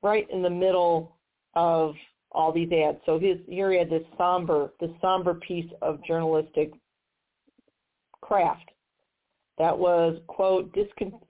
right 0.02 0.28
in 0.30 0.42
the 0.42 0.50
middle 0.50 1.16
of 1.54 1.94
all 2.32 2.52
these 2.52 2.70
ads. 2.72 2.98
So 3.06 3.18
his 3.18 3.38
here 3.48 3.72
he 3.72 3.78
had 3.78 3.90
this 3.90 4.04
somber, 4.16 4.72
this 4.80 4.90
somber 5.00 5.34
piece 5.34 5.70
of 5.82 6.04
journalistic 6.04 6.72
craft 8.20 8.70
that 9.58 9.76
was 9.76 10.18
quote 10.26 10.72
discon- 10.72 11.20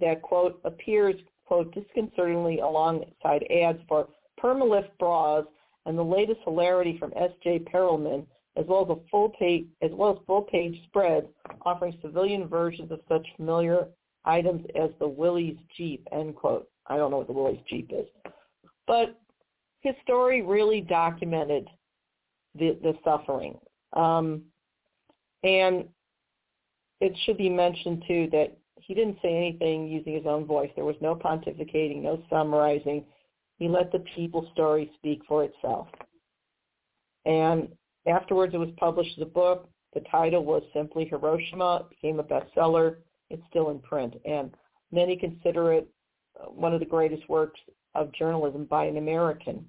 that 0.00 0.22
quote 0.22 0.60
appears 0.64 1.16
quote 1.44 1.72
disconcertingly 1.74 2.60
alongside 2.60 3.46
ads 3.50 3.78
for 3.88 4.08
Permalift 4.42 4.90
bras 4.98 5.44
and 5.86 5.98
the 5.98 6.02
latest 6.02 6.40
hilarity 6.44 6.96
from 6.98 7.12
S.J. 7.16 7.60
Perelman, 7.72 8.26
as 8.56 8.64
well 8.66 8.84
as 8.84 8.96
a 8.96 9.10
full 9.10 9.30
page 9.30 9.66
as 9.82 9.90
well 9.92 10.12
as 10.12 10.18
full 10.26 10.42
page 10.42 10.80
spreads 10.86 11.26
offering 11.62 11.96
civilian 12.02 12.46
versions 12.46 12.90
of 12.90 13.00
such 13.08 13.26
familiar 13.36 13.88
items 14.24 14.64
as 14.74 14.90
the 14.98 15.08
Willys 15.08 15.56
Jeep. 15.76 16.06
End 16.12 16.34
quote. 16.34 16.68
I 16.86 16.96
don't 16.96 17.10
know 17.10 17.18
what 17.18 17.26
the 17.26 17.32
Willys 17.32 17.60
Jeep 17.68 17.90
is. 17.92 18.06
But 18.86 19.18
his 19.80 19.94
story 20.02 20.42
really 20.42 20.80
documented 20.80 21.68
the, 22.54 22.78
the 22.82 22.94
suffering. 23.04 23.58
Um, 23.92 24.42
and 25.42 25.84
it 27.00 27.12
should 27.24 27.36
be 27.36 27.50
mentioned 27.50 28.04
too 28.08 28.28
that 28.32 28.56
he 28.86 28.94
didn't 28.94 29.18
say 29.22 29.34
anything 29.34 29.88
using 29.88 30.14
his 30.14 30.26
own 30.26 30.44
voice. 30.44 30.70
There 30.74 30.84
was 30.84 30.96
no 31.00 31.14
pontificating, 31.14 32.02
no 32.02 32.22
summarizing. 32.28 33.04
He 33.58 33.68
let 33.68 33.90
the 33.92 34.00
people's 34.14 34.50
story 34.52 34.90
speak 34.96 35.22
for 35.26 35.44
itself. 35.44 35.88
And 37.24 37.68
afterwards 38.06 38.54
it 38.54 38.58
was 38.58 38.70
published 38.76 39.16
as 39.18 39.22
a 39.22 39.26
book. 39.26 39.68
The 39.94 40.00
title 40.10 40.44
was 40.44 40.62
simply 40.74 41.06
Hiroshima. 41.06 41.76
It 41.76 41.90
became 41.90 42.20
a 42.20 42.24
bestseller. 42.24 42.96
It's 43.30 43.42
still 43.48 43.70
in 43.70 43.78
print. 43.78 44.14
And 44.26 44.54
many 44.92 45.16
consider 45.16 45.72
it 45.72 45.88
uh, 46.38 46.50
one 46.50 46.74
of 46.74 46.80
the 46.80 46.86
greatest 46.86 47.28
works 47.28 47.60
of 47.94 48.12
journalism 48.12 48.64
by 48.64 48.84
an 48.84 48.98
American. 48.98 49.64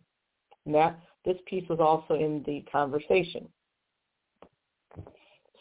And 0.66 0.76
that 0.76 1.00
this 1.24 1.38
piece 1.46 1.68
was 1.70 1.80
also 1.80 2.16
in 2.16 2.44
the 2.46 2.66
conversation. 2.70 3.48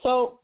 So 0.02 0.40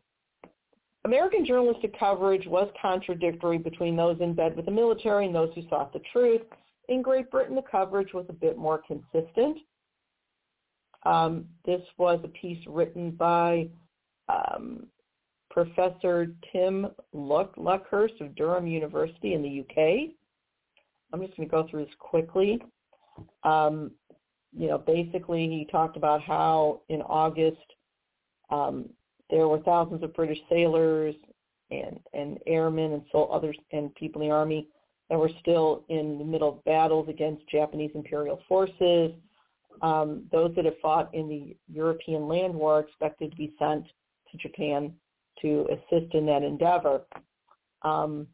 American 1.10 1.44
journalistic 1.44 1.98
coverage 1.98 2.46
was 2.46 2.70
contradictory 2.80 3.58
between 3.58 3.96
those 3.96 4.16
in 4.20 4.32
bed 4.32 4.54
with 4.54 4.64
the 4.64 4.70
military 4.70 5.26
and 5.26 5.34
those 5.34 5.50
who 5.56 5.62
sought 5.68 5.92
the 5.92 5.98
truth. 6.12 6.42
In 6.88 7.02
Great 7.02 7.28
Britain, 7.32 7.56
the 7.56 7.64
coverage 7.68 8.14
was 8.14 8.26
a 8.28 8.32
bit 8.32 8.56
more 8.56 8.80
consistent. 8.86 9.58
Um, 11.04 11.46
this 11.66 11.80
was 11.98 12.20
a 12.22 12.28
piece 12.28 12.64
written 12.68 13.10
by 13.10 13.68
um, 14.28 14.86
Professor 15.50 16.28
Tim 16.52 16.86
Luck- 17.12 17.56
Luckhurst 17.56 18.20
of 18.20 18.36
Durham 18.36 18.68
University 18.68 19.34
in 19.34 19.42
the 19.42 19.62
UK. 19.62 20.10
I'm 21.12 21.20
just 21.26 21.36
going 21.36 21.48
to 21.48 21.50
go 21.50 21.66
through 21.68 21.86
this 21.86 21.94
quickly. 21.98 22.62
Um, 23.42 23.90
you 24.56 24.68
know, 24.68 24.78
basically 24.78 25.48
he 25.48 25.66
talked 25.72 25.96
about 25.96 26.22
how 26.22 26.82
in 26.88 27.02
August 27.02 27.56
um, 28.50 28.88
there 29.30 29.48
were 29.48 29.60
thousands 29.60 30.02
of 30.02 30.14
British 30.14 30.38
sailors 30.48 31.14
and, 31.70 32.00
and 32.12 32.38
airmen 32.46 32.92
and 32.92 33.02
so 33.12 33.24
others 33.26 33.56
and 33.72 33.94
people 33.94 34.20
in 34.22 34.28
the 34.28 34.34
army 34.34 34.68
that 35.08 35.18
were 35.18 35.30
still 35.40 35.84
in 35.88 36.18
the 36.18 36.24
middle 36.24 36.48
of 36.48 36.64
battles 36.64 37.08
against 37.08 37.48
Japanese 37.48 37.90
imperial 37.94 38.40
forces. 38.48 39.12
Um, 39.82 40.24
those 40.30 40.54
that 40.56 40.64
have 40.64 40.78
fought 40.82 41.12
in 41.14 41.28
the 41.28 41.56
European 41.72 42.28
land 42.28 42.54
war 42.54 42.78
are 42.78 42.80
expected 42.80 43.30
to 43.30 43.36
be 43.36 43.54
sent 43.58 43.86
to 44.30 44.36
Japan 44.36 44.92
to 45.42 45.66
assist 45.70 46.14
in 46.14 46.26
that 46.26 46.42
endeavor. 46.42 47.02
Um, 47.82 48.26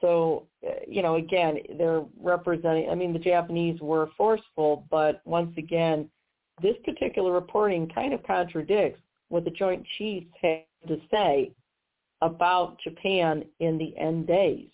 so, 0.00 0.46
you 0.86 1.02
know, 1.02 1.14
again, 1.16 1.58
they're 1.78 2.04
representing, 2.20 2.90
I 2.90 2.94
mean, 2.94 3.12
the 3.12 3.18
Japanese 3.18 3.80
were 3.80 4.10
forceful, 4.16 4.86
but 4.90 5.22
once 5.24 5.52
again, 5.56 6.08
this 6.62 6.76
particular 6.84 7.32
reporting 7.32 7.88
kind 7.88 8.14
of 8.14 8.22
contradicts 8.24 9.00
what 9.28 9.44
the 9.44 9.50
Joint 9.50 9.84
Chiefs 9.98 10.30
had 10.40 10.64
to 10.86 10.98
say 11.10 11.52
about 12.20 12.78
Japan 12.82 13.44
in 13.60 13.78
the 13.78 13.96
end 13.98 14.26
days 14.26 14.68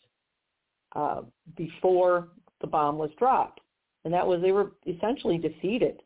uh, 0.94 1.22
before 1.56 2.28
the 2.60 2.66
bomb 2.66 2.98
was 2.98 3.10
dropped. 3.18 3.60
And 4.04 4.12
that 4.12 4.26
was 4.26 4.40
they 4.42 4.52
were 4.52 4.72
essentially 4.86 5.38
defeated. 5.38 6.02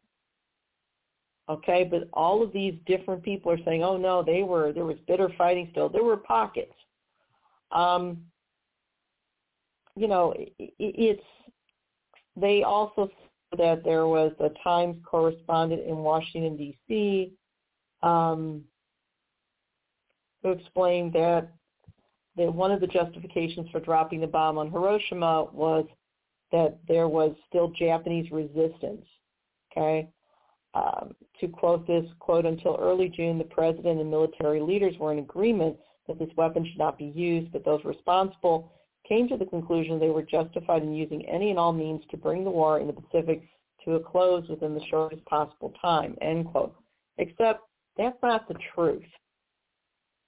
Okay, 1.48 1.84
but 1.84 2.08
all 2.12 2.42
of 2.42 2.52
these 2.52 2.74
different 2.86 3.22
people 3.22 3.50
are 3.50 3.62
saying, 3.64 3.82
oh 3.82 3.96
no, 3.96 4.22
they 4.22 4.42
were, 4.42 4.72
there 4.72 4.84
was 4.84 4.96
bitter 5.06 5.28
fighting 5.36 5.68
still. 5.72 5.88
There 5.88 6.04
were 6.04 6.16
pockets. 6.16 6.72
Um, 7.72 8.18
you 9.96 10.08
know, 10.08 10.32
it, 10.36 10.52
it's 10.78 11.22
they 12.36 12.62
also 12.62 13.10
that 13.58 13.84
there 13.84 14.06
was 14.06 14.32
a 14.40 14.50
Times 14.62 14.96
correspondent 15.04 15.86
in 15.86 15.96
Washington 15.98 16.56
D.C. 16.56 17.32
Um, 18.02 18.62
who 20.42 20.50
explained 20.50 21.12
that 21.12 21.52
that 22.36 22.52
one 22.52 22.70
of 22.70 22.80
the 22.80 22.86
justifications 22.86 23.68
for 23.70 23.80
dropping 23.80 24.20
the 24.20 24.26
bomb 24.26 24.56
on 24.56 24.70
Hiroshima 24.70 25.44
was 25.52 25.86
that 26.50 26.78
there 26.88 27.08
was 27.08 27.34
still 27.48 27.68
Japanese 27.68 28.30
resistance. 28.30 29.04
Okay. 29.70 30.08
Um, 30.74 31.14
to 31.40 31.48
quote 31.48 31.86
this 31.86 32.04
quote, 32.18 32.46
until 32.46 32.78
early 32.80 33.10
June, 33.10 33.36
the 33.36 33.44
president 33.44 34.00
and 34.00 34.10
military 34.10 34.60
leaders 34.60 34.94
were 34.98 35.12
in 35.12 35.18
agreement 35.18 35.76
that 36.08 36.18
this 36.18 36.30
weapon 36.36 36.64
should 36.64 36.78
not 36.78 36.96
be 36.96 37.12
used, 37.14 37.52
but 37.52 37.64
those 37.64 37.84
responsible 37.84 38.72
came 39.08 39.28
to 39.28 39.36
the 39.36 39.46
conclusion 39.46 39.98
they 39.98 40.10
were 40.10 40.22
justified 40.22 40.82
in 40.82 40.94
using 40.94 41.28
any 41.28 41.50
and 41.50 41.58
all 41.58 41.72
means 41.72 42.02
to 42.10 42.16
bring 42.16 42.44
the 42.44 42.50
war 42.50 42.80
in 42.80 42.86
the 42.86 42.92
Pacific 42.92 43.42
to 43.84 43.94
a 43.94 44.00
close 44.00 44.48
within 44.48 44.74
the 44.74 44.84
shortest 44.90 45.24
possible 45.24 45.72
time, 45.80 46.16
end 46.20 46.46
quote. 46.46 46.74
Except 47.18 47.62
that's 47.96 48.16
not 48.22 48.48
the 48.48 48.56
truth. 48.74 49.02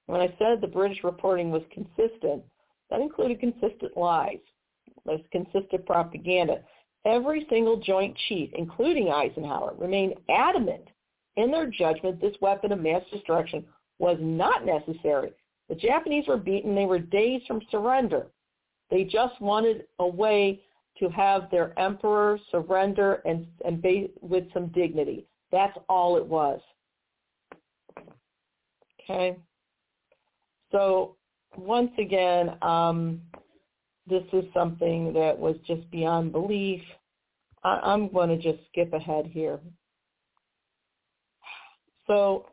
When 0.07 0.21
I 0.21 0.35
said 0.39 0.61
the 0.61 0.67
British 0.67 1.03
reporting 1.03 1.51
was 1.51 1.63
consistent, 1.73 2.43
that 2.91 3.01
included 3.01 3.41
consistent 3.41 3.97
lies, 3.97 4.41
less 5.05 5.21
consistent 5.33 5.87
propaganda. 5.87 6.61
Every 7.07 7.47
single 7.49 7.79
joint 7.79 8.17
chief, 8.29 8.51
including 8.55 9.11
Eisenhower, 9.11 9.75
remained 9.79 10.15
adamant 10.29 10.89
in 11.37 11.51
their 11.51 11.67
judgment 11.67 12.21
this 12.21 12.37
weapon 12.41 12.73
of 12.73 12.81
mass 12.81 13.03
destruction 13.13 13.65
was 13.99 14.19
not 14.21 14.65
necessary. 14.65 15.33
The 15.69 15.75
Japanese 15.75 16.27
were 16.29 16.37
beaten. 16.37 16.75
They 16.75 16.85
were 16.85 16.99
days 16.99 17.43
from 17.47 17.61
surrender. 17.71 18.27
They 18.91 19.05
just 19.05 19.41
wanted 19.41 19.85
a 19.99 20.07
way 20.07 20.63
to 20.99 21.09
have 21.09 21.51
their 21.51 21.79
emperor 21.79 22.39
surrender 22.51 23.21
and, 23.25 23.47
and 23.65 23.83
be, 23.83 24.13
with 24.21 24.45
some 24.53 24.69
dignity. 24.69 25.27
That's 25.51 25.77
all 25.89 26.17
it 26.17 26.27
was. 26.27 26.61
Okay. 29.03 29.37
So 30.71 31.17
once 31.57 31.91
again, 31.99 32.57
um, 32.63 33.21
this 34.09 34.25
is 34.33 34.45
something 34.53 35.13
that 35.13 35.39
was 35.39 35.57
just 35.67 35.89
beyond 35.91 36.33
belief. 36.33 36.83
I, 37.63 37.81
I'm 37.83 38.13
going 38.13 38.29
to 38.29 38.37
just 38.37 38.65
skip 38.71 38.93
ahead 38.93 39.27
here. 39.27 39.59
So 42.07 42.47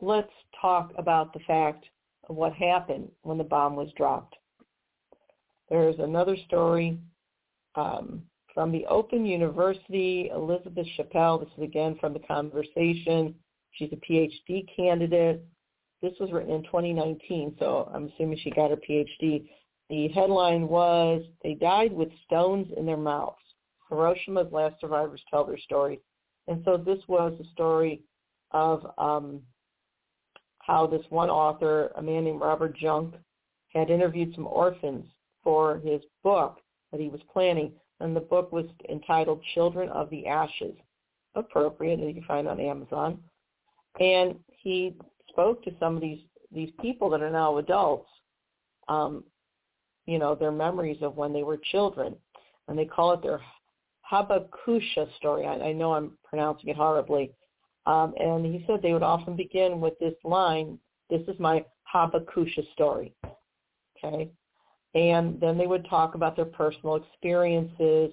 let's 0.00 0.32
talk 0.60 0.92
about 0.98 1.32
the 1.32 1.40
fact 1.40 1.84
of 2.28 2.36
what 2.36 2.52
happened 2.54 3.10
when 3.22 3.38
the 3.38 3.44
bomb 3.44 3.76
was 3.76 3.88
dropped. 3.96 4.36
There's 5.70 6.00
another 6.00 6.36
story 6.48 6.98
um, 7.76 8.22
from 8.52 8.72
the 8.72 8.84
Open 8.86 9.24
University, 9.24 10.28
Elizabeth 10.34 10.86
Chappell. 10.96 11.38
This 11.38 11.48
is 11.56 11.62
again 11.62 11.96
from 12.00 12.12
the 12.12 12.18
conversation. 12.18 13.36
She's 13.72 13.92
a 13.92 14.12
PhD 14.12 14.66
candidate. 14.74 15.44
This 16.02 16.12
was 16.18 16.32
written 16.32 16.52
in 16.52 16.64
2019, 16.64 17.54
so 17.60 17.88
I'm 17.94 18.10
assuming 18.12 18.38
she 18.42 18.50
got 18.50 18.70
her 18.70 18.76
PhD. 18.76 19.48
The 19.88 20.08
headline 20.08 20.66
was, 20.66 21.22
They 21.44 21.54
Died 21.54 21.92
with 21.92 22.08
Stones 22.26 22.66
in 22.76 22.84
Their 22.84 22.96
Mouths. 22.96 23.36
Hiroshima's 23.88 24.52
last 24.52 24.80
survivors 24.80 25.22
tell 25.30 25.44
their 25.44 25.58
story. 25.58 26.00
And 26.48 26.62
so 26.64 26.76
this 26.76 26.98
was 27.06 27.32
a 27.40 27.48
story 27.52 28.02
of 28.50 28.92
um, 28.98 29.40
how 30.58 30.88
this 30.88 31.04
one 31.10 31.30
author, 31.30 31.92
a 31.96 32.02
man 32.02 32.24
named 32.24 32.40
Robert 32.40 32.76
Jungk, 32.76 33.14
had 33.72 33.90
interviewed 33.90 34.34
some 34.34 34.48
orphans 34.48 35.06
for 35.42 35.78
his 35.78 36.00
book 36.22 36.58
that 36.90 37.00
he 37.00 37.08
was 37.08 37.20
planning, 37.32 37.72
and 38.00 38.14
the 38.14 38.20
book 38.20 38.52
was 38.52 38.66
entitled 38.88 39.42
Children 39.54 39.88
of 39.90 40.10
the 40.10 40.26
Ashes, 40.26 40.74
appropriate, 41.34 41.98
and 41.98 42.08
you 42.08 42.14
can 42.14 42.24
find 42.24 42.48
on 42.48 42.60
Amazon. 42.60 43.18
And 43.98 44.36
he 44.48 44.94
spoke 45.28 45.62
to 45.64 45.72
some 45.78 45.96
of 45.96 46.02
these 46.02 46.20
these 46.52 46.70
people 46.80 47.08
that 47.10 47.22
are 47.22 47.30
now 47.30 47.58
adults, 47.58 48.08
um, 48.88 49.22
you 50.06 50.18
know, 50.18 50.34
their 50.34 50.50
memories 50.50 50.98
of 51.00 51.16
when 51.16 51.32
they 51.32 51.44
were 51.44 51.60
children, 51.70 52.16
and 52.66 52.76
they 52.76 52.84
call 52.84 53.12
it 53.12 53.22
their 53.22 53.40
Habakusha 54.10 55.14
story. 55.16 55.46
I, 55.46 55.68
I 55.68 55.72
know 55.72 55.92
I'm 55.92 56.18
pronouncing 56.24 56.70
it 56.70 56.76
horribly. 56.76 57.30
Um, 57.86 58.14
and 58.18 58.44
he 58.44 58.64
said 58.66 58.82
they 58.82 58.92
would 58.92 59.04
often 59.04 59.36
begin 59.36 59.80
with 59.80 59.96
this 60.00 60.14
line, 60.24 60.76
this 61.08 61.22
is 61.28 61.38
my 61.38 61.64
Habakusha 61.94 62.72
story. 62.72 63.14
Okay 64.04 64.32
and 64.94 65.40
then 65.40 65.56
they 65.56 65.66
would 65.66 65.88
talk 65.88 66.14
about 66.14 66.36
their 66.36 66.44
personal 66.44 66.96
experiences. 66.96 68.12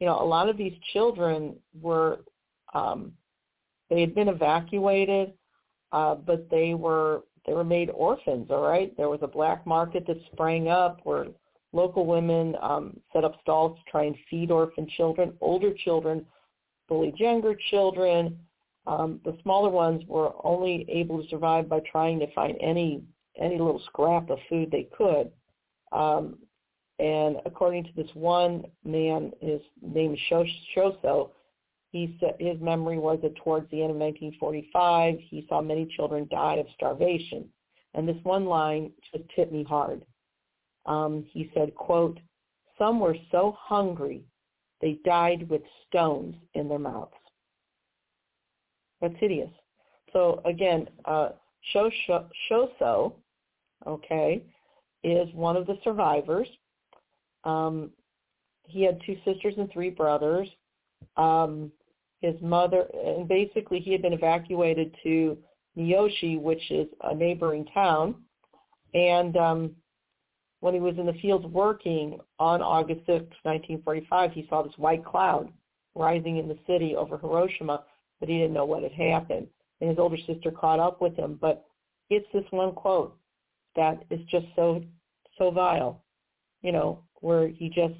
You 0.00 0.06
know, 0.06 0.20
a 0.20 0.24
lot 0.24 0.48
of 0.48 0.56
these 0.56 0.74
children 0.92 1.56
were 1.80 2.20
um, 2.74 3.12
they 3.90 4.00
had 4.00 4.14
been 4.14 4.28
evacuated, 4.28 5.32
uh, 5.92 6.14
but 6.14 6.48
they 6.50 6.74
were 6.74 7.22
they 7.46 7.54
were 7.54 7.64
made 7.64 7.90
orphans. 7.90 8.48
All 8.50 8.62
right, 8.62 8.94
there 8.96 9.08
was 9.08 9.20
a 9.22 9.28
black 9.28 9.66
market 9.66 10.06
that 10.06 10.18
sprang 10.32 10.68
up 10.68 11.00
where 11.04 11.26
local 11.72 12.06
women 12.06 12.56
um, 12.62 12.98
set 13.12 13.24
up 13.24 13.40
stalls 13.40 13.78
to 13.78 13.90
try 13.90 14.04
and 14.04 14.16
feed 14.30 14.50
orphan 14.50 14.86
children. 14.96 15.32
Older 15.40 15.72
children 15.84 16.24
bullied 16.88 17.18
younger 17.18 17.54
children. 17.70 18.38
Um, 18.86 19.20
the 19.24 19.36
smaller 19.42 19.68
ones 19.68 20.02
were 20.06 20.32
only 20.44 20.86
able 20.88 21.22
to 21.22 21.28
survive 21.28 21.68
by 21.68 21.80
trying 21.90 22.18
to 22.20 22.32
find 22.32 22.56
any 22.60 23.02
any 23.40 23.58
little 23.58 23.80
scrap 23.86 24.30
of 24.30 24.38
food 24.48 24.70
they 24.70 24.88
could. 24.96 25.30
Um, 25.92 26.38
and 26.98 27.36
according 27.46 27.84
to 27.84 27.90
this 27.96 28.10
one 28.14 28.64
man, 28.84 29.32
his 29.40 29.60
name 29.82 30.14
is 30.14 30.20
Shoso, 30.76 31.30
he 31.90 32.16
said 32.20 32.34
his 32.38 32.60
memory 32.60 32.98
was 32.98 33.18
that 33.22 33.36
towards 33.36 33.70
the 33.70 33.80
end 33.82 33.90
of 33.90 33.96
1945, 33.96 35.18
he 35.20 35.46
saw 35.48 35.62
many 35.62 35.86
children 35.86 36.28
die 36.30 36.56
of 36.56 36.66
starvation. 36.74 37.48
And 37.94 38.06
this 38.06 38.22
one 38.24 38.44
line 38.44 38.92
just 39.12 39.24
hit 39.34 39.52
me 39.52 39.64
hard. 39.64 40.04
Um, 40.86 41.24
he 41.30 41.50
said, 41.54 41.74
quote, 41.74 42.18
some 42.76 43.00
were 43.00 43.16
so 43.30 43.56
hungry 43.58 44.24
they 44.80 44.98
died 45.04 45.48
with 45.48 45.62
stones 45.86 46.36
in 46.54 46.68
their 46.68 46.78
mouths. 46.78 47.12
That's 49.00 49.14
hideous. 49.18 49.50
So 50.12 50.40
again, 50.44 50.88
uh, 51.04 51.30
Shoso, 51.74 53.12
okay, 53.86 54.42
is 55.12 55.32
one 55.34 55.56
of 55.56 55.66
the 55.66 55.78
survivors. 55.84 56.48
Um, 57.44 57.90
he 58.64 58.82
had 58.82 59.00
two 59.06 59.16
sisters 59.24 59.54
and 59.56 59.70
three 59.72 59.90
brothers. 59.90 60.48
Um, 61.16 61.72
his 62.20 62.34
mother, 62.40 62.86
and 63.04 63.28
basically 63.28 63.78
he 63.78 63.92
had 63.92 64.02
been 64.02 64.12
evacuated 64.12 64.94
to 65.04 65.38
Miyoshi, 65.76 66.40
which 66.40 66.70
is 66.70 66.88
a 67.04 67.14
neighboring 67.14 67.64
town. 67.66 68.16
And 68.94 69.36
um, 69.36 69.76
when 70.60 70.74
he 70.74 70.80
was 70.80 70.98
in 70.98 71.06
the 71.06 71.12
fields 71.14 71.46
working 71.46 72.18
on 72.38 72.62
August 72.62 73.00
6, 73.06 73.24
1945, 73.42 74.32
he 74.32 74.46
saw 74.48 74.62
this 74.62 74.72
white 74.76 75.04
cloud 75.04 75.52
rising 75.94 76.38
in 76.38 76.48
the 76.48 76.58
city 76.66 76.96
over 76.96 77.18
Hiroshima, 77.18 77.84
but 78.18 78.28
he 78.28 78.38
didn't 78.38 78.54
know 78.54 78.64
what 78.64 78.82
had 78.82 78.92
happened. 78.92 79.46
And 79.80 79.90
his 79.90 79.98
older 79.98 80.16
sister 80.26 80.50
caught 80.50 80.80
up 80.80 81.00
with 81.00 81.16
him. 81.16 81.38
But 81.40 81.64
it's 82.10 82.26
this 82.32 82.44
one 82.50 82.72
quote 82.72 83.16
that 83.76 84.04
is 84.10 84.20
just 84.28 84.46
so, 84.56 84.82
so 85.38 85.50
vile, 85.50 86.04
you 86.62 86.72
know, 86.72 87.02
where 87.20 87.48
he 87.48 87.68
just 87.68 87.94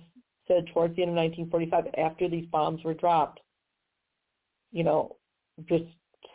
said 0.47 0.67
towards 0.73 0.97
the 0.97 1.03
end 1.03 1.11
of 1.11 1.17
1945, 1.17 1.95
after 1.99 2.29
these 2.29 2.47
bombs 2.47 2.83
were 2.85 2.95
dropped, 2.95 3.41
you 4.73 4.85
know, 4.85 5.17
just 5.69 5.85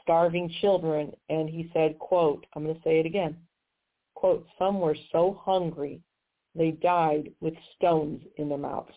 starving 0.02 0.54
children. 0.62 1.12
And 1.30 1.50
he 1.50 1.70
said, 1.74 2.00
quote, 2.00 2.46
I'm 2.56 2.64
going 2.64 2.76
to 2.76 2.82
say 2.84 3.00
it 3.00 3.06
again, 3.06 3.36
quote, 4.16 4.46
some 4.58 4.80
were 4.80 4.98
so 5.12 5.40
hungry 5.44 6.02
they 6.56 6.72
died 6.72 7.32
with 7.42 7.54
stones 7.76 8.22
in 8.38 8.48
their 8.48 8.58
mouths. 8.58 8.94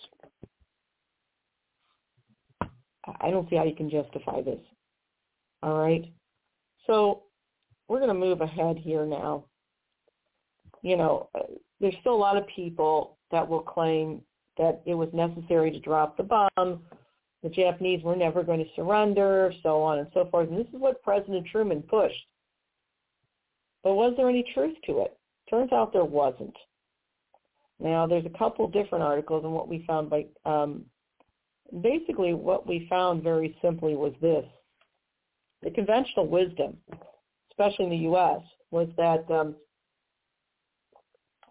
I 3.20 3.30
don't 3.30 3.48
see 3.48 3.56
how 3.56 3.64
you 3.64 3.74
can 3.74 3.88
justify 3.88 4.42
this. 4.42 4.60
All 5.62 5.78
right. 5.78 6.12
So 6.86 7.22
we're 7.88 8.00
going 8.00 8.08
to 8.08 8.14
move 8.14 8.40
ahead 8.40 8.76
here 8.76 9.06
now. 9.06 9.44
You 10.82 10.96
know, 10.96 11.30
there's 11.80 11.94
still 12.00 12.14
a 12.14 12.16
lot 12.16 12.36
of 12.36 12.46
people 12.48 13.18
that 13.30 13.46
will 13.46 13.62
claim 13.62 14.22
that 14.58 14.82
it 14.86 14.94
was 14.94 15.08
necessary 15.12 15.70
to 15.70 15.80
drop 15.80 16.16
the 16.16 16.22
bomb 16.22 16.80
the 17.46 17.54
Japanese 17.54 18.02
were 18.02 18.16
never 18.16 18.42
going 18.42 18.58
to 18.58 18.70
surrender, 18.74 19.52
so 19.62 19.80
on 19.80 19.98
and 19.98 20.08
so 20.12 20.26
forth. 20.32 20.48
And 20.48 20.58
this 20.58 20.66
is 20.66 20.80
what 20.80 21.00
President 21.02 21.46
Truman 21.46 21.80
pushed. 21.82 22.26
But 23.84 23.94
was 23.94 24.14
there 24.16 24.28
any 24.28 24.44
truth 24.52 24.76
to 24.86 25.02
it? 25.02 25.16
Turns 25.48 25.72
out 25.72 25.92
there 25.92 26.04
wasn't. 26.04 26.56
Now, 27.78 28.04
there's 28.04 28.26
a 28.26 28.36
couple 28.38 28.66
different 28.66 29.04
articles, 29.04 29.44
and 29.44 29.52
what 29.52 29.68
we 29.68 29.84
found 29.86 30.10
by 30.10 30.26
um, 30.44 30.86
basically 31.82 32.34
what 32.34 32.66
we 32.66 32.88
found 32.90 33.22
very 33.22 33.56
simply 33.62 33.94
was 33.94 34.14
this: 34.20 34.44
the 35.62 35.70
conventional 35.70 36.26
wisdom, 36.26 36.76
especially 37.52 37.84
in 37.84 37.90
the 37.92 37.96
U.S., 38.08 38.40
was 38.72 38.88
that 38.96 39.30
um, 39.30 39.54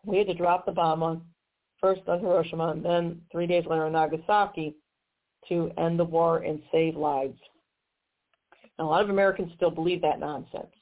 we 0.05 0.17
had 0.17 0.27
to 0.27 0.33
drop 0.33 0.65
the 0.65 0.71
bomb 0.71 1.03
on 1.03 1.21
first 1.81 2.01
on 2.07 2.19
Hiroshima, 2.19 2.69
and 2.69 2.83
then 2.83 3.21
three 3.31 3.47
days 3.47 3.65
later 3.65 3.85
on 3.85 3.91
Nagasaki, 3.91 4.75
to 5.49 5.71
end 5.77 5.99
the 5.99 6.03
war 6.03 6.39
and 6.39 6.61
save 6.71 6.95
lives. 6.95 7.37
And 8.77 8.85
a 8.85 8.89
lot 8.89 9.03
of 9.03 9.09
Americans 9.09 9.51
still 9.55 9.69
believe 9.69 10.01
that 10.01 10.19
nonsense. 10.19 10.73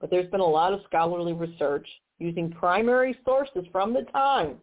But 0.00 0.10
there's 0.10 0.30
been 0.30 0.40
a 0.40 0.44
lot 0.44 0.72
of 0.72 0.80
scholarly 0.86 1.32
research 1.32 1.88
using 2.18 2.50
primary 2.50 3.16
sources 3.24 3.64
from 3.70 3.92
the 3.92 4.02
time 4.12 4.56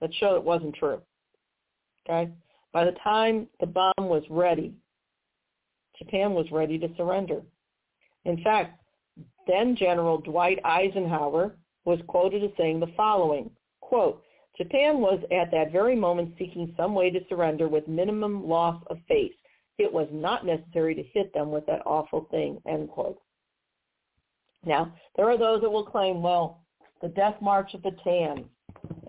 that 0.00 0.14
show 0.14 0.36
it 0.36 0.42
wasn't 0.42 0.74
true. 0.74 1.00
Okay? 2.08 2.30
By 2.72 2.84
the 2.84 2.96
time 3.04 3.46
the 3.60 3.66
bomb 3.66 3.92
was 3.98 4.24
ready, 4.28 4.74
Japan 5.98 6.34
was 6.34 6.50
ready 6.50 6.78
to 6.78 6.88
surrender. 6.96 7.42
In 8.24 8.42
fact, 8.42 8.80
then 9.46 9.74
General 9.76 10.18
Dwight 10.18 10.58
Eisenhower 10.64 11.56
was 11.84 12.00
quoted 12.06 12.44
as 12.44 12.50
saying 12.56 12.80
the 12.80 12.92
following, 12.96 13.50
quote, 13.80 14.22
Japan 14.56 14.98
was 14.98 15.20
at 15.30 15.50
that 15.52 15.70
very 15.70 15.94
moment 15.94 16.34
seeking 16.38 16.74
some 16.76 16.94
way 16.94 17.10
to 17.10 17.20
surrender 17.28 17.68
with 17.68 17.86
minimum 17.86 18.46
loss 18.46 18.82
of 18.88 18.98
face. 19.06 19.34
It 19.78 19.92
was 19.92 20.08
not 20.10 20.44
necessary 20.44 20.94
to 20.96 21.02
hit 21.02 21.32
them 21.32 21.52
with 21.52 21.64
that 21.66 21.86
awful 21.86 22.26
thing, 22.30 22.60
end 22.66 22.90
quote. 22.90 23.18
Now, 24.64 24.92
there 25.16 25.30
are 25.30 25.38
those 25.38 25.60
that 25.60 25.70
will 25.70 25.84
claim, 25.84 26.20
well, 26.20 26.64
the 27.00 27.08
death 27.08 27.36
march 27.40 27.74
of 27.74 27.82
the 27.82 27.90
Bataan 27.90 28.44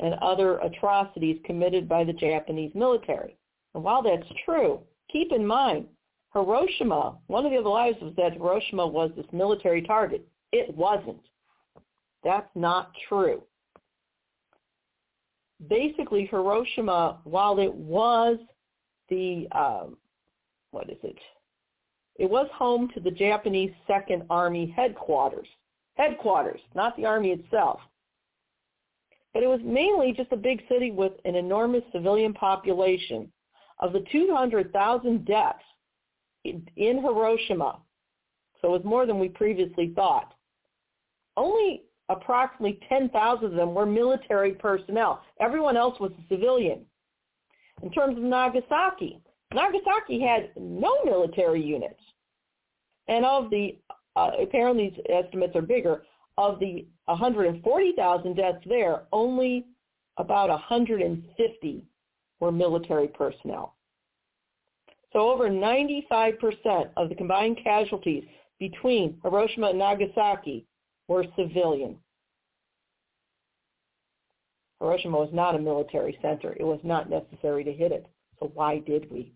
and 0.01 0.13
other 0.21 0.59
atrocities 0.59 1.39
committed 1.43 1.89
by 1.89 2.03
the 2.03 2.13
Japanese 2.13 2.71
military. 2.75 3.35
And 3.73 3.83
while 3.83 4.03
that's 4.03 4.27
true, 4.45 4.81
keep 5.11 5.31
in 5.31 5.45
mind, 5.45 5.87
Hiroshima, 6.33 7.17
one 7.27 7.45
of 7.45 7.51
the 7.51 7.57
other 7.57 7.69
lies 7.69 7.95
was 8.01 8.13
that 8.17 8.33
Hiroshima 8.33 8.85
was 8.85 9.11
this 9.15 9.25
military 9.31 9.81
target. 9.81 10.27
It 10.51 10.75
wasn't. 10.75 11.21
That's 12.23 12.49
not 12.55 12.91
true 13.07 13.43
basically 15.67 16.25
Hiroshima, 16.25 17.19
while 17.23 17.59
it 17.59 17.73
was 17.73 18.37
the 19.09 19.47
um, 19.51 19.97
what 20.71 20.89
is 20.89 20.97
it? 21.03 21.17
It 22.17 22.29
was 22.29 22.47
home 22.53 22.89
to 22.93 22.99
the 22.99 23.11
Japanese 23.11 23.71
Second 23.87 24.23
Army 24.29 24.73
headquarters. 24.75 25.47
Headquarters, 25.95 26.61
not 26.75 26.95
the 26.95 27.05
army 27.05 27.31
itself. 27.31 27.79
But 29.33 29.43
it 29.43 29.47
was 29.47 29.59
mainly 29.63 30.13
just 30.13 30.31
a 30.31 30.37
big 30.37 30.61
city 30.69 30.91
with 30.91 31.13
an 31.25 31.35
enormous 31.35 31.83
civilian 31.91 32.33
population. 32.33 33.31
Of 33.79 33.93
the 33.93 34.03
200,000 34.11 35.25
deaths 35.25 35.59
in, 36.43 36.67
in 36.75 37.01
Hiroshima, 37.01 37.79
so 38.61 38.67
it 38.67 38.71
was 38.71 38.83
more 38.83 39.05
than 39.05 39.19
we 39.19 39.29
previously 39.29 39.93
thought. 39.95 40.33
Only 41.37 41.83
approximately 42.09 42.79
10,000 42.89 43.45
of 43.45 43.51
them 43.53 43.73
were 43.73 43.85
military 43.85 44.53
personnel. 44.53 45.21
Everyone 45.39 45.77
else 45.77 45.99
was 45.99 46.11
a 46.11 46.33
civilian. 46.33 46.85
In 47.83 47.91
terms 47.91 48.17
of 48.17 48.23
Nagasaki, 48.23 49.21
Nagasaki 49.53 50.19
had 50.19 50.51
no 50.57 51.03
military 51.05 51.63
units. 51.63 52.01
And 53.07 53.25
of 53.25 53.49
the, 53.49 53.77
uh, 54.15 54.31
apparently 54.41 54.89
these 54.89 55.05
estimates 55.09 55.55
are 55.55 55.61
bigger, 55.61 56.03
of 56.37 56.59
the 56.59 56.85
140,000 57.05 58.35
deaths 58.35 58.63
there, 58.65 59.03
only 59.11 59.65
about 60.17 60.49
150 60.49 61.85
were 62.39 62.51
military 62.51 63.07
personnel. 63.07 63.75
So 65.11 65.31
over 65.31 65.49
95% 65.49 66.89
of 66.97 67.09
the 67.09 67.15
combined 67.15 67.59
casualties 67.63 68.23
between 68.59 69.19
Hiroshima 69.23 69.69
and 69.69 69.79
Nagasaki 69.79 70.65
were 71.09 71.25
civilian. 71.35 71.97
Hiroshima 74.79 75.17
was 75.17 75.31
not 75.33 75.55
a 75.55 75.59
military 75.59 76.17
center. 76.21 76.55
It 76.57 76.63
was 76.63 76.79
not 76.83 77.09
necessary 77.09 77.65
to 77.65 77.73
hit 77.73 77.91
it. 77.91 78.05
So 78.39 78.49
why 78.53 78.79
did 78.79 79.11
we? 79.11 79.33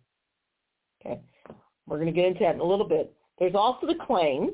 Okay. 1.02 1.20
We're 1.86 1.98
going 1.98 2.14
to 2.14 2.14
get 2.14 2.28
into 2.28 2.40
that 2.42 2.56
in 2.56 2.62
a 2.62 2.66
little 2.66 2.88
bit. 2.88 3.14
There's 3.40 3.56
also 3.56 3.88
the 3.88 3.96
claim 4.08 4.52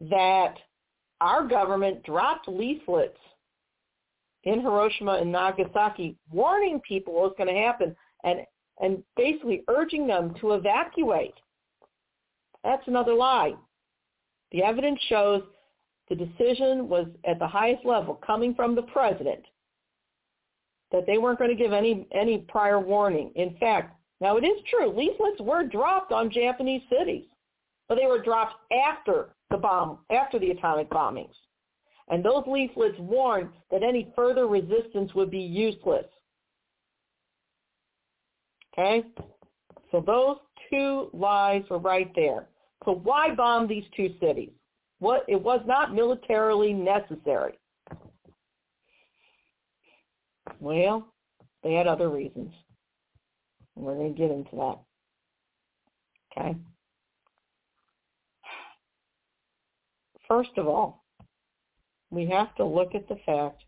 that 0.00 0.54
our 1.20 1.46
government 1.46 2.02
dropped 2.04 2.48
leaflets 2.48 3.18
in 4.44 4.60
Hiroshima 4.60 5.18
and 5.20 5.32
Nagasaki 5.32 6.16
warning 6.30 6.80
people 6.86 7.14
what 7.14 7.22
was 7.22 7.34
going 7.36 7.54
to 7.54 7.60
happen 7.60 7.94
and, 8.22 8.40
and 8.80 9.02
basically 9.16 9.64
urging 9.68 10.06
them 10.06 10.34
to 10.40 10.52
evacuate. 10.52 11.34
That's 12.62 12.86
another 12.86 13.14
lie. 13.14 13.54
The 14.52 14.62
evidence 14.62 15.00
shows 15.08 15.42
the 16.08 16.14
decision 16.14 16.88
was 16.88 17.06
at 17.24 17.38
the 17.38 17.46
highest 17.46 17.84
level 17.84 18.14
coming 18.26 18.54
from 18.54 18.74
the 18.74 18.82
president 18.82 19.44
that 20.92 21.06
they 21.06 21.18
weren't 21.18 21.38
going 21.38 21.50
to 21.50 21.56
give 21.56 21.72
any 21.72 22.06
any 22.12 22.38
prior 22.38 22.78
warning. 22.78 23.32
In 23.34 23.56
fact, 23.58 23.96
now 24.20 24.36
it 24.36 24.44
is 24.44 24.62
true, 24.70 24.90
leaflets 24.90 25.40
were 25.40 25.64
dropped 25.64 26.12
on 26.12 26.30
Japanese 26.30 26.82
cities, 26.90 27.24
but 27.88 27.96
they 27.96 28.06
were 28.06 28.22
dropped 28.22 28.54
after 28.72 29.34
the 29.50 29.56
bomb, 29.56 29.98
after 30.10 30.38
the 30.38 30.50
atomic 30.50 30.88
bombings. 30.90 31.34
And 32.08 32.24
those 32.24 32.44
leaflets 32.46 32.98
warned 32.98 33.50
that 33.70 33.82
any 33.82 34.12
further 34.14 34.46
resistance 34.46 35.14
would 35.14 35.30
be 35.30 35.40
useless. 35.40 36.04
Okay? 38.72 39.04
So 39.90 40.02
those 40.04 40.36
two 40.70 41.08
lies 41.12 41.62
were 41.70 41.78
right 41.78 42.10
there. 42.14 42.48
So 42.84 42.92
why 42.92 43.34
bomb 43.34 43.66
these 43.66 43.84
two 43.96 44.14
cities? 44.20 44.50
What 44.98 45.24
it 45.28 45.40
was 45.40 45.60
not 45.66 45.94
militarily 45.94 46.72
necessary. 46.72 47.58
Well, 50.60 51.06
They 51.62 51.74
had 51.74 51.86
other 51.86 52.10
reasons. 52.10 52.52
We're 53.74 53.94
going 53.94 54.14
to 54.14 54.18
get 54.18 54.30
into 54.30 54.56
that. 54.56 54.78
Okay. 56.36 56.56
First 60.28 60.50
of 60.56 60.66
all, 60.66 61.04
we 62.10 62.26
have 62.26 62.54
to 62.56 62.64
look 62.64 62.94
at 62.94 63.08
the 63.08 63.18
fact 63.26 63.64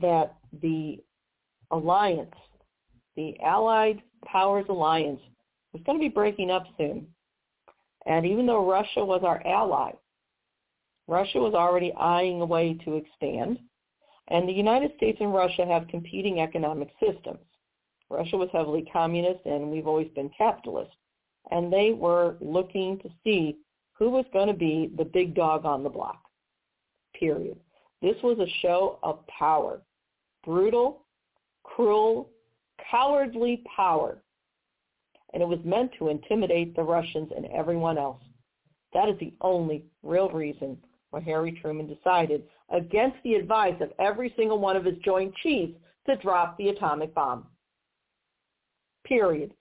that 0.00 0.34
the 0.60 0.98
alliance, 1.70 2.34
the 3.16 3.34
Allied 3.40 4.02
Powers 4.26 4.66
Alliance, 4.68 5.20
was 5.72 5.82
going 5.84 5.98
to 5.98 6.02
be 6.02 6.08
breaking 6.08 6.50
up 6.50 6.66
soon. 6.76 7.06
And 8.06 8.26
even 8.26 8.46
though 8.46 8.68
Russia 8.68 9.04
was 9.04 9.22
our 9.24 9.44
ally, 9.46 9.92
Russia 11.06 11.38
was 11.38 11.54
already 11.54 11.92
eyeing 11.94 12.40
a 12.40 12.46
way 12.46 12.74
to 12.84 12.96
expand. 12.96 13.58
And 14.28 14.48
the 14.48 14.52
United 14.52 14.92
States 14.96 15.18
and 15.20 15.34
Russia 15.34 15.66
have 15.66 15.88
competing 15.88 16.40
economic 16.40 16.88
systems. 17.00 17.40
Russia 18.10 18.36
was 18.36 18.48
heavily 18.52 18.88
communist 18.92 19.44
and 19.44 19.70
we've 19.70 19.86
always 19.86 20.08
been 20.14 20.30
capitalist. 20.36 20.92
And 21.50 21.72
they 21.72 21.92
were 21.92 22.36
looking 22.40 22.98
to 23.00 23.10
see 23.22 23.58
who 23.92 24.10
was 24.10 24.24
going 24.32 24.48
to 24.48 24.54
be 24.54 24.90
the 24.96 25.04
big 25.04 25.34
dog 25.34 25.64
on 25.64 25.82
the 25.82 25.90
block, 25.90 26.22
period. 27.18 27.58
This 28.02 28.16
was 28.22 28.38
a 28.38 28.60
show 28.60 28.98
of 29.02 29.26
power. 29.26 29.80
Brutal, 30.44 31.02
cruel, 31.62 32.30
cowardly 32.90 33.62
power. 33.74 34.18
And 35.34 35.42
it 35.42 35.48
was 35.48 35.58
meant 35.64 35.90
to 35.98 36.08
intimidate 36.08 36.74
the 36.74 36.82
Russians 36.82 37.30
and 37.36 37.44
everyone 37.46 37.98
else. 37.98 38.22
That 38.94 39.08
is 39.08 39.18
the 39.18 39.34
only 39.40 39.84
real 40.02 40.30
reason 40.30 40.78
why 41.10 41.20
Harry 41.20 41.58
Truman 41.60 41.92
decided, 41.92 42.44
against 42.70 43.16
the 43.24 43.34
advice 43.34 43.74
of 43.80 43.92
every 43.98 44.32
single 44.36 44.58
one 44.58 44.76
of 44.76 44.84
his 44.84 44.96
Joint 45.04 45.34
Chiefs, 45.42 45.74
to 46.06 46.16
drop 46.16 46.56
the 46.56 46.68
atomic 46.68 47.14
bomb. 47.14 47.46
Period. 49.04 49.52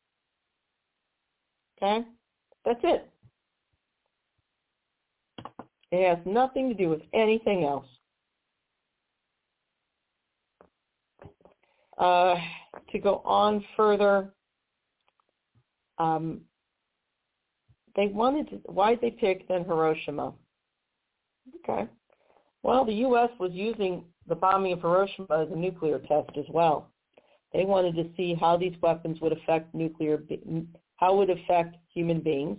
Okay? 1.81 2.05
That's 2.63 2.79
it. 2.83 3.09
It 5.91 6.07
has 6.07 6.19
nothing 6.25 6.69
to 6.69 6.75
do 6.75 6.89
with 6.89 7.01
anything 7.13 7.65
else. 7.65 7.85
Uh, 11.97 12.35
to 12.91 12.99
go 12.99 13.21
on 13.25 13.63
further, 13.77 14.33
um, 15.97 16.41
they 17.95 18.07
wanted 18.07 18.49
to, 18.49 18.55
why 18.71 18.91
did 18.91 19.01
they 19.01 19.11
pick 19.11 19.47
then 19.47 19.63
Hiroshima? 19.63 20.33
Okay. 21.63 21.87
Well, 22.63 22.85
the 22.85 22.93
U.S. 22.93 23.29
was 23.39 23.51
using 23.51 24.05
the 24.27 24.35
bombing 24.35 24.73
of 24.73 24.81
Hiroshima 24.81 25.43
as 25.43 25.51
a 25.51 25.55
nuclear 25.55 25.99
test 25.99 26.31
as 26.37 26.45
well. 26.49 26.89
They 27.51 27.65
wanted 27.65 27.95
to 27.95 28.09
see 28.15 28.33
how 28.33 28.57
these 28.57 28.73
weapons 28.81 29.19
would 29.21 29.33
affect 29.33 29.75
nuclear, 29.75 30.23
how 30.95 31.15
would 31.15 31.29
affect 31.29 31.75
human 31.93 32.19
beings, 32.19 32.57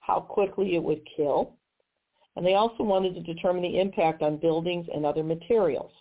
how 0.00 0.20
quickly 0.20 0.74
it 0.74 0.82
would 0.82 1.06
kill, 1.16 1.56
and 2.34 2.44
they 2.44 2.54
also 2.54 2.82
wanted 2.82 3.14
to 3.14 3.20
determine 3.22 3.62
the 3.62 3.80
impact 3.80 4.22
on 4.22 4.36
buildings 4.36 4.86
and 4.94 5.06
other 5.06 5.22
materials. 5.22 5.92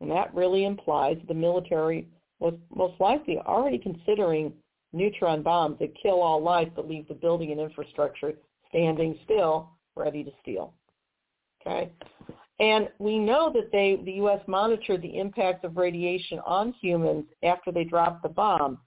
And 0.00 0.10
that 0.10 0.34
really 0.34 0.64
implies 0.64 1.16
the 1.26 1.34
military 1.34 2.08
was 2.38 2.54
most 2.74 3.00
likely 3.00 3.38
already 3.38 3.78
considering 3.78 4.52
neutron 4.92 5.42
bombs 5.42 5.78
that 5.78 5.94
kill 6.00 6.22
all 6.22 6.42
life 6.42 6.68
but 6.74 6.88
leave 6.88 7.08
the 7.08 7.14
building 7.14 7.52
and 7.52 7.60
infrastructure 7.60 8.34
standing 8.68 9.18
still, 9.24 9.70
ready 9.94 10.24
to 10.24 10.30
steal. 10.42 10.74
Okay? 11.60 11.90
And 12.58 12.88
we 12.98 13.18
know 13.18 13.52
that 13.52 13.70
they, 13.70 14.00
the 14.04 14.12
U.S. 14.12 14.40
monitored 14.46 15.02
the 15.02 15.18
impacts 15.18 15.64
of 15.64 15.76
radiation 15.76 16.38
on 16.46 16.72
humans 16.80 17.26
after 17.42 17.70
they 17.70 17.84
dropped 17.84 18.22
the 18.22 18.28
bomb. 18.28 18.78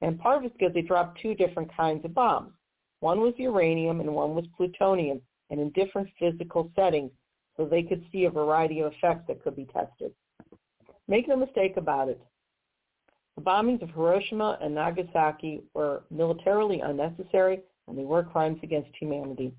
And 0.00 0.18
part 0.18 0.38
of 0.38 0.44
it's 0.44 0.56
because 0.58 0.72
they 0.72 0.80
dropped 0.82 1.20
two 1.20 1.34
different 1.34 1.74
kinds 1.76 2.04
of 2.04 2.14
bombs. 2.14 2.52
One 3.00 3.20
was 3.20 3.34
uranium 3.36 4.00
and 4.00 4.14
one 4.14 4.34
was 4.34 4.46
plutonium, 4.56 5.20
and 5.50 5.60
in 5.60 5.70
different 5.70 6.08
physical 6.18 6.70
settings, 6.74 7.10
so 7.56 7.66
they 7.66 7.82
could 7.82 8.04
see 8.10 8.24
a 8.24 8.30
variety 8.30 8.80
of 8.80 8.92
effects 8.92 9.24
that 9.28 9.42
could 9.42 9.56
be 9.56 9.66
tested. 9.66 10.12
Make 11.08 11.28
no 11.28 11.36
mistake 11.36 11.76
about 11.76 12.08
it. 12.08 12.20
The 13.40 13.50
bombings 13.50 13.80
of 13.80 13.88
Hiroshima 13.88 14.58
and 14.60 14.74
Nagasaki 14.74 15.62
were 15.72 16.02
militarily 16.10 16.80
unnecessary, 16.80 17.62
and 17.88 17.96
they 17.96 18.04
were 18.04 18.22
crimes 18.22 18.58
against 18.62 18.90
humanity. 18.94 19.54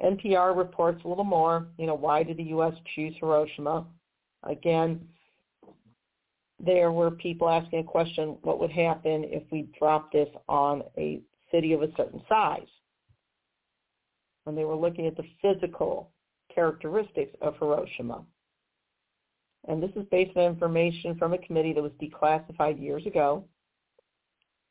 NPR 0.00 0.56
reports 0.56 1.02
a 1.04 1.08
little 1.08 1.24
more. 1.24 1.66
You 1.76 1.86
know, 1.86 1.96
why 1.96 2.22
did 2.22 2.36
the 2.36 2.44
U.S. 2.44 2.74
choose 2.94 3.16
Hiroshima? 3.18 3.84
Again, 4.44 5.08
there 6.64 6.92
were 6.92 7.10
people 7.10 7.48
asking 7.48 7.80
a 7.80 7.82
question, 7.82 8.38
what 8.42 8.60
would 8.60 8.70
happen 8.70 9.24
if 9.24 9.42
we 9.50 9.68
dropped 9.76 10.12
this 10.12 10.28
on 10.48 10.84
a 10.96 11.20
city 11.50 11.72
of 11.72 11.82
a 11.82 11.92
certain 11.96 12.22
size? 12.28 12.68
And 14.46 14.56
they 14.56 14.64
were 14.64 14.76
looking 14.76 15.08
at 15.08 15.16
the 15.16 15.26
physical 15.42 16.12
characteristics 16.54 17.34
of 17.42 17.56
Hiroshima. 17.58 18.22
And 19.66 19.82
this 19.82 19.90
is 19.96 20.06
based 20.10 20.36
on 20.36 20.44
information 20.44 21.16
from 21.18 21.34
a 21.34 21.38
committee 21.38 21.72
that 21.72 21.82
was 21.82 21.92
declassified 22.00 22.80
years 22.80 23.04
ago. 23.06 23.44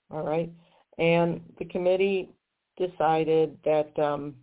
All 0.09 0.23
right. 0.23 0.49
And 0.97 1.41
the 1.59 1.65
committee 1.65 2.29
decided 2.77 3.57
that 3.65 3.97
um, 3.99 4.35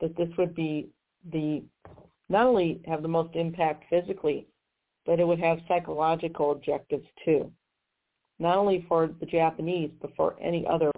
that 0.00 0.16
this 0.16 0.28
would 0.38 0.54
be 0.54 0.88
the 1.32 1.62
not 2.28 2.46
only 2.46 2.80
have 2.86 3.02
the 3.02 3.08
most 3.08 3.34
impact 3.34 3.84
physically, 3.90 4.46
but 5.04 5.20
it 5.20 5.26
would 5.26 5.40
have 5.40 5.58
psychological 5.68 6.52
objectives 6.52 7.06
too. 7.24 7.50
Not 8.38 8.56
only 8.56 8.86
for 8.88 9.10
the 9.20 9.26
Japanese, 9.26 9.90
but 10.00 10.14
for 10.16 10.36
any 10.40 10.66
other 10.66 10.90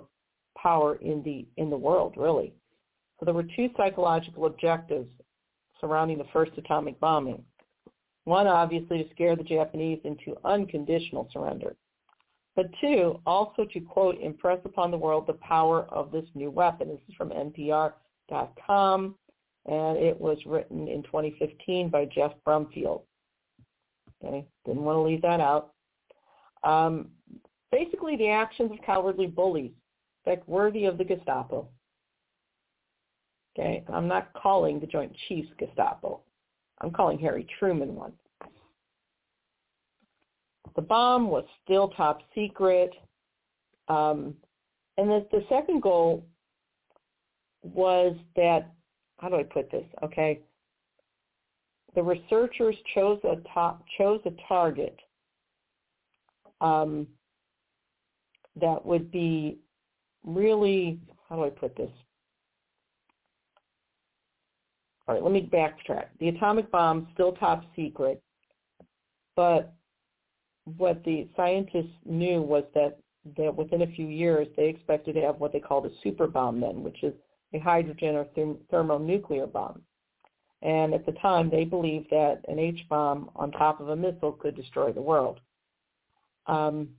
power 0.56 0.96
in 0.96 1.22
the 1.22 1.46
in 1.56 1.70
the 1.70 1.76
world, 1.76 2.14
really. 2.16 2.52
So 3.18 3.24
there 3.24 3.34
were 3.34 3.46
two 3.56 3.70
psychological 3.76 4.46
objectives 4.46 5.08
surrounding 5.80 6.18
the 6.18 6.26
first 6.32 6.52
atomic 6.56 6.98
bombing. 7.00 7.42
One, 8.24 8.46
obviously, 8.46 9.02
to 9.02 9.10
scare 9.10 9.36
the 9.36 9.42
Japanese 9.42 10.00
into 10.04 10.36
unconditional 10.44 11.28
surrender. 11.32 11.74
But 12.54 12.66
two, 12.80 13.20
also 13.26 13.64
to, 13.64 13.80
quote, 13.80 14.20
impress 14.20 14.60
upon 14.64 14.90
the 14.90 14.98
world 14.98 15.26
the 15.26 15.34
power 15.34 15.86
of 15.90 16.12
this 16.12 16.26
new 16.34 16.50
weapon. 16.50 16.88
This 16.88 17.00
is 17.08 17.14
from 17.16 17.30
NPR 17.30 17.94
com, 18.66 19.14
and 19.66 19.98
it 19.98 20.18
was 20.18 20.38
written 20.46 20.88
in 20.88 21.02
2015 21.02 21.88
by 21.88 22.04
Geoff 22.06 22.32
Brumfiel. 22.46 23.02
Okay, 24.24 24.46
didn't 24.64 24.84
want 24.84 24.96
to 24.96 25.02
leave 25.02 25.22
that 25.22 25.40
out. 25.40 25.72
Um, 26.62 27.08
basically, 27.70 28.16
the 28.16 28.28
actions 28.28 28.70
of 28.70 28.78
cowardly 28.84 29.26
bullies, 29.26 29.72
fact, 30.24 30.48
worthy 30.48 30.84
of 30.84 30.96
the 30.96 31.04
Gestapo. 31.04 31.68
Okay, 33.58 33.84
I'm 33.92 34.08
not 34.08 34.32
calling 34.34 34.80
the 34.80 34.86
Joint 34.86 35.12
Chiefs 35.28 35.50
Gestapo. 35.58 36.20
I'm 36.82 36.90
calling 36.90 37.18
Harry 37.18 37.46
Truman 37.58 37.94
one. 37.94 38.12
The 40.74 40.82
bomb 40.82 41.28
was 41.28 41.44
still 41.64 41.88
top 41.88 42.20
secret. 42.34 42.92
Um, 43.88 44.34
and 44.98 45.08
the, 45.08 45.26
the 45.30 45.44
second 45.48 45.82
goal 45.82 46.26
was 47.62 48.16
that 48.36 48.72
how 49.18 49.28
do 49.28 49.36
I 49.36 49.44
put 49.44 49.70
this? 49.70 49.84
Okay, 50.02 50.40
the 51.94 52.02
researchers 52.02 52.74
chose 52.94 53.20
a 53.24 53.36
top, 53.54 53.84
chose 53.98 54.20
a 54.24 54.32
target 54.48 54.98
um, 56.60 57.06
that 58.60 58.84
would 58.84 59.10
be 59.10 59.58
really 60.24 60.98
how 61.28 61.36
do 61.36 61.44
I 61.44 61.50
put 61.50 61.76
this? 61.76 61.90
All 65.06 65.14
right, 65.14 65.22
let 65.22 65.32
me 65.32 65.48
backtrack. 65.52 66.06
The 66.20 66.28
atomic 66.28 66.70
bomb 66.70 67.08
still 67.14 67.32
top 67.32 67.64
secret, 67.74 68.22
but 69.34 69.72
what 70.76 71.02
the 71.04 71.28
scientists 71.36 71.96
knew 72.04 72.40
was 72.40 72.64
that 72.74 72.98
that 73.36 73.54
within 73.54 73.82
a 73.82 73.86
few 73.86 74.06
years 74.06 74.48
they 74.56 74.68
expected 74.68 75.14
to 75.14 75.20
have 75.20 75.38
what 75.38 75.52
they 75.52 75.60
called 75.60 75.86
a 75.86 75.90
super 76.02 76.26
bomb 76.26 76.60
then, 76.60 76.82
which 76.82 77.02
is 77.02 77.14
a 77.54 77.58
hydrogen 77.58 78.16
or 78.16 78.24
therm- 78.36 78.58
thermonuclear 78.70 79.46
bomb. 79.46 79.82
And 80.62 80.94
at 80.94 81.06
the 81.06 81.12
time, 81.12 81.50
they 81.50 81.64
believed 81.64 82.08
that 82.10 82.44
an 82.48 82.58
H-bomb 82.58 83.30
on 83.34 83.50
top 83.50 83.80
of 83.80 83.88
a 83.88 83.96
missile 83.96 84.32
could 84.32 84.54
destroy 84.54 84.92
the 84.92 85.02
world. 85.02 85.40
Um, 86.46 86.90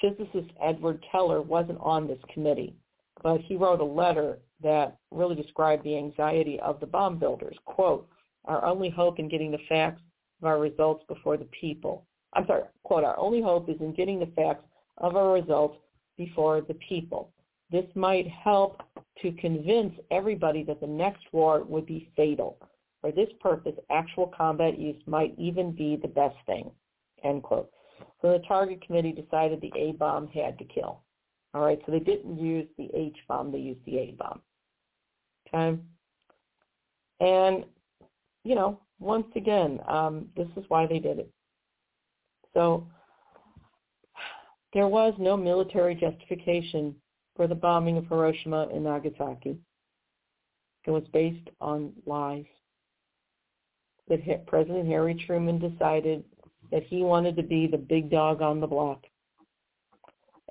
physicist 0.00 0.50
Edward 0.62 1.04
Teller 1.10 1.42
wasn't 1.42 1.78
on 1.80 2.06
this 2.06 2.20
committee, 2.32 2.74
but 3.22 3.40
he 3.40 3.56
wrote 3.56 3.80
a 3.80 3.84
letter 3.84 4.38
that 4.62 4.96
really 5.10 5.34
described 5.34 5.84
the 5.84 5.96
anxiety 5.96 6.58
of 6.60 6.80
the 6.80 6.86
bomb 6.86 7.18
builders. 7.18 7.56
Quote, 7.64 8.08
our 8.44 8.64
only 8.64 8.90
hope 8.90 9.18
in 9.18 9.28
getting 9.28 9.50
the 9.50 9.58
facts 9.68 10.02
of 10.40 10.46
our 10.46 10.58
results 10.58 11.04
before 11.08 11.36
the 11.36 11.48
people. 11.58 12.06
I'm 12.32 12.46
sorry, 12.46 12.64
quote, 12.82 13.04
our 13.04 13.18
only 13.18 13.42
hope 13.42 13.68
is 13.68 13.80
in 13.80 13.92
getting 13.92 14.18
the 14.18 14.32
facts 14.34 14.64
of 14.98 15.16
our 15.16 15.32
results 15.32 15.78
before 16.16 16.60
the 16.60 16.74
people. 16.74 17.30
This 17.70 17.86
might 17.94 18.28
help 18.28 18.82
to 19.22 19.32
convince 19.32 19.94
everybody 20.10 20.62
that 20.64 20.80
the 20.80 20.86
next 20.86 21.24
war 21.32 21.62
would 21.64 21.86
be 21.86 22.10
fatal. 22.16 22.58
For 23.00 23.10
this 23.10 23.28
purpose, 23.40 23.74
actual 23.90 24.32
combat 24.36 24.78
use 24.78 25.00
might 25.06 25.34
even 25.38 25.72
be 25.72 25.96
the 25.96 26.08
best 26.08 26.36
thing, 26.46 26.70
end 27.24 27.42
quote. 27.42 27.70
So 28.20 28.30
the 28.30 28.44
target 28.46 28.84
committee 28.86 29.12
decided 29.12 29.60
the 29.60 29.72
A 29.76 29.92
bomb 29.92 30.28
had 30.28 30.58
to 30.58 30.64
kill. 30.64 31.00
All 31.54 31.62
right, 31.62 31.80
so 31.84 31.92
they 31.92 32.00
didn't 32.00 32.38
use 32.38 32.66
the 32.78 32.88
H 32.94 33.16
bomb, 33.28 33.52
they 33.52 33.58
used 33.58 33.84
the 33.84 33.98
A 33.98 34.12
bomb. 34.12 34.40
Okay? 35.48 35.78
And, 37.20 37.64
you 38.44 38.54
know, 38.54 38.80
once 38.98 39.26
again, 39.36 39.80
um, 39.86 40.28
this 40.36 40.48
is 40.56 40.64
why 40.68 40.86
they 40.86 40.98
did 40.98 41.18
it. 41.18 41.30
So 42.54 42.86
there 44.72 44.88
was 44.88 45.14
no 45.18 45.36
military 45.36 45.94
justification 45.94 46.94
for 47.36 47.46
the 47.46 47.54
bombing 47.54 47.96
of 47.96 48.06
Hiroshima 48.06 48.68
and 48.72 48.84
Nagasaki. 48.84 49.58
It 50.86 50.90
was 50.90 51.04
based 51.12 51.48
on 51.60 51.92
lies. 52.06 52.44
That 54.08 54.46
President 54.46 54.88
Harry 54.88 55.14
Truman 55.26 55.58
decided 55.58 56.24
that 56.70 56.82
he 56.82 57.02
wanted 57.02 57.36
to 57.36 57.42
be 57.42 57.66
the 57.66 57.78
big 57.78 58.10
dog 58.10 58.42
on 58.42 58.60
the 58.60 58.66
block. 58.66 59.04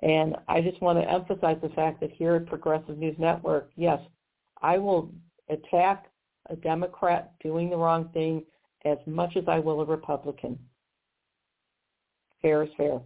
And 0.01 0.35
I 0.47 0.61
just 0.61 0.81
want 0.81 0.99
to 0.99 1.09
emphasize 1.09 1.57
the 1.61 1.69
fact 1.69 1.99
that 2.01 2.11
here 2.11 2.35
at 2.35 2.47
Progressive 2.47 2.97
News 2.97 3.15
Network, 3.19 3.69
yes, 3.75 3.99
I 4.61 4.77
will 4.77 5.11
attack 5.49 6.07
a 6.49 6.55
Democrat 6.55 7.33
doing 7.43 7.69
the 7.69 7.77
wrong 7.77 8.09
thing 8.13 8.43
as 8.85 8.97
much 9.05 9.35
as 9.37 9.43
I 9.47 9.59
will 9.59 9.81
a 9.81 9.85
Republican. 9.85 10.57
Fair 12.41 12.63
is 12.63 12.69
fair. 12.75 12.99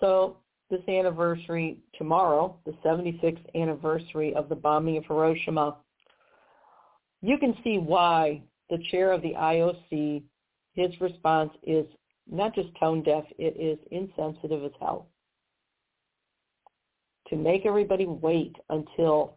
So 0.00 0.38
this 0.68 0.80
anniversary 0.88 1.78
tomorrow, 1.96 2.58
the 2.66 2.72
76th 2.84 3.44
anniversary 3.54 4.34
of 4.34 4.48
the 4.48 4.56
bombing 4.56 4.96
of 4.96 5.04
Hiroshima, 5.04 5.76
you 7.22 7.38
can 7.38 7.56
see 7.62 7.78
why 7.78 8.42
the 8.68 8.78
chair 8.90 9.12
of 9.12 9.22
the 9.22 9.34
IOC, 9.34 10.22
his 10.74 11.00
response 11.00 11.52
is 11.62 11.86
not 12.30 12.54
just 12.54 12.68
tone 12.78 13.02
deaf, 13.02 13.24
it 13.38 13.56
is 13.58 13.78
insensitive 13.90 14.64
as 14.64 14.72
hell. 14.80 15.08
To 17.28 17.36
make 17.36 17.66
everybody 17.66 18.06
wait 18.06 18.56
until 18.70 19.36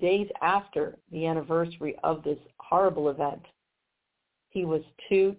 days 0.00 0.28
after 0.40 0.98
the 1.10 1.26
anniversary 1.26 1.96
of 2.02 2.22
this 2.22 2.38
horrible 2.58 3.10
event, 3.10 3.42
he 4.50 4.64
was 4.64 4.82
too 5.08 5.36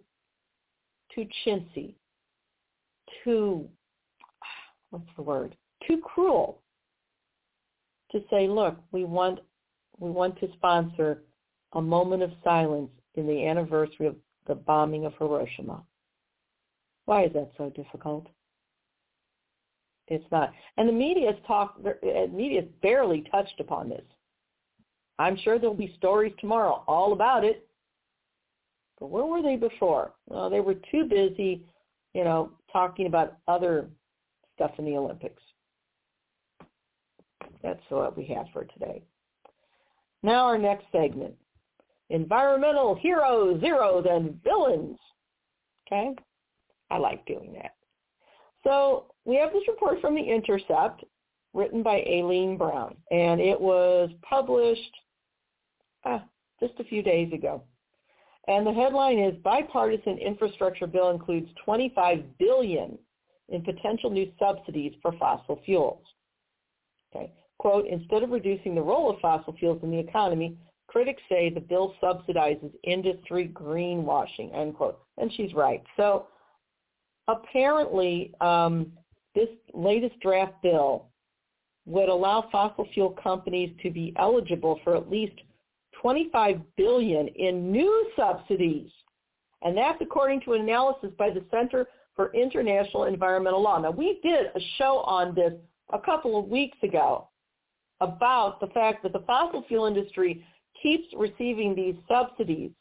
too 1.13 1.27
chintzy, 1.45 1.93
too 3.23 3.67
what's 4.89 5.05
the 5.15 5.21
word? 5.21 5.55
Too 5.87 5.99
cruel 6.03 6.61
to 8.11 8.21
say, 8.29 8.47
look, 8.47 8.77
we 8.91 9.03
want 9.03 9.39
we 9.99 10.09
want 10.09 10.39
to 10.39 10.51
sponsor 10.53 11.23
a 11.73 11.81
moment 11.81 12.23
of 12.23 12.31
silence 12.43 12.91
in 13.15 13.27
the 13.27 13.45
anniversary 13.45 14.07
of 14.07 14.15
the 14.47 14.55
bombing 14.55 15.05
of 15.05 15.13
Hiroshima. 15.17 15.83
Why 17.05 17.25
is 17.25 17.33
that 17.33 17.51
so 17.57 17.69
difficult? 17.69 18.27
It's 20.07 20.25
not. 20.31 20.51
And 20.77 20.87
the 20.87 20.93
media 20.93 21.31
has 21.31 21.41
talked, 21.47 21.85
uh, 21.85 22.27
media 22.31 22.61
has 22.61 22.69
barely 22.81 23.21
touched 23.31 23.59
upon 23.59 23.89
this. 23.89 24.03
I'm 25.19 25.37
sure 25.37 25.59
there'll 25.59 25.75
be 25.75 25.93
stories 25.97 26.33
tomorrow 26.39 26.83
all 26.87 27.13
about 27.13 27.43
it. 27.45 27.67
But 28.99 29.07
where 29.07 29.25
were 29.25 29.41
they 29.41 29.55
before? 29.55 30.13
Well, 30.27 30.49
they 30.49 30.59
were 30.59 30.75
too 30.91 31.05
busy, 31.05 31.65
you 32.13 32.23
know, 32.23 32.51
talking 32.71 33.05
about 33.05 33.37
other 33.47 33.87
stuff 34.55 34.71
in 34.77 34.85
the 34.85 34.97
Olympics. 34.97 35.41
That's 37.61 37.81
what 37.89 38.17
we 38.17 38.25
have 38.25 38.45
for 38.51 38.65
today. 38.65 39.03
Now 40.21 40.45
our 40.45 40.57
next 40.57 40.85
segment, 40.91 41.33
environmental 42.09 42.95
heroes, 42.95 43.59
zeros, 43.61 44.05
and 44.09 44.41
villains. 44.43 44.97
Okay? 45.87 46.15
I 46.93 46.97
like 46.97 47.25
doing 47.25 47.53
that. 47.53 47.71
So 48.63 49.05
we 49.25 49.35
have 49.37 49.51
this 49.51 49.63
report 49.67 49.99
from 49.99 50.15
The 50.15 50.21
Intercept 50.21 51.03
written 51.53 51.81
by 51.81 52.03
Aileen 52.07 52.55
Brown, 52.55 52.95
and 53.11 53.41
it 53.41 53.59
was 53.59 54.09
published 54.27 54.95
ah, 56.05 56.23
just 56.59 56.73
a 56.79 56.83
few 56.83 57.01
days 57.01 57.33
ago. 57.33 57.63
And 58.47 58.67
the 58.67 58.73
headline 58.73 59.17
is 59.17 59.35
Bipartisan 59.43 60.17
Infrastructure 60.17 60.85
Bill 60.85 61.09
includes 61.09 61.49
25 61.65 62.23
billion 62.37 62.97
in 63.49 63.61
potential 63.63 64.09
new 64.09 64.31
subsidies 64.37 64.93
for 65.01 65.13
fossil 65.13 65.61
fuels. 65.65 66.03
Okay. 67.15 67.31
Quote, 67.57 67.87
instead 67.87 68.23
of 68.23 68.31
reducing 68.31 68.75
the 68.75 68.81
role 68.81 69.09
of 69.09 69.19
fossil 69.19 69.53
fuels 69.53 69.79
in 69.83 69.91
the 69.91 69.99
economy, 69.99 70.57
critics 70.87 71.21
say 71.29 71.49
the 71.49 71.59
bill 71.59 71.95
subsidizes 72.03 72.71
industry 72.83 73.49
greenwashing, 73.53 74.53
end 74.55 74.75
quote. 74.75 74.99
And 75.17 75.31
she's 75.33 75.53
right. 75.53 75.81
So 75.97 76.27
apparently 77.27 78.33
um, 78.41 78.91
this 79.35 79.49
latest 79.73 80.19
draft 80.19 80.53
bill 80.61 81.07
would 81.85 82.09
allow 82.09 82.47
fossil 82.51 82.87
fuel 82.93 83.17
companies 83.21 83.71
to 83.81 83.89
be 83.89 84.13
eligible 84.17 84.79
for 84.83 84.95
at 84.95 85.09
least 85.09 85.35
25 86.01 86.61
billion 86.77 87.27
in 87.27 87.71
new 87.71 88.11
subsidies. 88.15 88.89
And 89.61 89.77
that's 89.77 90.01
according 90.01 90.41
to 90.41 90.53
an 90.53 90.61
analysis 90.61 91.11
by 91.17 91.29
the 91.29 91.43
Center 91.49 91.87
for 92.15 92.33
International 92.33 93.05
Environmental 93.05 93.61
Law. 93.61 93.79
Now, 93.79 93.91
we 93.91 94.19
did 94.23 94.47
a 94.55 94.59
show 94.77 94.99
on 94.99 95.33
this 95.33 95.53
a 95.91 95.99
couple 95.99 96.37
of 96.37 96.47
weeks 96.47 96.77
ago 96.83 97.29
about 98.01 98.59
the 98.59 98.67
fact 98.67 99.03
that 99.03 99.13
the 99.13 99.23
fossil 99.25 99.63
fuel 99.67 99.85
industry 99.85 100.43
keeps 100.81 101.07
receiving 101.15 101.75
these 101.75 101.95
subsidies 102.07 102.71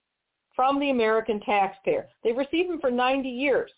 from 0.55 0.81
the 0.81 0.91
American 0.91 1.41
taxpayer. 1.41 2.09
They've 2.23 2.37
received 2.37 2.71
them 2.71 2.81
for 2.81 2.91
90 2.91 3.29
years. 3.29 3.71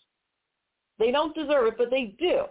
They 0.99 1.11
don't 1.11 1.35
deserve 1.35 1.67
it, 1.67 1.77
but 1.77 1.89
they 1.89 2.15
do. 2.19 2.43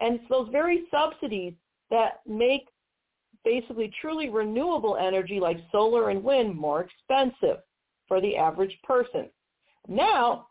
And 0.00 0.16
it's 0.16 0.28
those 0.28 0.48
very 0.52 0.84
subsidies 0.90 1.54
that 1.90 2.20
make 2.26 2.68
basically 3.44 3.92
truly 4.00 4.28
renewable 4.28 4.96
energy 4.96 5.40
like 5.40 5.58
solar 5.70 6.10
and 6.10 6.22
wind 6.22 6.54
more 6.54 6.82
expensive 6.82 7.58
for 8.08 8.20
the 8.20 8.36
average 8.36 8.76
person. 8.82 9.30
Now, 9.88 10.48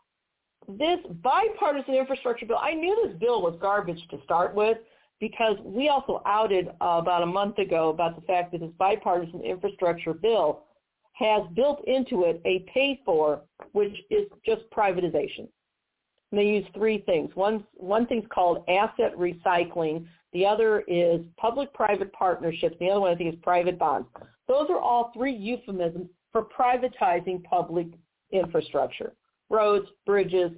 this 0.68 0.98
bipartisan 1.22 1.94
infrastructure 1.94 2.46
bill, 2.46 2.58
I 2.60 2.74
knew 2.74 3.06
this 3.06 3.16
bill 3.18 3.42
was 3.42 3.56
garbage 3.60 4.00
to 4.10 4.18
start 4.24 4.54
with 4.54 4.78
because 5.20 5.56
we 5.62 5.88
also 5.88 6.22
outed 6.26 6.68
uh, 6.80 6.98
about 6.98 7.22
a 7.22 7.26
month 7.26 7.58
ago 7.58 7.90
about 7.90 8.16
the 8.16 8.26
fact 8.26 8.52
that 8.52 8.60
this 8.60 8.70
bipartisan 8.78 9.42
infrastructure 9.42 10.12
bill 10.12 10.64
has 11.12 11.42
built 11.54 11.82
into 11.86 12.24
it 12.24 12.42
a 12.44 12.66
pay 12.72 13.00
for, 13.04 13.40
which 13.72 13.94
is 14.10 14.26
just 14.44 14.62
privatization. 14.70 15.48
And 16.30 16.40
they 16.40 16.44
use 16.44 16.66
three 16.74 16.98
things. 16.98 17.30
One, 17.34 17.64
one 17.74 18.06
thing's 18.06 18.26
called 18.32 18.64
asset 18.68 19.16
recycling. 19.16 20.06
The 20.32 20.44
other 20.44 20.80
is 20.88 21.20
public-private 21.36 22.12
partnerships. 22.12 22.76
The 22.80 22.90
other 22.90 23.00
one 23.00 23.12
I 23.12 23.16
think 23.16 23.34
is 23.34 23.40
private 23.42 23.78
bonds. 23.78 24.08
Those 24.48 24.66
are 24.70 24.80
all 24.80 25.12
three 25.14 25.34
euphemisms 25.34 26.08
for 26.32 26.44
privatizing 26.44 27.42
public 27.44 27.86
infrastructure 28.32 29.12
roads, 29.48 29.86
bridges, 30.04 30.50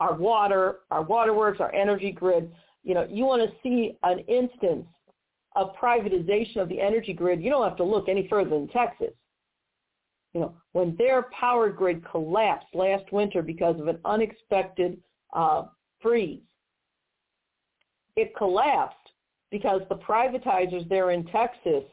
our 0.00 0.14
water, 0.14 0.80
our 0.90 1.02
waterworks, 1.02 1.58
our 1.58 1.74
energy 1.74 2.12
grid. 2.12 2.52
You 2.84 2.94
know, 2.94 3.06
you 3.10 3.24
want 3.24 3.42
to 3.42 3.56
see 3.62 3.96
an 4.02 4.18
instance 4.28 4.84
of 5.56 5.74
privatization 5.74 6.58
of 6.58 6.68
the 6.68 6.80
energy 6.80 7.12
grid, 7.12 7.42
you 7.42 7.50
don't 7.50 7.66
have 7.66 7.78
to 7.78 7.84
look 7.84 8.08
any 8.08 8.28
further 8.28 8.50
than 8.50 8.68
Texas. 8.68 9.12
You 10.36 10.42
know, 10.42 10.54
when 10.72 10.94
their 10.96 11.28
power 11.40 11.70
grid 11.70 12.04
collapsed 12.10 12.66
last 12.74 13.10
winter 13.10 13.40
because 13.40 13.80
of 13.80 13.88
an 13.88 13.98
unexpected 14.04 14.98
uh, 15.32 15.62
freeze, 16.02 16.42
it 18.16 18.36
collapsed 18.36 18.98
because 19.50 19.80
the 19.88 19.94
privatizers 19.94 20.86
there 20.90 21.12
in 21.12 21.24
Texas 21.28 21.84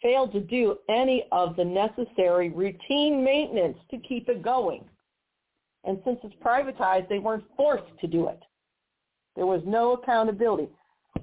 failed 0.00 0.30
to 0.34 0.40
do 0.40 0.76
any 0.88 1.24
of 1.32 1.56
the 1.56 1.64
necessary 1.64 2.50
routine 2.50 3.24
maintenance 3.24 3.78
to 3.90 3.98
keep 3.98 4.28
it 4.28 4.40
going. 4.40 4.84
And 5.82 5.98
since 6.04 6.20
it's 6.22 6.36
privatized, 6.44 7.08
they 7.08 7.18
weren't 7.18 7.42
forced 7.56 7.98
to 8.02 8.06
do 8.06 8.28
it. 8.28 8.38
There 9.34 9.46
was 9.46 9.62
no 9.66 9.94
accountability. 9.94 10.68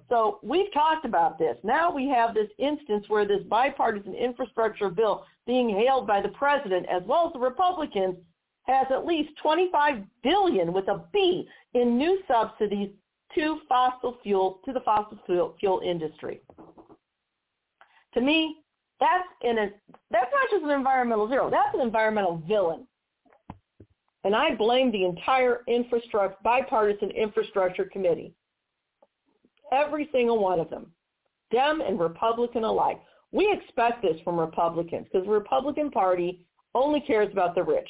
So 0.09 0.39
we've 0.41 0.71
talked 0.73 1.05
about 1.05 1.37
this. 1.37 1.55
Now 1.63 1.93
we 1.93 2.07
have 2.09 2.33
this 2.33 2.49
instance 2.57 3.05
where 3.07 3.27
this 3.27 3.43
bipartisan 3.47 4.15
infrastructure 4.15 4.89
bill 4.89 5.25
being 5.45 5.69
hailed 5.69 6.07
by 6.07 6.21
the 6.21 6.29
president 6.29 6.87
as 6.89 7.03
well 7.05 7.27
as 7.27 7.33
the 7.33 7.39
Republicans 7.39 8.15
has 8.63 8.87
at 8.91 9.05
least 9.05 9.29
25 9.41 10.03
billion 10.23 10.73
with 10.73 10.87
a 10.87 11.03
B 11.11 11.47
in 11.73 11.97
new 11.97 12.21
subsidies 12.27 12.89
to 13.35 13.59
fossil 13.67 14.17
fuel 14.23 14.59
to 14.65 14.73
the 14.73 14.79
fossil 14.81 15.17
fuel, 15.25 15.55
fuel 15.59 15.81
industry. 15.85 16.41
To 18.15 18.21
me, 18.21 18.57
that's 18.99 19.27
in 19.43 19.57
a 19.57 19.69
that's 20.11 20.31
not 20.31 20.49
just 20.51 20.63
an 20.63 20.71
environmental 20.71 21.29
zero. 21.29 21.49
That's 21.49 21.73
an 21.73 21.81
environmental 21.81 22.41
villain. 22.47 22.85
And 24.23 24.35
I 24.35 24.55
blame 24.55 24.91
the 24.91 25.05
entire 25.05 25.61
infrastructure, 25.67 26.35
bipartisan 26.43 27.11
infrastructure 27.11 27.85
committee. 27.85 28.33
Every 29.71 30.09
single 30.11 30.39
one 30.39 30.59
of 30.59 30.69
them, 30.69 30.87
Dem 31.51 31.81
and 31.81 31.99
Republican 31.99 32.63
alike. 32.63 32.99
We 33.31 33.51
expect 33.51 34.01
this 34.01 34.19
from 34.23 34.39
Republicans 34.39 35.07
because 35.11 35.25
the 35.25 35.31
Republican 35.31 35.91
Party 35.91 36.45
only 36.73 37.01
cares 37.01 37.31
about 37.31 37.55
the 37.55 37.63
rich. 37.63 37.89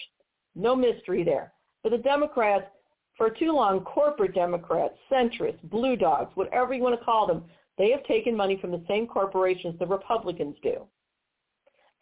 No 0.56 0.76
mystery 0.76 1.24
there. 1.24 1.54
But 1.84 1.92
the 1.92 1.98
Democrats, 1.98 2.66
for 3.18 3.30
too 3.30 3.54
long, 3.54 3.82
corporate 3.82 4.36
Democrats, 4.36 4.96
centrists, 5.12 5.62
blue 5.64 5.96
dogs, 5.96 6.32
whatever 6.36 6.74
you 6.74 6.84
want 6.84 7.00
to 7.00 7.06
call 7.06 7.28
them, 7.28 7.44
they 7.78 7.92
have 7.92 8.04
taken 8.04 8.36
money 8.36 8.58
from 8.60 8.72
the 8.72 8.84
same 8.88 9.08
corporations 9.08 9.80
the 9.80 9.88
Republicans 9.88 10.56
do. 10.62 10.86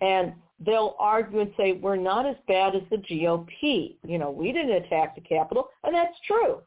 And 0.02 0.34
they'll 0.60 0.96
argue 1.00 1.40
and 1.40 1.52
say, 1.58 1.74
we're 1.74 1.96
not 1.96 2.26
as 2.26 2.36
bad 2.48 2.76
as 2.76 2.82
the 2.90 2.98
GOP. 2.98 3.98
You 4.04 4.18
know, 4.18 4.32
we 4.32 4.52
didn't 4.52 4.84
attack 4.84 5.16
the 5.16 5.22
Capitol, 5.22 5.70
and 5.84 5.94
that's 5.94 6.18
true. 6.26 6.62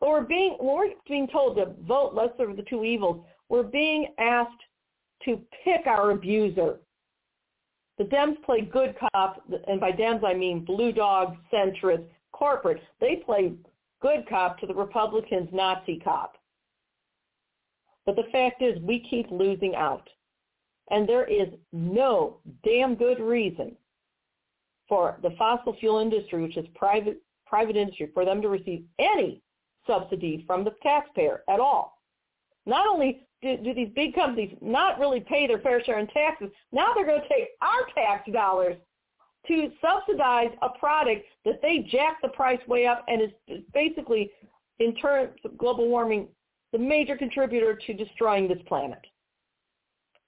But 0.00 0.08
we're 0.08 0.22
being, 0.22 0.56
we're 0.60 0.90
being 1.06 1.28
told 1.28 1.56
to 1.56 1.74
vote 1.86 2.14
lesser 2.14 2.48
of 2.48 2.56
the 2.56 2.62
two 2.62 2.84
evils. 2.84 3.24
We're 3.48 3.62
being 3.62 4.08
asked 4.18 4.62
to 5.26 5.40
pick 5.64 5.86
our 5.86 6.12
abuser. 6.12 6.80
The 7.98 8.04
Dems 8.04 8.42
play 8.44 8.62
good 8.62 8.96
cop, 8.98 9.42
and 9.68 9.78
by 9.78 9.92
Dems 9.92 10.24
I 10.24 10.32
mean 10.32 10.64
blue 10.64 10.90
dog, 10.90 11.36
centrist, 11.52 12.04
corporate. 12.32 12.80
They 12.98 13.16
play 13.16 13.52
good 14.00 14.26
cop 14.26 14.58
to 14.60 14.66
the 14.66 14.74
Republicans' 14.74 15.50
Nazi 15.52 16.00
cop. 16.02 16.36
But 18.06 18.16
the 18.16 18.30
fact 18.32 18.62
is 18.62 18.80
we 18.80 19.06
keep 19.10 19.30
losing 19.30 19.74
out. 19.74 20.08
And 20.90 21.06
there 21.06 21.26
is 21.26 21.48
no 21.72 22.38
damn 22.64 22.94
good 22.94 23.20
reason 23.20 23.76
for 24.88 25.18
the 25.22 25.30
fossil 25.38 25.76
fuel 25.78 25.98
industry, 25.98 26.42
which 26.42 26.56
is 26.56 26.66
private 26.74 27.22
private 27.46 27.76
industry, 27.76 28.08
for 28.14 28.24
them 28.24 28.40
to 28.40 28.48
receive 28.48 28.84
any 28.98 29.42
subsidy 29.86 30.44
from 30.46 30.64
the 30.64 30.72
taxpayer 30.82 31.42
at 31.48 31.60
all. 31.60 31.98
Not 32.66 32.86
only 32.86 33.26
do, 33.42 33.56
do 33.56 33.74
these 33.74 33.90
big 33.94 34.14
companies 34.14 34.56
not 34.60 34.98
really 34.98 35.20
pay 35.20 35.46
their 35.46 35.58
fair 35.58 35.82
share 35.84 35.98
in 35.98 36.06
taxes, 36.08 36.50
now 36.72 36.92
they're 36.94 37.06
going 37.06 37.22
to 37.22 37.28
take 37.28 37.48
our 37.62 37.86
tax 37.94 38.30
dollars 38.30 38.76
to 39.46 39.70
subsidize 39.80 40.50
a 40.62 40.68
product 40.78 41.24
that 41.44 41.60
they 41.62 41.86
jack 41.90 42.18
the 42.22 42.28
price 42.28 42.60
way 42.68 42.86
up 42.86 43.04
and 43.08 43.22
is 43.22 43.62
basically, 43.72 44.30
in 44.78 44.94
terms 44.96 45.30
of 45.44 45.56
global 45.56 45.88
warming, 45.88 46.28
the 46.72 46.78
major 46.78 47.16
contributor 47.16 47.74
to 47.86 47.94
destroying 47.94 48.46
this 48.46 48.58
planet. 48.68 49.00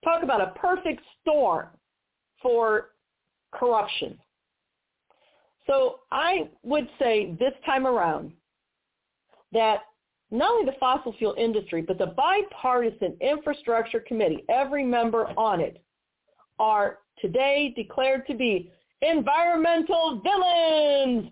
Talk 0.03 0.23
about 0.23 0.41
a 0.41 0.59
perfect 0.59 1.03
storm 1.21 1.67
for 2.41 2.91
corruption. 3.53 4.19
So 5.67 6.01
I 6.11 6.49
would 6.65 6.89
say 6.99 7.37
this 7.39 7.53
time 7.65 7.87
around 7.87 8.33
that 9.53 9.81
not 10.31 10.51
only 10.51 10.65
the 10.65 10.79
fossil 10.79 11.13
fuel 11.19 11.35
industry, 11.37 11.83
but 11.83 11.99
the 11.99 12.07
bipartisan 12.07 13.17
infrastructure 13.21 14.01
committee, 14.01 14.45
every 14.49 14.85
member 14.85 15.27
on 15.39 15.61
it, 15.61 15.83
are 16.59 16.99
today 17.21 17.73
declared 17.77 18.27
to 18.27 18.35
be 18.35 18.71
environmental 19.03 20.23
villains. 20.23 21.31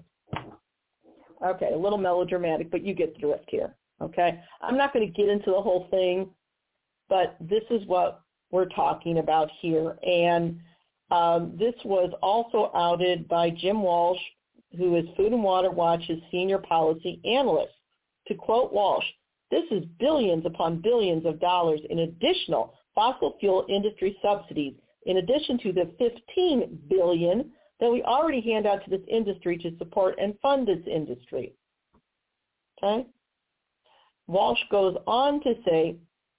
Okay, 1.44 1.70
a 1.72 1.76
little 1.76 1.98
melodramatic, 1.98 2.70
but 2.70 2.84
you 2.84 2.92
get 2.92 3.14
the 3.14 3.20
drift 3.20 3.46
here. 3.48 3.74
Okay, 4.02 4.40
I'm 4.60 4.76
not 4.76 4.92
going 4.92 5.06
to 5.06 5.12
get 5.12 5.28
into 5.28 5.50
the 5.50 5.60
whole 5.60 5.86
thing, 5.90 6.28
but 7.08 7.36
this 7.40 7.64
is 7.70 7.86
what 7.86 8.22
we're 8.50 8.68
talking 8.68 9.18
about 9.18 9.50
here. 9.60 9.96
And 10.06 10.58
um, 11.10 11.56
this 11.58 11.74
was 11.84 12.12
also 12.22 12.70
outed 12.74 13.28
by 13.28 13.50
Jim 13.50 13.82
Walsh, 13.82 14.20
who 14.76 14.96
is 14.96 15.04
Food 15.16 15.32
and 15.32 15.42
Water 15.42 15.70
Watch's 15.70 16.20
senior 16.30 16.58
policy 16.58 17.20
analyst. 17.24 17.72
To 18.28 18.34
quote 18.34 18.72
Walsh, 18.72 19.04
this 19.50 19.64
is 19.70 19.84
billions 19.98 20.46
upon 20.46 20.80
billions 20.80 21.26
of 21.26 21.40
dollars 21.40 21.80
in 21.90 22.00
additional 22.00 22.74
fossil 22.94 23.36
fuel 23.40 23.66
industry 23.68 24.16
subsidies, 24.22 24.74
in 25.06 25.16
addition 25.18 25.58
to 25.58 25.72
the 25.72 25.92
15 25.98 26.78
billion 26.88 27.50
that 27.80 27.90
we 27.90 28.02
already 28.02 28.40
hand 28.40 28.66
out 28.66 28.84
to 28.84 28.90
this 28.90 29.06
industry 29.08 29.56
to 29.58 29.76
support 29.78 30.16
and 30.20 30.38
fund 30.40 30.68
this 30.68 30.86
industry. 30.86 31.54
Okay? 32.82 33.06
Walsh 34.26 34.60
goes 34.70 34.96
on 35.06 35.42
to 35.42 35.54
say, 35.66 35.96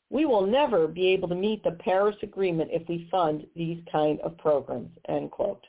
we 0.10 0.26
will 0.26 0.46
never 0.46 0.88
be 0.88 1.08
able 1.08 1.28
to 1.30 1.36
meet 1.36 1.64
the 1.64 1.72
Paris 1.72 2.16
Agreement 2.22 2.70
if 2.72 2.88
we 2.88 3.08
fund 3.10 3.46
these 3.56 3.82
kind 3.92 4.20
of 4.22 4.38
programs, 4.38 4.90
end 5.08 5.32
quote. 5.32 5.66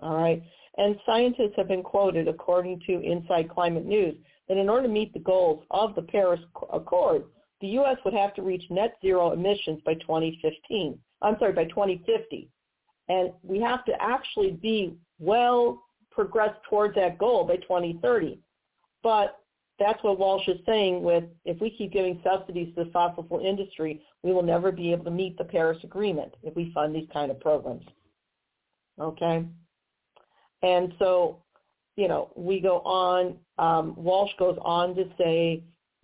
All 0.00 0.16
right. 0.16 0.42
And 0.78 0.96
scientists 1.06 1.54
have 1.56 1.68
been 1.68 1.82
quoted, 1.82 2.28
according 2.28 2.80
to 2.86 3.00
Inside 3.00 3.50
Climate 3.50 3.86
News, 3.86 4.14
that 4.48 4.58
in 4.58 4.68
order 4.68 4.86
to 4.86 4.92
meet 4.92 5.12
the 5.12 5.18
goals 5.18 5.64
of 5.70 5.94
the 5.94 6.02
Paris 6.02 6.40
Accord, 6.72 7.24
the 7.60 7.68
U.S. 7.68 7.96
would 8.04 8.14
have 8.14 8.34
to 8.34 8.42
reach 8.42 8.64
net 8.70 8.96
zero 9.00 9.32
emissions 9.32 9.80
by 9.84 9.94
2015. 9.94 10.98
I'm 11.22 11.36
sorry, 11.38 11.52
by 11.52 11.64
2050. 11.64 12.48
And 13.08 13.32
we 13.42 13.60
have 13.60 13.84
to 13.86 13.92
actually 14.00 14.52
be 14.52 14.96
well 15.18 15.82
progressed 16.10 16.60
towards 16.68 16.94
that 16.96 17.18
goal 17.18 17.44
by 17.44 17.56
2030. 17.56 18.38
But 19.02 19.38
that's 19.78 20.02
what 20.02 20.18
Walsh 20.18 20.48
is 20.48 20.58
saying 20.66 21.02
with 21.02 21.24
if 21.44 21.60
we 21.60 21.70
keep 21.70 21.92
giving 21.92 22.20
subsidies 22.24 22.74
to 22.74 22.84
the 22.84 22.90
fossil 22.90 23.24
fuel 23.24 23.44
industry, 23.44 24.02
we 24.22 24.32
will 24.32 24.42
never 24.42 24.72
be 24.72 24.92
able 24.92 25.04
to 25.04 25.10
meet 25.10 25.36
the 25.36 25.44
Paris 25.44 25.78
Agreement 25.84 26.34
if 26.42 26.54
we 26.56 26.72
fund 26.72 26.94
these 26.94 27.08
kind 27.12 27.30
of 27.30 27.38
programs. 27.40 27.84
Okay? 29.00 29.44
And 30.62 30.94
so, 30.98 31.42
you 31.96 32.08
know, 32.08 32.30
we 32.36 32.60
go 32.60 32.78
on, 32.80 33.36
um, 33.58 33.94
Walsh 33.96 34.30
goes 34.38 34.58
on 34.62 34.94
to 34.94 35.04
say, 35.18 35.62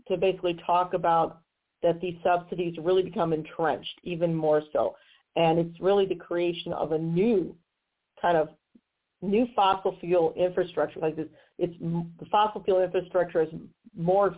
to 0.09 0.17
basically 0.17 0.59
talk 0.67 0.95
about 0.95 1.41
that 1.83 2.01
these 2.01 2.17
subsidies 2.23 2.77
really 2.81 3.03
become 3.03 3.33
entrenched 3.33 4.01
even 4.03 4.35
more 4.35 4.63
so. 4.73 4.97
And 5.37 5.59
it's 5.59 5.81
really 5.81 6.07
the 6.07 6.15
creation 6.15 6.73
of 6.73 6.93
a 6.93 6.99
new 6.99 7.55
kind 8.21 8.37
of 8.37 8.49
new 9.21 9.47
fossil 9.55 9.97
fuel 10.01 10.33
infrastructure 10.37 11.01
like 11.01 11.17
this. 11.17 11.29
It's 11.59 11.75
the 11.81 12.27
fossil 12.31 12.63
fuel 12.63 12.83
infrastructure 12.83 13.41
has 13.41 13.49
morphed 13.99 14.37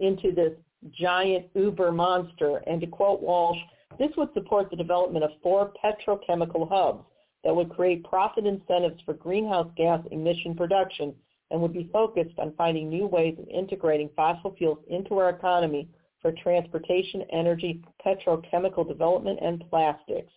into 0.00 0.32
this 0.32 0.52
giant 0.98 1.46
uber 1.54 1.92
monster. 1.92 2.62
And 2.66 2.80
to 2.80 2.86
quote 2.86 3.22
Walsh, 3.22 3.58
this 3.98 4.10
would 4.16 4.32
support 4.34 4.70
the 4.70 4.76
development 4.76 5.24
of 5.24 5.30
four 5.42 5.72
petrochemical 5.82 6.68
hubs 6.68 7.04
that 7.44 7.54
would 7.54 7.70
create 7.70 8.04
profit 8.04 8.46
incentives 8.46 9.00
for 9.04 9.14
greenhouse 9.14 9.70
gas 9.76 10.00
emission 10.10 10.54
production 10.54 11.14
and 11.50 11.60
would 11.60 11.72
be 11.72 11.88
focused 11.92 12.38
on 12.38 12.52
finding 12.56 12.88
new 12.88 13.06
ways 13.06 13.36
of 13.38 13.48
integrating 13.48 14.10
fossil 14.14 14.54
fuels 14.56 14.78
into 14.88 15.14
our 15.18 15.30
economy 15.30 15.88
for 16.20 16.32
transportation, 16.32 17.22
energy, 17.32 17.80
petrochemical 18.04 18.86
development, 18.86 19.38
and 19.40 19.64
plastics. 19.70 20.32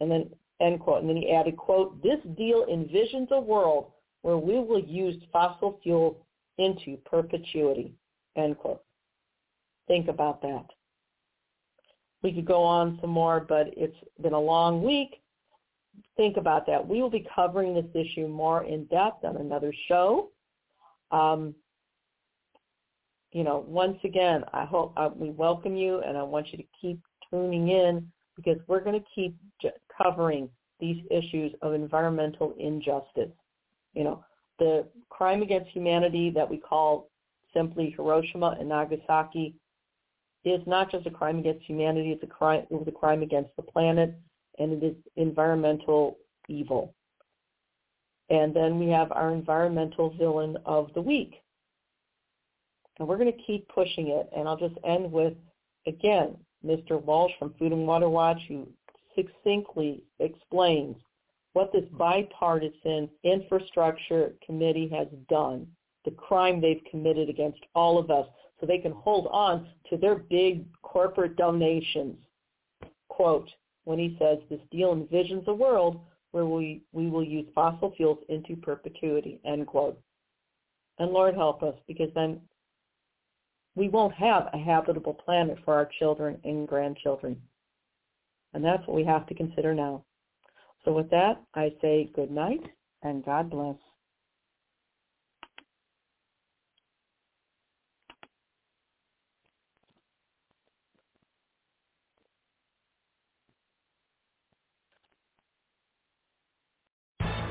And 0.00 0.10
then, 0.10 0.30
end 0.60 0.80
quote. 0.80 1.00
And 1.00 1.08
then 1.08 1.16
he 1.16 1.32
added, 1.32 1.56
quote, 1.56 2.02
this 2.02 2.20
deal 2.36 2.64
envisions 2.66 3.30
a 3.32 3.40
world 3.40 3.90
where 4.22 4.38
we 4.38 4.54
will 4.54 4.80
use 4.80 5.22
fossil 5.32 5.78
fuels 5.82 6.16
into 6.58 6.96
perpetuity, 7.04 7.92
end 8.36 8.58
quote. 8.58 8.82
Think 9.88 10.08
about 10.08 10.40
that. 10.42 10.64
We 12.22 12.32
could 12.32 12.46
go 12.46 12.62
on 12.62 12.98
some 13.00 13.10
more, 13.10 13.40
but 13.40 13.68
it's 13.76 13.96
been 14.20 14.32
a 14.32 14.40
long 14.40 14.82
week. 14.82 15.20
Think 16.16 16.36
about 16.36 16.66
that. 16.66 16.86
We 16.86 17.02
will 17.02 17.10
be 17.10 17.26
covering 17.34 17.74
this 17.74 17.86
issue 17.94 18.28
more 18.28 18.64
in 18.64 18.84
depth 18.86 19.24
on 19.24 19.36
another 19.36 19.72
show. 19.88 20.30
Um, 21.10 21.54
you 23.32 23.44
know, 23.44 23.64
once 23.68 23.98
again, 24.04 24.44
I 24.52 24.64
hope 24.64 24.92
uh, 24.96 25.10
we 25.14 25.30
welcome 25.30 25.76
you, 25.76 26.00
and 26.00 26.16
I 26.16 26.22
want 26.22 26.52
you 26.52 26.58
to 26.58 26.64
keep 26.80 27.00
tuning 27.30 27.68
in 27.68 28.10
because 28.34 28.58
we're 28.66 28.80
going 28.80 28.98
to 28.98 29.06
keep 29.14 29.36
covering 29.96 30.48
these 30.80 31.02
issues 31.10 31.52
of 31.62 31.74
environmental 31.74 32.54
injustice. 32.58 33.32
You 33.94 34.04
know, 34.04 34.24
the 34.58 34.86
crime 35.10 35.42
against 35.42 35.70
humanity 35.70 36.30
that 36.30 36.48
we 36.48 36.58
call 36.58 37.10
simply 37.54 37.94
Hiroshima 37.96 38.56
and 38.58 38.68
Nagasaki 38.68 39.54
is 40.44 40.60
not 40.66 40.90
just 40.90 41.06
a 41.06 41.10
crime 41.10 41.38
against 41.38 41.64
humanity, 41.64 42.12
it's 42.12 42.22
a 42.22 42.26
crime, 42.26 42.66
it 42.70 42.74
was 42.74 42.86
a 42.86 42.92
crime 42.92 43.22
against 43.22 43.50
the 43.56 43.62
planet, 43.62 44.14
and 44.58 44.72
it 44.72 44.84
is 44.84 44.96
environmental 45.16 46.18
evil. 46.48 46.94
And 48.28 48.54
then 48.54 48.78
we 48.78 48.88
have 48.88 49.12
our 49.12 49.32
environmental 49.32 50.10
villain 50.10 50.56
of 50.64 50.92
the 50.94 51.00
week. 51.00 51.42
And 52.98 53.06
we're 53.06 53.18
going 53.18 53.32
to 53.32 53.42
keep 53.46 53.68
pushing 53.68 54.08
it. 54.08 54.28
And 54.36 54.48
I'll 54.48 54.56
just 54.56 54.74
end 54.84 55.10
with, 55.12 55.34
again, 55.86 56.36
Mr. 56.64 57.02
Walsh 57.02 57.32
from 57.38 57.54
Food 57.58 57.72
and 57.72 57.86
Water 57.86 58.08
Watch, 58.08 58.40
who 58.48 58.66
succinctly 59.14 60.02
explains 60.18 60.96
what 61.52 61.72
this 61.72 61.84
bipartisan 61.92 63.08
infrastructure 63.22 64.32
committee 64.44 64.88
has 64.88 65.06
done, 65.28 65.66
the 66.04 66.10
crime 66.10 66.60
they've 66.60 66.82
committed 66.90 67.28
against 67.28 67.60
all 67.74 67.98
of 67.98 68.10
us, 68.10 68.26
so 68.60 68.66
they 68.66 68.78
can 68.78 68.92
hold 68.92 69.28
on 69.30 69.68
to 69.88 69.96
their 69.96 70.16
big 70.16 70.64
corporate 70.82 71.36
donations. 71.36 72.16
Quote, 73.08 73.50
when 73.86 73.98
he 74.00 74.16
says 74.18 74.38
this 74.50 74.60
deal 74.70 74.94
envisions 74.94 75.46
a 75.46 75.54
world 75.54 76.00
where 76.32 76.44
we, 76.44 76.82
we 76.92 77.08
will 77.08 77.24
use 77.24 77.46
fossil 77.54 77.94
fuels 77.96 78.18
into 78.28 78.56
perpetuity, 78.56 79.40
end 79.46 79.66
quote. 79.66 79.98
And 80.98 81.12
Lord 81.12 81.34
help 81.34 81.62
us, 81.62 81.74
because 81.86 82.10
then 82.14 82.40
we 83.76 83.88
won't 83.88 84.12
have 84.14 84.48
a 84.52 84.58
habitable 84.58 85.14
planet 85.14 85.56
for 85.64 85.74
our 85.74 85.88
children 85.98 86.36
and 86.42 86.66
grandchildren. 86.66 87.40
And 88.54 88.64
that's 88.64 88.84
what 88.88 88.96
we 88.96 89.04
have 89.04 89.26
to 89.28 89.34
consider 89.34 89.72
now. 89.72 90.04
So 90.84 90.92
with 90.92 91.08
that, 91.10 91.40
I 91.54 91.72
say 91.80 92.10
good 92.14 92.30
night 92.30 92.62
and 93.02 93.24
God 93.24 93.50
bless. 93.50 93.76